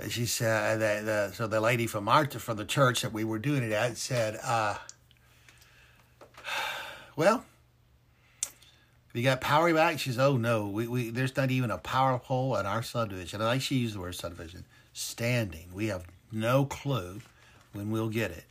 She 0.09 0.27
said, 0.27 0.81
the, 0.81 1.33
so 1.35 1.47
the 1.47 1.61
lady 1.61 1.87
from 1.87 2.09
our 2.09 2.27
from 2.27 2.57
the 2.57 2.65
church 2.65 3.03
that 3.03 3.13
we 3.13 3.25
were 3.25 3.39
doing 3.39 3.65
it 3.65 3.73
at 3.73 3.97
said, 3.97 4.39
uh, 4.45 4.77
well, 7.17 7.45
you 9.19 9.25
got 9.25 9.41
power 9.41 9.73
back? 9.75 9.99
She 9.99 10.11
says, 10.11 10.19
oh 10.21 10.37
no, 10.37 10.69
we, 10.69 10.87
we 10.87 11.11
there's 11.11 11.37
not 11.37 11.51
even 11.51 11.71
a 11.71 11.79
power 11.79 12.19
pole 12.19 12.57
in 12.57 12.67
our 12.67 12.83
subdivision. 12.83 13.43
I 13.43 13.47
like 13.47 13.61
she 13.61 13.77
used 13.77 13.97
the 13.97 14.01
word 14.01 14.15
subdivision. 14.15 14.65
Standing. 14.93 15.67
We 15.75 15.89
have 15.89 16.05
no 16.31 16.65
clue 16.65 17.21
when 17.73 17.91
we'll 17.91 18.11
get 18.11 18.31
it. 18.31 18.45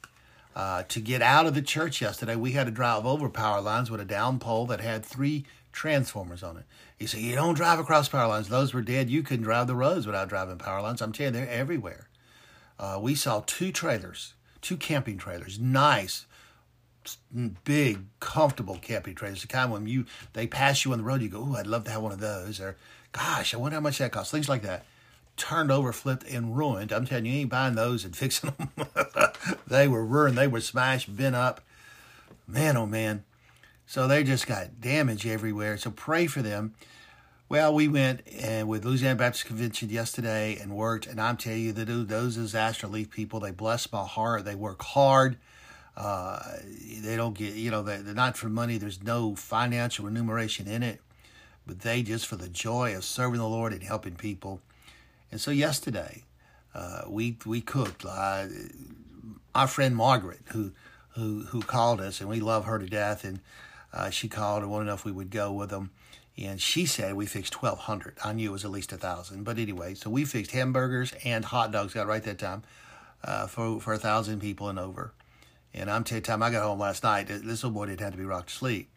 Uh, 0.58 0.82
to 0.88 1.00
get 1.00 1.22
out 1.22 1.46
of 1.46 1.54
the 1.54 1.62
church 1.62 2.02
yesterday, 2.02 2.36
we 2.36 2.54
had 2.54 2.66
to 2.66 2.72
drive 2.72 3.06
over 3.06 3.30
power 3.30 3.62
lines 3.62 3.92
with 3.92 4.02
a 4.02 4.06
down 4.06 4.40
pole 4.40 4.66
that 4.66 4.82
had 4.82 5.06
three 5.06 5.46
transformers 5.72 6.42
on 6.42 6.58
it. 6.58 6.64
He 6.98 7.06
said, 7.06 7.20
You 7.20 7.36
don't 7.36 7.54
drive 7.54 7.78
across 7.78 8.10
power 8.10 8.28
lines. 8.28 8.50
Those 8.50 8.74
were 8.74 8.82
dead. 8.82 9.08
You 9.08 9.22
couldn't 9.22 9.44
drive 9.44 9.68
the 9.68 9.76
roads 9.76 10.08
without 10.08 10.30
driving 10.30 10.58
power 10.58 10.82
lines. 10.82 11.00
I'm 11.00 11.12
telling 11.12 11.36
you, 11.36 11.42
they're 11.42 11.50
everywhere. 11.50 12.10
Uh, 12.80 12.98
we 13.00 13.14
saw 13.14 13.44
two 13.46 13.72
trailers, 13.72 14.34
two 14.60 14.78
camping 14.78 15.20
trailers, 15.20 15.60
nice, 15.60 16.26
big, 17.64 18.06
comfortable 18.20 18.80
camping 18.82 19.14
trailers. 19.14 19.44
The 19.44 19.48
kind 19.48 19.72
when 19.72 19.86
you 19.86 20.06
they 20.34 20.48
pass 20.48 20.84
you 20.84 20.92
on 20.92 20.98
the 20.98 21.04
road, 21.04 21.22
you 21.22 21.30
go, 21.30 21.50
"Oh, 21.52 21.56
I'd 21.56 21.68
love 21.68 21.84
to 21.84 21.92
have 21.92 22.02
one 22.02 22.14
of 22.14 22.20
those." 22.20 22.60
Or, 22.60 22.78
"Gosh, 23.12 23.54
I 23.54 23.58
wonder 23.58 23.76
how 23.76 23.82
much 23.82 24.00
that 24.00 24.12
costs." 24.12 24.32
Things 24.32 24.50
like 24.50 24.64
that 24.64 24.88
turned 25.38 25.72
over, 25.72 25.94
flipped, 25.94 26.28
and 26.28 26.58
ruined. 26.58 26.92
I'm 26.92 27.06
telling 27.06 27.26
you, 27.26 27.34
you 27.34 27.40
ain't 27.42 27.50
buying 27.50 27.76
those 27.76 28.04
and 28.04 28.16
fixing 28.16 28.54
them. 28.58 28.72
they 29.68 29.88
were 29.88 30.06
ruined. 30.06 30.38
They 30.38 30.48
were 30.48 30.62
smashed, 30.62 31.16
bent 31.16 31.36
up. 31.36 31.62
Man, 32.48 32.78
oh 32.78 32.86
man. 32.86 33.24
So 33.86 34.08
they 34.08 34.24
just 34.24 34.48
got 34.48 34.82
damage 34.82 35.26
everywhere. 35.26 35.78
So 35.78 35.92
pray 35.92 36.28
for 36.28 36.42
them. 36.42 36.74
Well, 37.50 37.74
we 37.74 37.88
went 37.88 38.28
and 38.28 38.68
with 38.68 38.84
Louisiana 38.84 39.16
Baptist 39.16 39.46
Convention 39.46 39.90
yesterday 39.90 40.58
and 40.62 40.76
worked, 40.76 41.08
and 41.08 41.22
I'm 41.22 41.38
telling 41.38 41.62
you, 41.62 41.72
that 41.72 41.86
those 41.86 42.36
disaster 42.36 42.88
relief 42.88 43.10
people, 43.10 43.40
they 43.40 43.52
bless 43.52 43.90
my 43.90 44.04
heart. 44.04 44.44
They 44.44 44.56
work 44.56 44.82
hard. 44.82 45.38
Uh, 45.96 46.40
they 47.02 47.16
don't 47.16 47.38
get, 47.38 47.54
you 47.54 47.72
know, 47.72 47.84
they're 47.84 48.14
not 48.14 48.36
for 48.36 48.50
money. 48.50 48.78
There's 48.78 49.02
no 49.02 49.36
financial 49.36 50.04
remuneration 50.04 50.68
in 50.68 50.84
it, 50.84 51.00
but 51.66 51.80
they 51.80 52.04
just 52.04 52.28
for 52.28 52.36
the 52.36 52.50
joy 52.50 52.94
of 52.96 53.06
serving 53.06 53.40
the 53.40 53.48
Lord 53.48 53.72
and 53.72 53.82
helping 53.82 54.16
people. 54.16 54.60
And 55.32 55.42
so 55.42 55.52
yesterday, 55.52 56.24
uh, 56.74 57.02
we 57.08 57.38
we 57.46 57.62
cooked. 57.62 58.06
Uh, 58.06 58.48
our 59.54 59.68
friend 59.68 59.96
Margaret, 59.96 60.42
who 60.54 60.72
who 61.10 61.46
who 61.50 61.62
called 61.62 62.00
us, 62.00 62.22
and 62.22 62.30
we 62.30 62.40
love 62.40 62.66
her 62.66 62.78
to 62.78 62.86
death, 62.86 63.24
and 63.24 63.40
uh, 63.92 64.10
she 64.10 64.28
called 64.28 64.62
and 64.62 64.72
wanted 64.72 64.94
if 64.94 65.04
we 65.04 65.12
would 65.12 65.32
go 65.32 65.52
with 65.52 65.70
them. 65.72 65.92
And 66.38 66.62
she 66.62 66.86
said 66.86 67.16
we 67.16 67.26
fixed 67.26 67.54
twelve 67.54 67.80
hundred. 67.80 68.18
I 68.24 68.34
knew 68.34 68.50
it 68.50 68.54
was 68.54 68.66
at 68.66 68.72
least 68.72 68.92
a 68.92 68.98
thousand, 68.98 69.44
but 69.44 69.58
anyway, 69.58 69.96
so 69.96 70.10
we 70.10 70.24
fixed 70.26 70.52
hamburgers 70.52 71.14
and 71.26 71.44
hot 71.44 71.72
dogs. 71.72 71.94
Got 71.94 72.08
right 72.08 72.24
that 72.24 72.38
time 72.38 72.64
uh, 73.24 73.48
for 73.48 73.82
for 73.82 73.94
a 73.94 73.98
thousand 73.98 74.40
people 74.40 74.70
and 74.70 74.78
over. 74.78 75.14
And 75.74 75.90
I'm 75.92 76.04
telling 76.04 76.22
you, 76.22 76.26
time 76.26 76.44
I 76.44 76.52
got 76.52 76.64
home 76.64 76.80
last 76.80 77.04
night, 77.04 77.28
this 77.28 77.44
little 77.44 77.72
boy 77.72 77.88
didn't 77.88 78.02
have 78.02 78.14
to 78.14 78.18
be 78.18 78.26
rocked 78.26 78.50
to 78.50 78.56
sleep. 78.56 78.90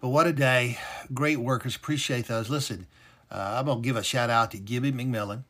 But 0.00 0.08
what 0.08 0.26
a 0.26 0.32
day! 0.32 0.78
Great 1.12 1.38
workers, 1.38 1.76
appreciate 1.76 2.26
those. 2.26 2.50
Listen, 2.50 2.86
uh, 3.30 3.56
I'm 3.58 3.66
gonna 3.66 3.80
give 3.80 3.96
a 3.96 4.02
shout 4.02 4.30
out 4.30 4.50
to 4.50 4.58
Gibby 4.58 4.92
McMillan, 4.92 5.44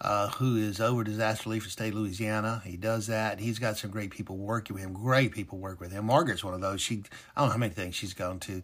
uh, 0.00 0.28
who 0.28 0.56
is 0.56 0.80
over 0.80 1.02
disaster 1.02 1.48
relief 1.48 1.64
for 1.64 1.70
state 1.70 1.88
of 1.88 1.98
Louisiana. 1.98 2.62
He 2.64 2.76
does 2.76 3.08
that. 3.08 3.40
He's 3.40 3.58
got 3.58 3.76
some 3.78 3.90
great 3.90 4.10
people 4.10 4.36
working 4.36 4.74
with 4.74 4.84
him. 4.84 4.92
Great 4.92 5.32
people 5.32 5.58
work 5.58 5.80
with 5.80 5.90
him. 5.90 6.06
Margaret's 6.06 6.44
one 6.44 6.54
of 6.54 6.60
those. 6.60 6.80
She 6.80 7.02
I 7.34 7.40
don't 7.40 7.48
know 7.48 7.52
how 7.52 7.58
many 7.58 7.74
things 7.74 7.96
she's 7.96 8.14
gone 8.14 8.38
to. 8.40 8.62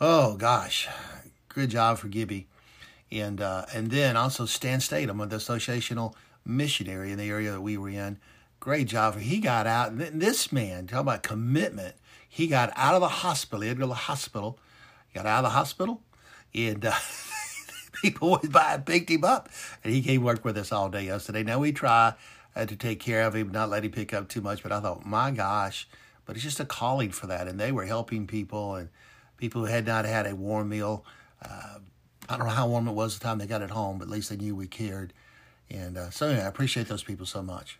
Oh 0.00 0.36
gosh, 0.36 0.88
good 1.48 1.70
job 1.70 1.98
for 1.98 2.08
Gibby, 2.08 2.48
and 3.12 3.40
uh, 3.40 3.66
and 3.74 3.90
then 3.90 4.16
also 4.16 4.46
Stan 4.46 4.80
Statham 4.80 5.18
the 5.18 5.36
associational 5.36 6.14
missionary 6.46 7.12
in 7.12 7.18
the 7.18 7.28
area 7.28 7.52
that 7.52 7.60
we 7.60 7.76
were 7.76 7.90
in. 7.90 8.18
Great 8.58 8.88
job 8.88 9.14
for 9.14 9.20
he 9.20 9.38
got 9.38 9.66
out. 9.66 9.92
And 9.92 10.20
This 10.20 10.50
man, 10.50 10.86
talk 10.86 11.00
about 11.00 11.22
commitment. 11.22 11.94
He 12.26 12.46
got 12.46 12.72
out 12.74 12.94
of 12.94 13.02
the 13.02 13.08
hospital. 13.08 13.60
He 13.60 13.68
had 13.68 13.76
to 13.76 13.80
go 13.80 13.84
to 13.84 13.88
the 13.88 13.94
hospital. 13.94 14.58
He 15.08 15.18
Got 15.18 15.26
out 15.26 15.44
of 15.44 15.50
the 15.50 15.50
hospital, 15.50 16.00
and. 16.54 16.86
Uh, 16.86 16.94
people 18.10 18.30
went 18.30 18.52
by 18.52 18.74
and 18.74 18.86
picked 18.86 19.10
him 19.10 19.24
up, 19.24 19.48
and 19.82 19.92
he 19.92 20.02
came 20.02 20.22
work 20.22 20.44
with 20.44 20.56
us 20.56 20.72
all 20.72 20.88
day 20.88 21.04
yesterday. 21.04 21.42
Now 21.42 21.58
we 21.58 21.72
try 21.72 22.14
uh, 22.54 22.66
to 22.66 22.76
take 22.76 23.00
care 23.00 23.22
of 23.22 23.34
him, 23.34 23.50
not 23.50 23.68
let 23.68 23.84
him 23.84 23.90
pick 23.90 24.14
up 24.14 24.28
too 24.28 24.40
much. 24.40 24.62
But 24.62 24.72
I 24.72 24.80
thought, 24.80 25.04
my 25.04 25.30
gosh, 25.30 25.88
but 26.24 26.36
it's 26.36 26.44
just 26.44 26.60
a 26.60 26.64
calling 26.64 27.10
for 27.10 27.26
that, 27.26 27.48
and 27.48 27.58
they 27.58 27.72
were 27.72 27.84
helping 27.84 28.26
people 28.26 28.76
and 28.76 28.88
people 29.36 29.62
who 29.62 29.66
had 29.66 29.86
not 29.86 30.04
had 30.04 30.26
a 30.26 30.34
warm 30.34 30.68
meal. 30.68 31.04
Uh, 31.44 31.78
I 32.28 32.36
don't 32.36 32.46
know 32.46 32.52
how 32.52 32.68
warm 32.68 32.88
it 32.88 32.92
was 32.92 33.18
the 33.18 33.24
time 33.24 33.38
they 33.38 33.46
got 33.46 33.62
it 33.62 33.70
home, 33.70 33.98
but 33.98 34.04
at 34.04 34.10
least 34.10 34.30
they 34.30 34.36
knew 34.36 34.56
we 34.56 34.66
cared. 34.66 35.12
And 35.68 35.98
uh, 35.98 36.10
so, 36.10 36.28
anyway, 36.28 36.44
I 36.44 36.48
appreciate 36.48 36.88
those 36.88 37.02
people 37.02 37.26
so 37.26 37.42
much. 37.42 37.78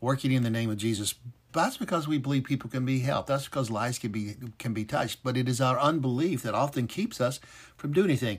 Working 0.00 0.32
in 0.32 0.42
the 0.42 0.50
name 0.50 0.70
of 0.70 0.78
Jesus, 0.78 1.14
that's 1.52 1.76
because 1.76 2.08
we 2.08 2.18
believe 2.18 2.44
people 2.44 2.70
can 2.70 2.84
be 2.84 3.00
helped. 3.00 3.28
That's 3.28 3.44
because 3.44 3.70
lives 3.70 3.98
can 3.98 4.12
be 4.12 4.36
can 4.58 4.72
be 4.72 4.84
touched. 4.84 5.22
But 5.22 5.36
it 5.36 5.48
is 5.48 5.60
our 5.60 5.78
unbelief 5.78 6.42
that 6.42 6.54
often 6.54 6.86
keeps 6.86 7.20
us 7.20 7.38
from 7.76 7.92
doing 7.92 8.08
anything. 8.08 8.38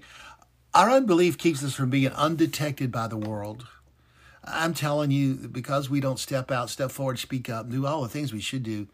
Our 0.73 0.89
unbelief 0.89 1.37
keeps 1.37 1.63
us 1.63 1.73
from 1.73 1.89
being 1.89 2.13
undetected 2.13 2.91
by 2.91 3.07
the 3.07 3.17
world. 3.17 3.67
I'm 4.43 4.73
telling 4.73 5.11
you, 5.11 5.33
because 5.35 5.89
we 5.89 5.99
don't 5.99 6.17
step 6.17 6.49
out, 6.49 6.69
step 6.69 6.91
forward, 6.91 7.19
speak 7.19 7.49
up, 7.49 7.69
do 7.69 7.85
all 7.85 8.03
the 8.03 8.09
things 8.09 8.31
we 8.31 8.39
should 8.39 8.63
do, 8.63 8.87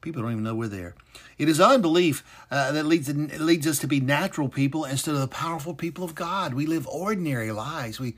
people 0.00 0.22
don't 0.22 0.30
even 0.30 0.44
know 0.44 0.54
we're 0.54 0.68
there. 0.68 0.94
It 1.36 1.48
is 1.48 1.60
unbelief 1.60 2.22
uh, 2.52 2.70
that 2.72 2.86
leads 2.86 3.12
leads 3.12 3.66
us 3.66 3.80
to 3.80 3.88
be 3.88 3.98
natural 3.98 4.48
people 4.48 4.84
instead 4.84 5.14
of 5.14 5.20
the 5.20 5.28
powerful 5.28 5.74
people 5.74 6.04
of 6.04 6.14
God. 6.14 6.54
We 6.54 6.66
live 6.66 6.86
ordinary 6.86 7.50
lives. 7.50 7.98
We 7.98 8.14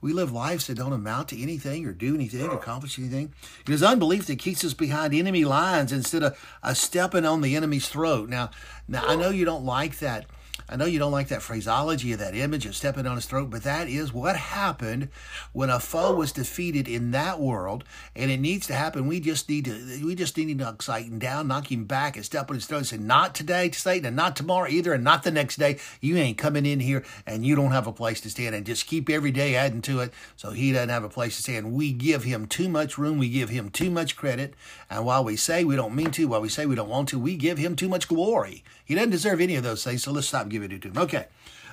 we 0.00 0.12
live 0.12 0.32
lives 0.32 0.68
that 0.68 0.76
don't 0.76 0.92
amount 0.92 1.28
to 1.28 1.42
anything 1.42 1.84
or 1.86 1.92
do 1.92 2.14
anything 2.14 2.46
or 2.46 2.54
accomplish 2.54 2.98
anything. 2.98 3.34
It 3.66 3.72
is 3.72 3.82
unbelief 3.82 4.26
that 4.26 4.38
keeps 4.38 4.64
us 4.64 4.74
behind 4.74 5.12
enemy 5.12 5.44
lines 5.44 5.92
instead 5.92 6.22
of 6.22 6.58
uh, 6.62 6.72
stepping 6.72 7.26
on 7.26 7.40
the 7.40 7.56
enemy's 7.56 7.88
throat. 7.88 8.28
Now, 8.28 8.50
now 8.88 9.04
I 9.06 9.16
know 9.16 9.30
you 9.30 9.44
don't 9.44 9.64
like 9.64 9.98
that 9.98 10.26
I 10.70 10.76
know 10.76 10.84
you 10.84 11.00
don't 11.00 11.10
like 11.10 11.26
that 11.28 11.42
phraseology 11.42 12.12
of 12.12 12.20
that 12.20 12.36
image 12.36 12.64
of 12.64 12.76
stepping 12.76 13.04
on 13.04 13.16
his 13.16 13.26
throat, 13.26 13.50
but 13.50 13.64
that 13.64 13.88
is 13.88 14.12
what 14.12 14.36
happened 14.36 15.08
when 15.52 15.68
a 15.68 15.80
foe 15.80 16.14
was 16.14 16.30
defeated 16.30 16.86
in 16.86 17.10
that 17.10 17.40
world, 17.40 17.82
and 18.14 18.30
it 18.30 18.38
needs 18.38 18.68
to 18.68 18.74
happen. 18.74 19.08
We 19.08 19.18
just 19.18 19.48
need 19.48 19.64
to 19.64 20.04
we 20.04 20.14
just 20.14 20.36
need 20.36 20.46
to 20.46 20.54
knock 20.54 20.80
Satan 20.80 21.18
down, 21.18 21.48
knock 21.48 21.72
him 21.72 21.86
back, 21.86 22.14
and 22.14 22.24
step 22.24 22.50
on 22.50 22.54
his 22.54 22.66
throat 22.66 22.78
and 22.78 22.86
say, 22.86 22.98
"Not 22.98 23.34
today, 23.34 23.72
Satan, 23.72 24.06
and 24.06 24.14
not 24.14 24.36
tomorrow 24.36 24.68
either, 24.68 24.92
and 24.92 25.02
not 25.02 25.24
the 25.24 25.32
next 25.32 25.56
day. 25.56 25.80
You 26.00 26.16
ain't 26.16 26.38
coming 26.38 26.64
in 26.64 26.78
here, 26.78 27.04
and 27.26 27.44
you 27.44 27.56
don't 27.56 27.72
have 27.72 27.88
a 27.88 27.92
place 27.92 28.20
to 28.20 28.30
stand." 28.30 28.54
And 28.54 28.64
just 28.64 28.86
keep 28.86 29.10
every 29.10 29.32
day 29.32 29.56
adding 29.56 29.82
to 29.82 29.98
it, 29.98 30.12
so 30.36 30.52
he 30.52 30.70
doesn't 30.70 30.88
have 30.88 31.02
a 31.02 31.08
place 31.08 31.34
to 31.36 31.42
stand. 31.42 31.72
We 31.72 31.92
give 31.92 32.22
him 32.22 32.46
too 32.46 32.68
much 32.68 32.96
room. 32.96 33.18
We 33.18 33.28
give 33.28 33.48
him 33.48 33.70
too 33.70 33.90
much 33.90 34.14
credit, 34.14 34.54
and 34.88 35.04
while 35.04 35.24
we 35.24 35.34
say 35.34 35.64
we 35.64 35.74
don't 35.74 35.96
mean 35.96 36.12
to, 36.12 36.28
while 36.28 36.40
we 36.40 36.48
say 36.48 36.64
we 36.64 36.76
don't 36.76 36.88
want 36.88 37.08
to, 37.08 37.18
we 37.18 37.36
give 37.36 37.58
him 37.58 37.74
too 37.74 37.88
much 37.88 38.06
glory. 38.06 38.62
He 38.84 38.94
doesn't 38.94 39.10
deserve 39.10 39.40
any 39.40 39.54
of 39.54 39.62
those 39.62 39.84
things. 39.84 40.02
So 40.02 40.10
let's 40.10 40.26
stop 40.26 40.48
giving 40.48 40.59
it 40.62 40.82
to 40.82 40.88
him. 40.88 40.98
Okay. 40.98 41.26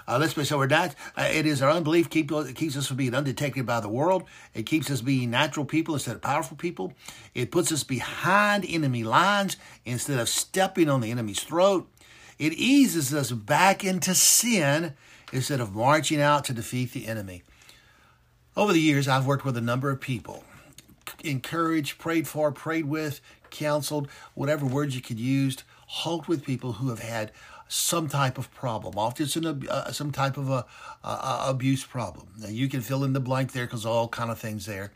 Uh, 0.07 0.17
let's 0.17 0.33
be 0.33 0.45
so 0.45 0.57
we're 0.57 0.67
not. 0.67 0.95
Uh, 1.17 1.27
it 1.29 1.45
is 1.45 1.61
our 1.61 1.69
unbelief 1.69 2.09
keep, 2.09 2.31
it 2.31 2.55
keeps 2.55 2.77
us 2.77 2.87
from 2.87 2.95
being 2.95 3.13
undetected 3.13 3.65
by 3.65 3.81
the 3.81 3.89
world. 3.89 4.23
It 4.53 4.65
keeps 4.65 4.89
us 4.89 5.01
being 5.01 5.29
natural 5.29 5.65
people 5.65 5.95
instead 5.95 6.15
of 6.15 6.21
powerful 6.21 6.55
people. 6.55 6.93
It 7.35 7.51
puts 7.51 7.73
us 7.73 7.83
behind 7.83 8.65
enemy 8.65 9.03
lines 9.03 9.57
instead 9.83 10.17
of 10.19 10.29
stepping 10.29 10.89
on 10.89 11.01
the 11.01 11.11
enemy's 11.11 11.43
throat. 11.43 11.89
It 12.39 12.53
eases 12.53 13.13
us 13.13 13.31
back 13.31 13.83
into 13.83 14.15
sin 14.15 14.93
instead 15.33 15.59
of 15.59 15.75
marching 15.75 16.21
out 16.21 16.45
to 16.45 16.53
defeat 16.53 16.93
the 16.93 17.07
enemy. 17.07 17.43
Over 18.55 18.71
the 18.71 18.79
years, 18.79 19.07
I've 19.09 19.25
worked 19.25 19.43
with 19.43 19.57
a 19.57 19.61
number 19.61 19.91
of 19.91 19.99
people, 19.99 20.43
encouraged, 21.23 21.97
prayed 21.99 22.27
for, 22.27 22.51
prayed 22.51 22.85
with, 22.85 23.19
counseled, 23.49 24.07
whatever 24.35 24.65
words 24.65 24.95
you 24.95 25.01
could 25.01 25.19
use, 25.19 25.57
helped 25.87 26.27
with 26.27 26.45
people 26.45 26.73
who 26.73 26.89
have 26.89 26.99
had 26.99 27.31
some 27.67 28.07
type 28.07 28.37
of 28.37 28.53
problem. 28.53 28.97
Often 28.97 29.25
it's 29.25 29.35
an, 29.35 29.67
uh, 29.69 29.91
some 29.91 30.11
type 30.11 30.37
of 30.37 30.49
a, 30.49 30.65
abuse 31.03 31.83
problem. 31.83 32.27
Now 32.39 32.49
you 32.49 32.67
can 32.67 32.81
fill 32.81 33.03
in 33.03 33.13
the 33.13 33.19
blank 33.19 33.51
there 33.51 33.65
because 33.65 33.85
all 33.85 34.07
kind 34.07 34.31
of 34.31 34.39
things 34.39 34.65
there. 34.65 34.91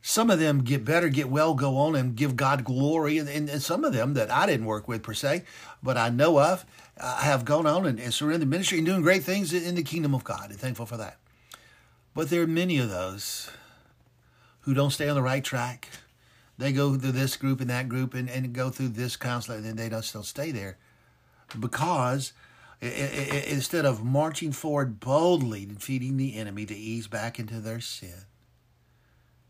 Some 0.00 0.30
of 0.30 0.38
them 0.38 0.62
get 0.62 0.84
better, 0.84 1.08
get 1.08 1.28
well, 1.28 1.54
go 1.54 1.76
on 1.76 1.96
and 1.96 2.14
give 2.14 2.36
God 2.36 2.64
glory, 2.64 3.18
and, 3.18 3.28
and, 3.28 3.48
and 3.48 3.60
some 3.60 3.84
of 3.84 3.92
them 3.92 4.14
that 4.14 4.30
I 4.30 4.46
didn't 4.46 4.66
work 4.66 4.86
with 4.86 5.02
per 5.02 5.12
se, 5.12 5.42
but 5.82 5.96
I 5.96 6.08
know 6.08 6.40
of, 6.40 6.64
uh, 6.98 7.18
have 7.18 7.44
gone 7.44 7.66
on 7.66 7.84
and, 7.84 7.98
and 7.98 8.14
surrendered 8.14 8.48
ministry 8.48 8.78
and 8.78 8.86
doing 8.86 9.02
great 9.02 9.24
things 9.24 9.52
in 9.52 9.74
the 9.74 9.82
kingdom 9.82 10.14
of 10.14 10.22
God, 10.22 10.50
and 10.50 10.58
thankful 10.58 10.86
for 10.86 10.96
that. 10.96 11.18
But 12.14 12.30
there 12.30 12.42
are 12.42 12.46
many 12.46 12.78
of 12.78 12.90
those 12.90 13.50
who 14.60 14.72
don't 14.72 14.90
stay 14.90 15.08
on 15.08 15.16
the 15.16 15.22
right 15.22 15.42
track. 15.42 15.88
They 16.56 16.72
go 16.72 16.96
through 16.96 17.12
this 17.12 17.36
group 17.36 17.60
and 17.60 17.68
that 17.68 17.88
group 17.88 18.14
and, 18.14 18.30
and 18.30 18.52
go 18.52 18.70
through 18.70 18.88
this 18.90 19.16
counselor, 19.16 19.58
and 19.58 19.76
they 19.76 19.88
don't 19.88 20.04
still 20.04 20.22
stay 20.22 20.52
there 20.52 20.78
because 21.58 22.32
instead 22.80 23.84
of 23.84 24.04
marching 24.04 24.52
forward 24.52 25.00
boldly, 25.00 25.66
defeating 25.66 26.16
the 26.16 26.36
enemy, 26.36 26.64
to 26.66 26.76
ease 26.76 27.08
back 27.08 27.38
into 27.38 27.60
their 27.60 27.80
sin. 27.80 28.24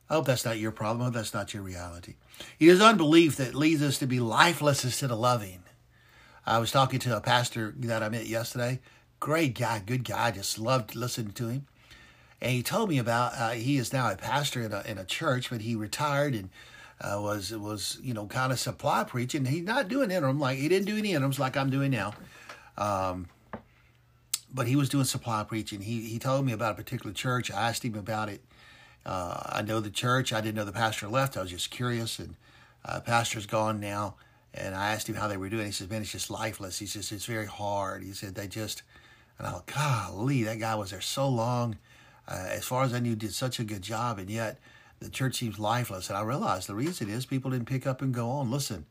I 0.09 0.15
hope 0.15 0.27
that's 0.27 0.45
not 0.45 0.59
your 0.59 0.73
problem. 0.73 1.03
I 1.03 1.05
hope 1.07 1.15
that's 1.15 1.35
not 1.35 1.53
your 1.53 1.63
reality. 1.63 2.15
It 2.59 2.69
is 2.69 2.81
unbelief 2.81 3.37
that 3.37 3.55
leads 3.55 3.83
us 3.83 3.99
to 3.99 4.07
be 4.07 4.21
lifeless 4.21 4.85
instead 4.85 5.11
of 5.11 5.19
loving. 5.19 5.63
I 6.47 6.59
was 6.59 6.73
talking 6.73 6.99
to 7.01 7.17
a 7.17 7.21
pastor 7.21 7.75
that 7.77 8.03
I 8.03 8.09
met 8.09 8.27
yesterday. 8.27 8.81
Great 9.21 9.59
guy, 9.59 9.83
good 9.85 10.05
guy. 10.05 10.31
Just 10.31 10.59
loved 10.59 10.95
listening 10.95 11.33
to 11.33 11.49
him. 11.49 11.67
And 12.41 12.53
he 12.53 12.63
told 12.63 12.89
me 12.89 12.99
about 12.99 13.33
uh, 13.37 13.51
he 13.51 13.77
is 13.77 13.93
now 13.93 14.11
a 14.11 14.17
pastor 14.17 14.63
in 14.63 14.73
a, 14.73 14.83
in 14.87 14.97
a 14.97 15.05
church, 15.05 15.51
but 15.51 15.61
he 15.61 15.75
retired 15.75 16.35
and 16.35 16.49
uh, 17.01 17.19
was 17.21 17.53
it 17.53 17.61
was 17.61 17.99
you 18.03 18.15
know 18.15 18.27
kind 18.27 18.53
of 18.53 18.59
supply 18.59 19.05
preaching. 19.05 19.45
He's 19.45 19.65
not 19.65 19.89
doing 19.89 20.11
interim 20.11 20.41
like 20.41 20.59
he 20.59 20.69
didn't 20.69 20.87
do 20.87 20.97
any 20.97 21.13
interims 21.13 21.39
like 21.39 21.57
I'm 21.57 21.71
doing 21.71 21.91
now, 21.91 22.15
um, 22.77 23.29
but 24.53 24.67
he 24.67 24.77
was 24.77 24.89
doing 24.89 25.05
supply 25.05 25.45
preaching. 25.45 25.81
He 25.81 26.03
he 26.03 26.19
told 26.19 26.45
me 26.45 26.53
about 26.53 26.73
a 26.73 26.75
particular 26.75 27.13
church. 27.13 27.51
I 27.51 27.69
asked 27.69 27.85
him 27.85 27.95
about 27.95 28.29
it. 28.29 28.43
Uh, 29.07 29.41
I 29.47 29.63
know 29.63 29.81
the 29.81 29.91
church. 29.91 30.33
I 30.33 30.41
didn't 30.41 30.57
know 30.57 30.65
the 30.65 30.73
pastor 30.73 31.09
left. 31.09 31.37
I 31.37 31.43
was 31.43 31.51
just 31.51 31.71
curious, 31.71 32.19
and 32.19 32.35
uh, 32.85 33.01
pastor's 33.01 33.47
gone 33.47 33.81
now. 33.81 34.17
And 34.55 34.75
I 34.75 34.93
asked 34.93 35.09
him 35.09 35.15
how 35.15 35.29
they 35.29 35.37
were 35.37 35.49
doing. 35.49 35.67
He 35.67 35.73
says, 35.73 35.89
"Man, 35.89 36.03
it's 36.03 36.11
just 36.11 36.31
lifeless." 36.31 36.79
He 36.79 36.87
says, 36.87 37.13
"It's 37.13 37.27
very 37.27 37.47
hard." 37.47 38.03
He 38.03 38.13
said, 38.13 38.35
"They 38.35 38.49
just," 38.49 38.83
and 39.39 39.47
I 39.47 39.61
"Golly, 39.67 40.43
that 40.45 40.59
guy 40.59 40.75
was 40.75 40.91
there 40.91 41.01
so 41.01 41.29
long." 41.29 41.79
Uh, 42.27 42.47
as 42.51 42.65
far 42.65 42.83
as 42.83 42.93
I 42.93 42.99
knew, 42.99 43.15
did 43.15 43.33
such 43.33 43.61
a 43.61 43.65
good 43.65 43.83
job, 43.83 44.19
and 44.19 44.29
yet 44.29 44.59
the 45.01 45.11
church 45.11 45.37
seems 45.37 45.59
lifeless. 45.59 46.09
And 46.09 46.19
I 46.19 46.23
realized 46.23 46.69
the 46.69 46.75
reason 46.75 47.09
is 47.09 47.27
people 47.27 47.51
didn't 47.51 47.69
pick 47.69 47.87
up 47.87 48.03
and 48.03 48.13
go 48.13 48.31
on. 48.31 48.51
Listen, 48.51 48.87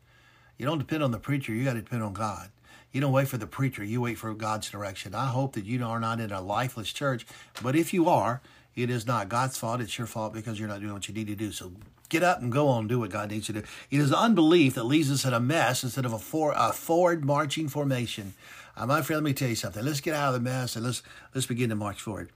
you 0.58 0.66
don't 0.66 0.80
depend 0.80 1.04
on 1.04 1.12
the 1.12 1.20
preacher, 1.20 1.54
you 1.54 1.64
got 1.64 1.74
to 1.74 1.82
depend 1.82 2.04
on 2.04 2.14
God. 2.14 2.50
You 2.92 3.02
don't 3.02 3.12
wait 3.12 3.28
for 3.28 3.38
the 3.38 3.48
preacher, 3.48 3.84
you 3.84 4.02
wait 4.02 4.18
for 4.18 4.34
God's 4.34 4.70
direction. 4.70 5.14
I 5.14 5.28
hope 5.28 5.54
that 5.54 5.66
you 5.66 5.84
are 5.86 6.00
not 6.00 6.20
in 6.20 6.32
a 6.32 6.42
lifeless 6.42 6.92
church, 6.92 7.28
but 7.62 7.76
if 7.76 7.94
you 7.94 8.10
are, 8.10 8.42
it 8.76 8.90
is 8.90 9.06
not 9.06 9.30
God's 9.30 9.58
fault, 9.58 9.82
it's 9.82 9.98
your 9.98 10.08
fault 10.08 10.34
because 10.34 10.60
you're 10.60 10.70
not 10.70 10.80
doing 10.80 10.94
what 10.94 11.08
you 11.08 11.14
need 11.14 11.28
to 11.28 11.36
do. 11.36 11.52
So 11.52 11.74
get 12.10 12.24
up 12.24 12.42
and 12.42 12.52
go 12.52 12.70
on 12.70 12.82
and 12.82 12.90
do 12.90 13.00
what 13.00 13.10
God 13.10 13.32
needs 13.32 13.50
you 13.50 13.56
to 13.56 13.62
do. 13.62 13.68
It 13.92 14.00
is 14.00 14.14
unbelief 14.14 14.76
that 14.76 14.86
leaves 14.86 15.12
us 15.12 15.26
in 15.26 15.34
a 15.34 15.40
mess 15.40 15.84
instead 15.84 16.06
of 16.06 16.14
a, 16.14 16.20
for, 16.20 16.54
a 16.56 16.72
forward 16.72 17.26
marching 17.26 17.68
formation. 17.68 18.34
Uh, 18.76 18.86
my 18.86 19.02
friend, 19.02 19.24
let 19.24 19.30
me 19.30 19.34
tell 19.34 19.50
you 19.50 19.56
something. 19.56 19.84
Let's 19.84 20.02
get 20.02 20.14
out 20.14 20.34
of 20.34 20.34
the 20.36 20.50
mess 20.50 20.76
and 20.76 20.86
let's 20.86 21.02
let's 21.34 21.48
begin 21.48 21.70
to 21.70 21.76
march 21.76 22.00
forward. 22.00 22.30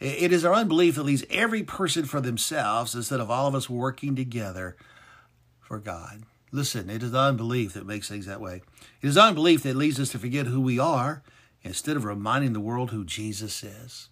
It 0.00 0.32
is 0.32 0.44
our 0.44 0.54
unbelief 0.54 0.94
that 0.94 1.02
leaves 1.02 1.24
every 1.28 1.64
person 1.64 2.04
for 2.04 2.20
themselves 2.20 2.94
instead 2.94 3.18
of 3.18 3.30
all 3.30 3.48
of 3.48 3.54
us 3.54 3.68
working 3.68 4.14
together 4.14 4.76
for 5.60 5.78
God. 5.78 6.22
Listen, 6.52 6.88
it 6.88 7.02
is 7.02 7.14
unbelief 7.14 7.74
that 7.74 7.86
makes 7.86 8.08
things 8.08 8.26
that 8.26 8.40
way. 8.40 8.62
It 9.02 9.08
is 9.08 9.18
unbelief 9.18 9.64
that 9.64 9.76
leads 9.76 9.98
us 9.98 10.10
to 10.10 10.18
forget 10.18 10.46
who 10.46 10.60
we 10.60 10.78
are 10.78 11.22
instead 11.62 11.96
of 11.96 12.04
reminding 12.04 12.52
the 12.52 12.60
world 12.60 12.90
who 12.90 13.04
Jesus 13.04 13.62
is. 13.64 14.08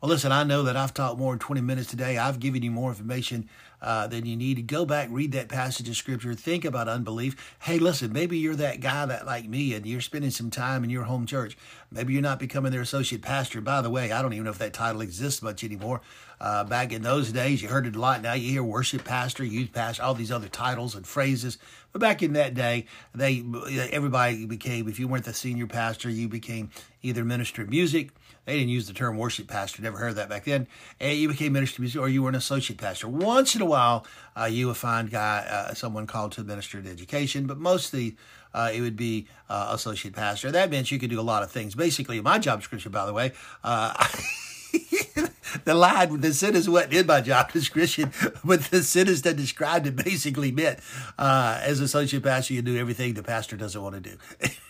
Well, 0.00 0.10
listen, 0.10 0.30
I 0.30 0.44
know 0.44 0.62
that 0.62 0.76
I've 0.76 0.94
talked 0.94 1.18
more 1.18 1.32
than 1.32 1.38
20 1.38 1.60
minutes 1.60 1.90
today. 1.90 2.18
I've 2.18 2.38
given 2.38 2.62
you 2.62 2.70
more 2.70 2.90
information 2.90 3.48
uh, 3.86 4.08
than 4.08 4.26
you 4.26 4.36
need. 4.36 4.56
To 4.56 4.62
go 4.62 4.84
back, 4.84 5.08
read 5.12 5.30
that 5.32 5.48
passage 5.48 5.88
of 5.88 5.96
scripture, 5.96 6.34
think 6.34 6.64
about 6.64 6.88
unbelief. 6.88 7.54
Hey, 7.60 7.78
listen, 7.78 8.12
maybe 8.12 8.36
you're 8.36 8.56
that 8.56 8.80
guy 8.80 9.06
that, 9.06 9.24
like 9.24 9.48
me, 9.48 9.74
and 9.74 9.86
you're 9.86 10.00
spending 10.00 10.32
some 10.32 10.50
time 10.50 10.82
in 10.82 10.90
your 10.90 11.04
home 11.04 11.24
church. 11.24 11.56
Maybe 11.92 12.12
you're 12.12 12.20
not 12.20 12.40
becoming 12.40 12.72
their 12.72 12.80
associate 12.80 13.22
pastor. 13.22 13.60
By 13.60 13.82
the 13.82 13.88
way, 13.88 14.10
I 14.10 14.22
don't 14.22 14.32
even 14.32 14.44
know 14.44 14.50
if 14.50 14.58
that 14.58 14.72
title 14.72 15.02
exists 15.02 15.40
much 15.40 15.62
anymore. 15.62 16.00
Uh, 16.40 16.64
back 16.64 16.92
in 16.92 17.02
those 17.02 17.30
days, 17.30 17.62
you 17.62 17.68
heard 17.68 17.86
it 17.86 17.94
a 17.94 18.00
lot. 18.00 18.22
Now 18.22 18.32
you 18.32 18.50
hear 18.50 18.64
worship 18.64 19.04
pastor, 19.04 19.44
youth 19.44 19.72
pastor, 19.72 20.02
all 20.02 20.14
these 20.14 20.32
other 20.32 20.48
titles 20.48 20.96
and 20.96 21.06
phrases. 21.06 21.56
But 21.92 22.00
back 22.00 22.24
in 22.24 22.32
that 22.32 22.54
day, 22.54 22.86
they 23.14 23.44
everybody 23.92 24.46
became. 24.46 24.88
If 24.88 24.98
you 24.98 25.06
weren't 25.06 25.24
the 25.24 25.32
senior 25.32 25.68
pastor, 25.68 26.10
you 26.10 26.28
became 26.28 26.70
either 27.02 27.24
minister 27.24 27.62
of 27.62 27.70
music 27.70 28.10
they 28.46 28.58
didn't 28.58 28.70
use 28.70 28.86
the 28.86 28.94
term 28.94 29.18
worship 29.18 29.48
pastor. 29.48 29.82
Never 29.82 29.98
heard 29.98 30.14
that 30.14 30.28
back 30.28 30.44
then. 30.44 30.68
And 31.00 31.18
you 31.18 31.28
became 31.28 31.52
minister 31.52 31.82
music, 31.82 32.00
or 32.00 32.08
you 32.08 32.22
were 32.22 32.28
an 32.28 32.36
associate 32.36 32.78
pastor. 32.78 33.08
Once 33.08 33.54
in 33.54 33.60
a 33.60 33.66
while, 33.66 34.06
uh, 34.38 34.44
you 34.44 34.68
would 34.68 34.76
find 34.76 35.10
guy 35.10 35.44
uh, 35.50 35.74
someone 35.74 36.06
called 36.06 36.32
to 36.32 36.44
minister 36.44 36.78
in 36.78 36.86
education, 36.86 37.46
but 37.46 37.58
mostly 37.58 38.16
uh, 38.54 38.70
it 38.72 38.80
would 38.80 38.96
be 38.96 39.26
uh, 39.50 39.70
associate 39.72 40.14
pastor. 40.14 40.50
That 40.52 40.70
meant 40.70 40.90
you 40.90 40.98
could 40.98 41.10
do 41.10 41.20
a 41.20 41.22
lot 41.22 41.42
of 41.42 41.50
things. 41.50 41.74
Basically, 41.74 42.20
my 42.20 42.38
job 42.38 42.60
description, 42.60 42.92
by 42.92 43.04
the 43.04 43.12
way. 43.12 43.32
Uh, 43.64 43.92
the 45.64 45.74
line, 45.74 46.20
the 46.20 46.32
sentence 46.32 46.68
wasn't 46.68 46.94
in 46.94 47.06
my 47.06 47.20
job 47.20 47.52
description, 47.52 48.12
but 48.44 48.62
the 48.64 48.82
sentence 48.82 49.22
that 49.22 49.36
described 49.36 49.88
it 49.88 49.96
basically 49.96 50.52
meant 50.52 50.78
uh, 51.18 51.60
as 51.62 51.80
associate 51.80 52.22
pastor, 52.22 52.54
you 52.54 52.62
do 52.62 52.78
everything 52.78 53.14
the 53.14 53.22
pastor 53.22 53.56
doesn't 53.56 53.82
want 53.82 53.94
to 53.96 54.00
do. 54.00 54.16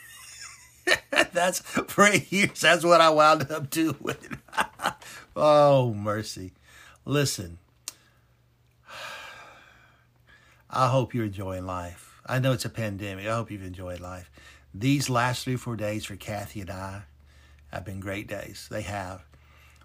that's 1.37 1.61
for 1.89 2.05
eight 2.05 2.33
years. 2.33 2.61
That's 2.61 2.85
what 2.85 3.01
I 3.01 3.11
wound 3.11 3.51
up 3.51 3.71
doing. 3.71 4.41
oh, 5.37 5.95
mercy. 5.95 6.53
Listen, 7.05 7.59
I 10.71 10.89
hope 10.89 11.15
you're 11.15 11.27
enjoying 11.27 11.67
life. 11.67 12.21
I 12.27 12.41
know 12.41 12.53
it's 12.53 12.65
a 12.65 12.71
pandemic. 12.71 13.27
I 13.27 13.37
hope 13.37 13.53
you've 13.53 13.63
enjoyed 13.63 14.01
life. 14.01 14.29
These 14.75 15.09
last 15.09 15.45
three, 15.45 15.57
four 15.57 15.77
days 15.77 16.05
for 16.05 16.17
Kathy 16.17 16.63
and 16.63 16.71
I 16.71 17.05
have 17.69 17.85
been 17.85 18.01
great 18.01 18.27
days. 18.27 18.67
They 18.71 18.83
have. 18.83 19.25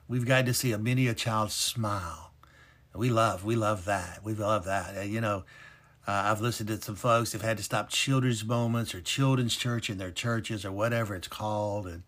We've 0.07 0.25
got 0.25 0.45
to 0.47 0.53
see 0.53 0.71
a 0.71 0.77
many 0.77 1.07
a 1.07 1.13
child 1.13 1.51
smile. 1.51 2.31
We 2.93 3.09
love, 3.09 3.45
we 3.45 3.55
love 3.55 3.85
that. 3.85 4.21
We 4.23 4.33
love 4.33 4.65
that. 4.65 5.07
You 5.07 5.21
know, 5.21 5.45
uh, 6.07 6.23
I've 6.25 6.41
listened 6.41 6.69
to 6.69 6.81
some 6.81 6.95
folks 6.95 7.31
who've 7.31 7.41
had 7.41 7.57
to 7.57 7.63
stop 7.63 7.89
children's 7.89 8.43
moments 8.43 8.95
or 8.95 9.01
children's 9.01 9.55
church 9.55 9.89
in 9.89 9.97
their 9.97 10.11
churches 10.11 10.65
or 10.65 10.71
whatever 10.71 11.15
it's 11.15 11.27
called. 11.27 11.85
And 11.85 12.03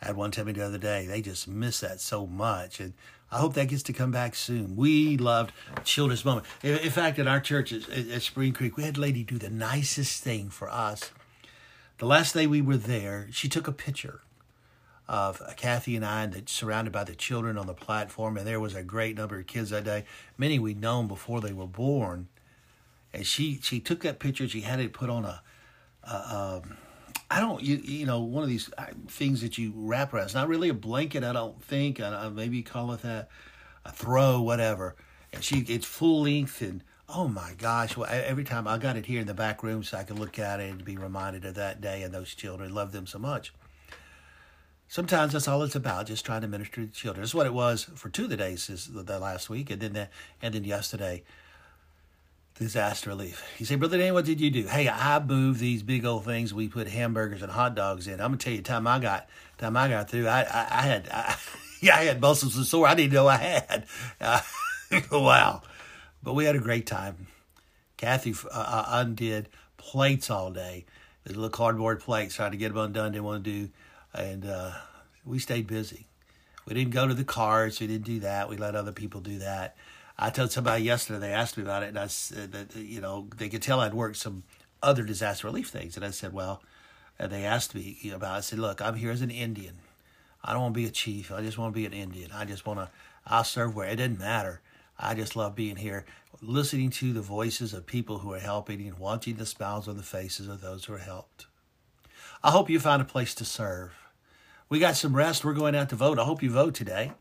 I 0.00 0.06
had 0.06 0.16
one 0.16 0.30
tell 0.30 0.44
me 0.44 0.52
the 0.52 0.64
other 0.64 0.78
day, 0.78 1.06
they 1.06 1.20
just 1.20 1.48
miss 1.48 1.80
that 1.80 2.00
so 2.00 2.26
much. 2.26 2.78
And 2.78 2.94
I 3.32 3.38
hope 3.38 3.54
that 3.54 3.68
gets 3.68 3.82
to 3.84 3.92
come 3.92 4.12
back 4.12 4.36
soon. 4.36 4.76
We 4.76 5.16
loved 5.16 5.52
children's 5.82 6.24
moment. 6.24 6.46
In, 6.62 6.78
in 6.78 6.90
fact, 6.90 7.18
at 7.18 7.26
our 7.26 7.40
church 7.40 7.72
at, 7.72 7.88
at 7.88 8.22
Spring 8.22 8.52
Creek, 8.52 8.76
we 8.76 8.84
had 8.84 8.96
a 8.96 9.00
lady 9.00 9.24
do 9.24 9.38
the 9.38 9.50
nicest 9.50 10.22
thing 10.22 10.48
for 10.50 10.70
us. 10.70 11.10
The 11.98 12.06
last 12.06 12.34
day 12.34 12.46
we 12.46 12.62
were 12.62 12.76
there, 12.76 13.28
she 13.32 13.48
took 13.48 13.66
a 13.66 13.72
picture 13.72 14.20
of 15.08 15.42
Kathy 15.56 15.96
and 15.96 16.04
I, 16.04 16.22
and 16.22 16.48
surrounded 16.48 16.92
by 16.92 17.04
the 17.04 17.14
children 17.14 17.58
on 17.58 17.66
the 17.66 17.74
platform. 17.74 18.36
And 18.36 18.46
there 18.46 18.60
was 18.60 18.74
a 18.74 18.82
great 18.82 19.16
number 19.16 19.38
of 19.38 19.46
kids 19.46 19.70
that 19.70 19.84
day, 19.84 20.04
many 20.38 20.58
we'd 20.58 20.80
known 20.80 21.08
before 21.08 21.40
they 21.40 21.52
were 21.52 21.66
born. 21.66 22.28
And 23.14 23.24
she 23.24 23.60
she 23.62 23.78
took 23.78 24.00
that 24.00 24.18
picture. 24.18 24.48
She 24.48 24.62
had 24.62 24.80
it 24.80 24.92
put 24.92 25.08
on 25.08 25.24
a, 25.24 25.40
um, 26.04 26.76
I 27.30 27.40
don't 27.40 27.62
you 27.62 27.76
you 27.76 28.06
know 28.06 28.20
one 28.20 28.42
of 28.42 28.48
these 28.48 28.68
uh, 28.76 28.86
things 29.06 29.40
that 29.42 29.56
you 29.56 29.72
wrap 29.76 30.12
around. 30.12 30.24
It's 30.24 30.34
not 30.34 30.48
really 30.48 30.68
a 30.68 30.74
blanket. 30.74 31.22
I 31.22 31.32
don't 31.32 31.62
think. 31.62 32.00
I, 32.00 32.28
maybe 32.28 32.62
call 32.62 32.92
it 32.92 33.02
that, 33.02 33.28
a 33.84 33.92
throw, 33.92 34.40
whatever. 34.40 34.96
And 35.32 35.44
she 35.44 35.60
it's 35.60 35.86
full 35.86 36.22
length 36.22 36.60
and 36.60 36.82
oh 37.08 37.28
my 37.28 37.54
gosh! 37.56 37.96
Well, 37.96 38.08
every 38.10 38.44
time 38.44 38.66
I 38.66 38.78
got 38.78 38.96
it 38.96 39.06
here 39.06 39.20
in 39.20 39.28
the 39.28 39.34
back 39.34 39.62
room 39.62 39.84
so 39.84 39.96
I 39.96 40.02
could 40.02 40.18
look 40.18 40.40
at 40.40 40.58
it 40.58 40.70
and 40.70 40.84
be 40.84 40.96
reminded 40.96 41.44
of 41.44 41.54
that 41.54 41.80
day 41.80 42.02
and 42.02 42.12
those 42.12 42.34
children. 42.34 42.74
Love 42.74 42.90
them 42.90 43.06
so 43.06 43.20
much. 43.20 43.54
Sometimes 44.88 45.32
that's 45.32 45.48
all 45.48 45.62
it's 45.62 45.74
about, 45.74 46.06
just 46.06 46.26
trying 46.26 46.42
to 46.42 46.48
minister 46.48 46.84
to 46.84 46.92
children. 46.92 47.22
That's 47.22 47.34
what 47.34 47.46
it 47.46 47.54
was 47.54 47.84
for 47.94 48.10
two 48.10 48.24
of 48.24 48.30
the 48.30 48.36
days 48.36 48.68
is 48.68 48.88
the 48.92 49.18
last 49.18 49.48
week, 49.48 49.70
and 49.70 49.80
then 49.80 49.92
the, 49.92 50.08
and 50.42 50.54
then 50.54 50.64
yesterday, 50.64 51.22
disaster 52.58 53.10
relief. 53.10 53.42
You 53.58 53.66
say, 53.66 53.76
Brother 53.76 53.98
Dan, 53.98 54.14
what 54.14 54.24
did 54.24 54.40
you 54.40 54.50
do? 54.50 54.66
Hey, 54.66 54.88
I 54.88 55.18
moved 55.22 55.60
these 55.60 55.82
big 55.82 56.04
old 56.04 56.24
things. 56.24 56.54
We 56.54 56.68
put 56.68 56.88
hamburgers 56.88 57.42
and 57.42 57.52
hot 57.52 57.74
dogs 57.74 58.06
in. 58.06 58.14
I'm 58.14 58.28
gonna 58.28 58.36
tell 58.36 58.52
you, 58.52 58.62
time 58.62 58.86
I 58.86 58.98
got 58.98 59.28
time 59.58 59.76
I 59.76 59.88
got 59.88 60.10
through, 60.10 60.28
I 60.28 60.42
I, 60.42 60.66
I 60.70 60.82
had 60.82 61.08
I, 61.10 61.36
yeah, 61.80 61.96
I 61.96 62.04
had 62.04 62.20
muscles 62.20 62.56
and 62.56 62.66
sore 62.66 62.86
I 62.86 62.94
didn't 62.94 63.12
know 63.12 63.28
I 63.28 63.36
had. 63.36 63.86
Uh, 64.20 64.40
wow, 65.12 65.62
but 66.22 66.34
we 66.34 66.44
had 66.44 66.56
a 66.56 66.60
great 66.60 66.86
time. 66.86 67.26
Kathy 67.96 68.34
uh, 68.46 68.48
uh, 68.52 68.84
undid 68.88 69.48
plates 69.76 70.30
all 70.30 70.50
day. 70.50 70.84
The 71.24 71.32
little 71.32 71.48
cardboard 71.48 72.00
plates, 72.00 72.34
trying 72.34 72.50
to 72.50 72.58
get 72.58 72.68
them 72.68 72.76
undone. 72.76 73.12
Didn't 73.12 73.24
want 73.24 73.44
to 73.44 73.50
do 73.50 73.70
and 74.14 74.46
uh, 74.46 74.72
we 75.24 75.38
stayed 75.38 75.66
busy. 75.66 76.06
We 76.66 76.74
didn't 76.74 76.92
go 76.92 77.06
to 77.06 77.14
the 77.14 77.24
cars. 77.24 77.80
We 77.80 77.86
didn't 77.86 78.04
do 78.04 78.20
that. 78.20 78.48
We 78.48 78.56
let 78.56 78.74
other 78.74 78.92
people 78.92 79.20
do 79.20 79.38
that. 79.40 79.76
I 80.18 80.30
told 80.30 80.52
somebody 80.52 80.84
yesterday. 80.84 81.18
They 81.18 81.32
asked 81.32 81.56
me 81.56 81.62
about 81.62 81.82
it, 81.82 81.88
and 81.88 81.98
I 81.98 82.06
said 82.06 82.52
that 82.52 82.76
you 82.76 83.00
know 83.00 83.28
they 83.36 83.48
could 83.48 83.62
tell 83.62 83.80
I'd 83.80 83.94
worked 83.94 84.16
some 84.16 84.44
other 84.82 85.02
disaster 85.02 85.46
relief 85.46 85.68
things, 85.68 85.96
and 85.96 86.04
I 86.04 86.10
said, 86.10 86.32
well, 86.32 86.62
and 87.18 87.32
they 87.32 87.44
asked 87.44 87.74
me 87.74 87.98
about. 88.14 88.34
It. 88.34 88.38
I 88.38 88.40
said, 88.40 88.58
look, 88.58 88.80
I'm 88.80 88.94
here 88.94 89.10
as 89.10 89.22
an 89.22 89.30
Indian. 89.30 89.78
I 90.44 90.52
don't 90.52 90.62
want 90.62 90.74
to 90.74 90.80
be 90.80 90.86
a 90.86 90.90
chief. 90.90 91.32
I 91.32 91.40
just 91.40 91.58
want 91.58 91.74
to 91.74 91.80
be 91.80 91.86
an 91.86 91.92
Indian. 91.92 92.30
I 92.32 92.44
just 92.44 92.66
want 92.66 92.80
to. 92.80 92.90
I'll 93.26 93.44
serve 93.44 93.74
where 93.74 93.88
it 93.88 93.96
doesn't 93.96 94.18
matter. 94.18 94.60
I 94.98 95.14
just 95.14 95.34
love 95.34 95.56
being 95.56 95.76
here, 95.76 96.04
listening 96.40 96.90
to 96.90 97.12
the 97.12 97.22
voices 97.22 97.72
of 97.72 97.86
people 97.86 98.18
who 98.18 98.32
are 98.32 98.38
helping 98.38 98.80
and 98.86 98.98
watching 98.98 99.36
the 99.36 99.46
smiles 99.46 99.88
on 99.88 99.96
the 99.96 100.02
faces 100.02 100.46
of 100.46 100.60
those 100.60 100.84
who 100.84 100.94
are 100.94 100.98
helped. 100.98 101.46
I 102.44 102.50
hope 102.50 102.70
you 102.70 102.78
find 102.78 103.02
a 103.02 103.06
place 103.06 103.34
to 103.36 103.44
serve 103.44 103.94
we 104.68 104.78
got 104.78 104.96
some 104.96 105.14
rest. 105.14 105.44
We're 105.44 105.52
going 105.52 105.76
out 105.76 105.90
to 105.90 105.96
vote. 105.96 106.18
I 106.18 106.24
hope 106.24 106.42
you 106.42 106.50
vote 106.50 106.74
today. 106.74 107.12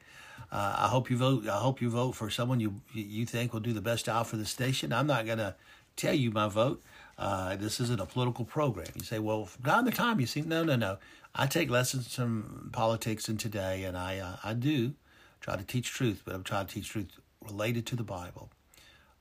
Uh, 0.54 0.76
I 0.78 0.88
hope 0.88 1.10
you 1.10 1.18
vote. 1.18 1.48
I 1.48 1.58
hope 1.58 1.82
you 1.82 1.90
vote 1.90 2.12
for 2.12 2.30
someone 2.30 2.60
you 2.60 2.82
you 2.94 3.26
think 3.26 3.54
will 3.54 3.60
do 3.60 3.74
the 3.74 3.82
best 3.82 4.06
job 4.06 4.28
for 4.28 4.38
the 4.38 4.46
station. 4.46 4.94
I'm 4.94 5.08
not 5.08 5.26
going 5.26 5.40
to 5.40 5.56
tell 5.96 6.14
you 6.14 6.30
my 6.30 6.48
vote. 6.48 6.84
Uh, 7.18 7.56
this 7.56 7.80
isn't 7.80 8.00
a 8.00 8.06
political 8.06 8.46
program. 8.46 8.88
You 8.94 9.04
say, 9.04 9.18
well, 9.18 9.46
from 9.46 9.86
to 9.86 9.92
time, 9.92 10.20
you 10.20 10.28
see, 10.28 10.42
no, 10.42 10.64
no, 10.64 10.76
no. 10.76 11.00
I 11.34 11.48
take 11.48 11.72
lessons 11.72 12.14
from 12.14 12.70
politics 12.72 13.28
and 13.28 13.40
today, 13.40 13.84
and 13.84 13.98
I 13.98 14.20
uh, 14.20 14.36
I 14.44 14.54
do 14.54 14.94
try 15.42 15.56
to 15.56 15.64
teach 15.64 15.90
truth, 15.90 16.22
but 16.24 16.36
I'm 16.36 16.44
trying 16.44 16.68
to 16.68 16.74
teach 16.76 16.90
truth 16.90 17.20
related 17.42 17.88
to 17.88 17.96
the 17.96 18.04
Bible. 18.04 18.52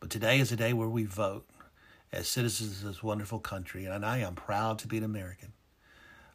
But 0.00 0.10
today 0.10 0.38
is 0.38 0.52
a 0.52 0.56
day 0.56 0.74
where 0.74 0.88
we 0.88 1.04
vote 1.04 1.46
as 2.12 2.28
citizens 2.28 2.82
of 2.82 2.88
this 2.88 3.02
wonderful 3.02 3.38
country, 3.38 3.86
and 3.86 4.04
I 4.04 4.18
am 4.18 4.34
proud 4.34 4.78
to 4.80 4.86
be 4.86 4.98
an 4.98 5.04
American. 5.04 5.54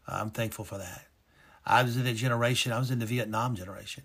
I'm 0.07 0.31
thankful 0.31 0.65
for 0.65 0.79
that. 0.79 1.05
I 1.63 1.83
was 1.83 1.97
in 1.97 2.03
the 2.03 2.13
generation, 2.13 2.71
I 2.71 2.79
was 2.79 2.89
in 2.89 2.97
the 2.97 3.05
Vietnam 3.05 3.55
generation. 3.55 4.03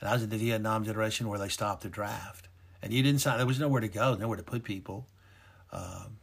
And 0.00 0.08
I 0.08 0.12
was 0.12 0.22
in 0.22 0.30
the 0.30 0.36
Vietnam 0.36 0.84
generation 0.84 1.28
where 1.28 1.38
they 1.38 1.48
stopped 1.48 1.82
the 1.82 1.88
draft. 1.88 2.48
And 2.82 2.92
you 2.92 3.02
didn't 3.02 3.20
sign, 3.20 3.38
there 3.38 3.46
was 3.46 3.60
nowhere 3.60 3.80
to 3.80 3.88
go, 3.88 4.14
nowhere 4.14 4.36
to 4.36 4.42
put 4.42 4.64
people. 4.64 5.06
Um, 5.72 6.18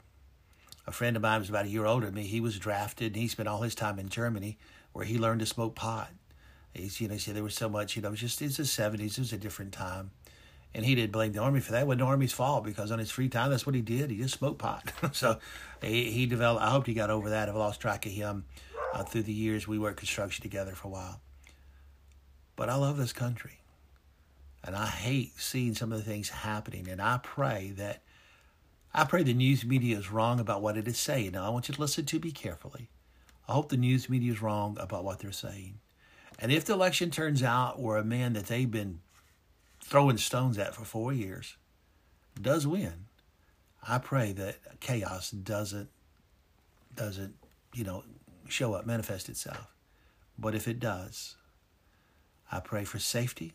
a 0.87 0.91
friend 0.91 1.15
of 1.15 1.21
mine 1.21 1.39
was 1.39 1.49
about 1.49 1.65
a 1.65 1.69
year 1.69 1.85
older 1.85 2.07
than 2.07 2.15
me. 2.15 2.23
He 2.23 2.39
was 2.39 2.59
drafted 2.59 3.13
and 3.13 3.21
he 3.21 3.27
spent 3.27 3.49
all 3.49 3.61
his 3.61 3.75
time 3.75 3.97
in 3.99 4.09
Germany 4.09 4.57
where 4.93 5.05
he 5.05 5.17
learned 5.17 5.39
to 5.39 5.45
smoke 5.45 5.75
pot. 5.75 6.11
He's, 6.73 7.01
you 7.01 7.07
know, 7.07 7.15
he 7.15 7.19
said 7.19 7.35
there 7.35 7.43
was 7.43 7.55
so 7.55 7.69
much, 7.69 7.95
you 7.95 8.01
know, 8.01 8.09
it 8.09 8.11
was 8.11 8.19
just, 8.19 8.41
it's 8.41 8.57
the 8.57 8.63
70s, 8.63 9.01
it 9.03 9.19
was 9.19 9.33
a 9.33 9.37
different 9.37 9.73
time. 9.73 10.11
And 10.73 10.85
he 10.85 10.95
didn't 10.95 11.11
blame 11.11 11.33
the 11.33 11.39
army 11.39 11.59
for 11.59 11.73
that. 11.73 11.81
It 11.81 11.87
wasn't 11.87 12.01
the 12.01 12.05
army's 12.05 12.31
fault 12.31 12.63
because 12.63 12.91
on 12.91 12.99
his 12.99 13.11
free 13.11 13.27
time, 13.27 13.51
that's 13.51 13.65
what 13.65 13.75
he 13.75 13.81
did. 13.81 14.09
He 14.09 14.17
just 14.17 14.35
smoked 14.35 14.59
pot. 14.59 14.91
so 15.11 15.37
he, 15.81 16.11
he 16.11 16.25
developed, 16.25 16.63
I 16.63 16.69
hope 16.69 16.87
he 16.87 16.93
got 16.93 17.09
over 17.09 17.29
that. 17.29 17.49
I've 17.49 17.55
lost 17.55 17.81
track 17.81 18.05
of 18.05 18.11
him 18.13 18.45
uh, 18.93 19.03
through 19.03 19.23
the 19.23 19.33
years. 19.33 19.67
We 19.67 19.79
worked 19.79 19.97
construction 19.97 20.43
together 20.43 20.73
for 20.73 20.87
a 20.87 20.91
while. 20.91 21.21
But 22.55 22.69
I 22.69 22.75
love 22.75 22.97
this 22.97 23.13
country. 23.13 23.60
And 24.63 24.75
I 24.75 24.87
hate 24.87 25.39
seeing 25.39 25.73
some 25.73 25.91
of 25.91 25.97
the 25.97 26.03
things 26.03 26.29
happening. 26.29 26.87
And 26.87 27.01
I 27.01 27.19
pray 27.21 27.73
that, 27.77 28.03
I 28.93 29.05
pray 29.05 29.23
the 29.23 29.33
news 29.33 29.65
media 29.65 29.97
is 29.97 30.11
wrong 30.11 30.39
about 30.39 30.61
what 30.61 30.77
it 30.77 30.87
is 30.87 30.99
saying. 30.99 31.31
Now, 31.31 31.45
I 31.45 31.49
want 31.49 31.67
you 31.67 31.75
to 31.75 31.81
listen 31.81 32.05
to 32.05 32.19
me 32.19 32.31
carefully. 32.31 32.89
I 33.47 33.53
hope 33.53 33.69
the 33.69 33.77
news 33.77 34.09
media 34.09 34.31
is 34.31 34.41
wrong 34.41 34.77
about 34.79 35.03
what 35.03 35.19
they're 35.19 35.31
saying. 35.31 35.79
And 36.39 36.51
if 36.51 36.65
the 36.65 36.73
election 36.73 37.11
turns 37.11 37.43
out 37.43 37.79
where 37.79 37.97
a 37.97 38.03
man 38.03 38.33
that 38.33 38.47
they've 38.47 38.69
been 38.69 38.99
throwing 39.83 40.17
stones 40.17 40.57
at 40.57 40.75
for 40.75 40.85
four 40.85 41.11
years 41.13 41.57
does 42.39 42.65
win, 42.65 43.05
I 43.87 43.97
pray 43.97 44.31
that 44.33 44.79
chaos 44.79 45.31
doesn't 45.31 45.89
doesn't 46.95 47.35
you 47.73 47.83
know 47.83 48.03
show 48.47 48.73
up, 48.73 48.85
manifest 48.85 49.29
itself. 49.29 49.73
But 50.37 50.55
if 50.55 50.67
it 50.67 50.79
does, 50.79 51.35
I 52.51 52.59
pray 52.59 52.83
for 52.83 52.99
safety. 52.99 53.53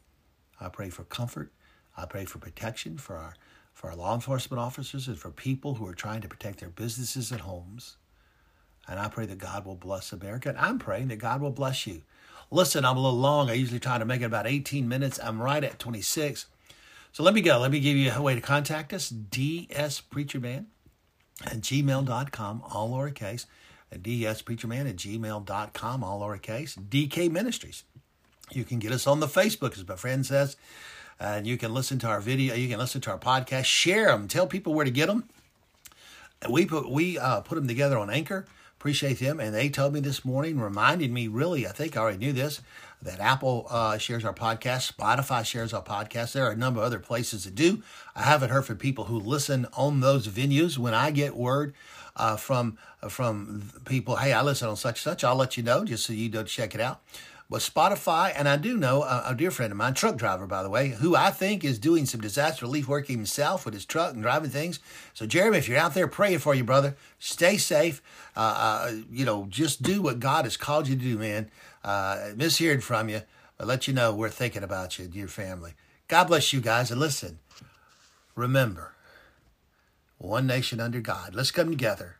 I 0.60 0.68
pray 0.68 0.90
for 0.90 1.04
comfort. 1.04 1.52
I 1.96 2.06
pray 2.06 2.24
for 2.24 2.38
protection 2.38 2.98
for 2.98 3.16
our 3.16 3.34
for 3.72 3.90
our 3.90 3.96
law 3.96 4.14
enforcement 4.14 4.58
officers 4.58 5.06
and 5.06 5.18
for 5.18 5.30
people 5.30 5.74
who 5.74 5.86
are 5.86 5.94
trying 5.94 6.22
to 6.22 6.28
protect 6.28 6.60
their 6.60 6.70
businesses 6.70 7.30
and 7.30 7.42
homes. 7.42 7.96
And 8.88 8.98
I 8.98 9.08
pray 9.08 9.26
that 9.26 9.36
God 9.36 9.66
will 9.66 9.74
bless 9.74 10.12
America. 10.12 10.48
And 10.48 10.56
I'm 10.56 10.78
praying 10.78 11.08
that 11.08 11.16
God 11.16 11.42
will 11.42 11.50
bless 11.50 11.86
you. 11.86 12.00
Listen, 12.50 12.86
I'm 12.86 12.96
a 12.96 13.00
little 13.00 13.18
long. 13.18 13.50
I 13.50 13.52
usually 13.52 13.80
try 13.80 13.98
to 13.98 14.06
make 14.06 14.22
it 14.22 14.26
about 14.26 14.46
18 14.46 14.88
minutes. 14.88 15.20
I'm 15.22 15.42
right 15.42 15.62
at 15.62 15.78
26. 15.78 16.46
So 17.12 17.22
let 17.22 17.34
me 17.34 17.42
go. 17.42 17.58
Let 17.58 17.70
me 17.70 17.80
give 17.80 17.98
you 17.98 18.10
a 18.10 18.22
way 18.22 18.34
to 18.34 18.40
contact 18.40 18.94
us. 18.94 19.10
DS 19.10 20.00
Preacher 20.00 20.40
Man 20.40 20.68
at 21.44 21.60
gmail.com, 21.60 22.62
all 22.66 22.90
lowercase 22.92 23.44
dspreacherman 23.94 24.88
at 24.88 24.96
gmail.com, 24.96 26.04
all 26.04 26.20
lowercase, 26.20 26.78
DK 26.88 27.30
Ministries. 27.30 27.84
You 28.52 28.64
can 28.64 28.78
get 28.78 28.92
us 28.92 29.06
on 29.06 29.20
the 29.20 29.26
Facebook, 29.26 29.76
as 29.76 29.86
my 29.86 29.96
friend 29.96 30.24
says, 30.24 30.56
and 31.18 31.46
you 31.46 31.56
can 31.56 31.74
listen 31.74 31.98
to 32.00 32.06
our 32.06 32.20
video, 32.20 32.54
you 32.54 32.68
can 32.68 32.78
listen 32.78 33.00
to 33.02 33.10
our 33.10 33.18
podcast, 33.18 33.64
share 33.64 34.06
them, 34.06 34.28
tell 34.28 34.46
people 34.46 34.72
where 34.74 34.84
to 34.84 34.90
get 34.90 35.06
them. 35.06 35.24
We 36.48 36.66
put 36.66 36.90
we 36.90 37.18
uh, 37.18 37.40
put 37.40 37.54
them 37.56 37.66
together 37.66 37.98
on 37.98 38.10
Anchor. 38.10 38.46
Appreciate 38.78 39.18
them, 39.18 39.40
and 39.40 39.54
they 39.54 39.70
told 39.70 39.94
me 39.94 40.00
this 40.00 40.24
morning, 40.24 40.60
reminded 40.60 41.10
me 41.10 41.28
really, 41.28 41.66
I 41.66 41.72
think 41.72 41.96
I 41.96 42.00
already 42.00 42.18
knew 42.18 42.32
this, 42.32 42.60
that 43.02 43.18
Apple 43.20 43.66
uh, 43.70 43.96
shares 43.96 44.24
our 44.24 44.34
podcast, 44.34 44.92
Spotify 44.92 45.44
shares 45.44 45.72
our 45.72 45.82
podcast. 45.82 46.32
There 46.32 46.44
are 46.44 46.52
a 46.52 46.56
number 46.56 46.80
of 46.80 46.86
other 46.86 46.98
places 46.98 47.44
that 47.44 47.54
do. 47.54 47.82
I 48.14 48.22
haven't 48.22 48.50
heard 48.50 48.66
from 48.66 48.76
people 48.76 49.04
who 49.04 49.18
listen 49.18 49.66
on 49.72 50.00
those 50.00 50.28
venues. 50.28 50.76
When 50.76 50.92
I 50.92 51.10
get 51.10 51.34
word 51.34 51.74
uh, 52.16 52.36
from 52.36 52.78
from 53.08 53.70
people. 53.84 54.16
Hey, 54.16 54.32
I 54.32 54.42
listen 54.42 54.68
on 54.68 54.76
such 54.76 55.02
such. 55.02 55.22
I'll 55.22 55.36
let 55.36 55.56
you 55.56 55.62
know 55.62 55.84
just 55.84 56.06
so 56.06 56.12
you 56.12 56.28
know 56.28 56.42
check 56.42 56.74
it 56.74 56.80
out. 56.80 57.00
But 57.48 57.60
Spotify, 57.60 58.32
and 58.34 58.48
I 58.48 58.56
do 58.56 58.76
know 58.76 59.04
a, 59.04 59.26
a, 59.28 59.34
dear 59.34 59.52
friend 59.52 59.70
of 59.70 59.78
mine, 59.78 59.94
truck 59.94 60.16
driver 60.16 60.48
by 60.48 60.64
the 60.64 60.70
way, 60.70 60.88
who 60.88 61.14
I 61.14 61.30
think 61.30 61.64
is 61.64 61.78
doing 61.78 62.04
some 62.04 62.20
disaster 62.20 62.66
relief 62.66 62.88
work 62.88 63.06
himself 63.06 63.64
with 63.64 63.72
his 63.72 63.84
truck 63.84 64.14
and 64.14 64.22
driving 64.22 64.50
things. 64.50 64.80
So 65.14 65.26
Jeremy, 65.26 65.58
if 65.58 65.68
you're 65.68 65.78
out 65.78 65.94
there, 65.94 66.08
praying 66.08 66.40
for 66.40 66.56
you, 66.56 66.64
brother. 66.64 66.96
Stay 67.20 67.56
safe. 67.56 68.02
Uh, 68.36 68.40
uh, 68.40 68.92
you 69.12 69.24
know, 69.24 69.46
just 69.48 69.82
do 69.82 70.02
what 70.02 70.18
God 70.18 70.44
has 70.44 70.56
called 70.56 70.88
you 70.88 70.96
to 70.96 71.02
do, 71.02 71.18
man. 71.18 71.48
Uh, 71.84 72.32
mishearing 72.34 72.82
from 72.82 73.08
you, 73.08 73.22
But 73.56 73.68
let 73.68 73.86
you 73.86 73.94
know 73.94 74.12
we're 74.12 74.28
thinking 74.28 74.64
about 74.64 74.98
you 74.98 75.04
and 75.04 75.14
your 75.14 75.28
family. 75.28 75.74
God 76.08 76.24
bless 76.24 76.52
you 76.52 76.60
guys. 76.60 76.90
And 76.90 76.98
listen, 76.98 77.38
remember, 78.34 78.92
one 80.18 80.48
nation 80.48 80.80
under 80.80 81.00
God. 81.00 81.32
Let's 81.34 81.52
come 81.52 81.70
together 81.70 82.16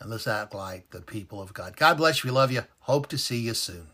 and 0.00 0.10
let's 0.10 0.26
act 0.26 0.54
like 0.54 0.90
the 0.90 1.02
people 1.02 1.42
of 1.42 1.52
God. 1.52 1.76
God 1.76 1.98
bless 1.98 2.24
you. 2.24 2.30
We 2.30 2.34
love 2.34 2.50
you. 2.50 2.62
Hope 2.80 3.06
to 3.08 3.18
see 3.18 3.38
you 3.38 3.52
soon. 3.52 3.91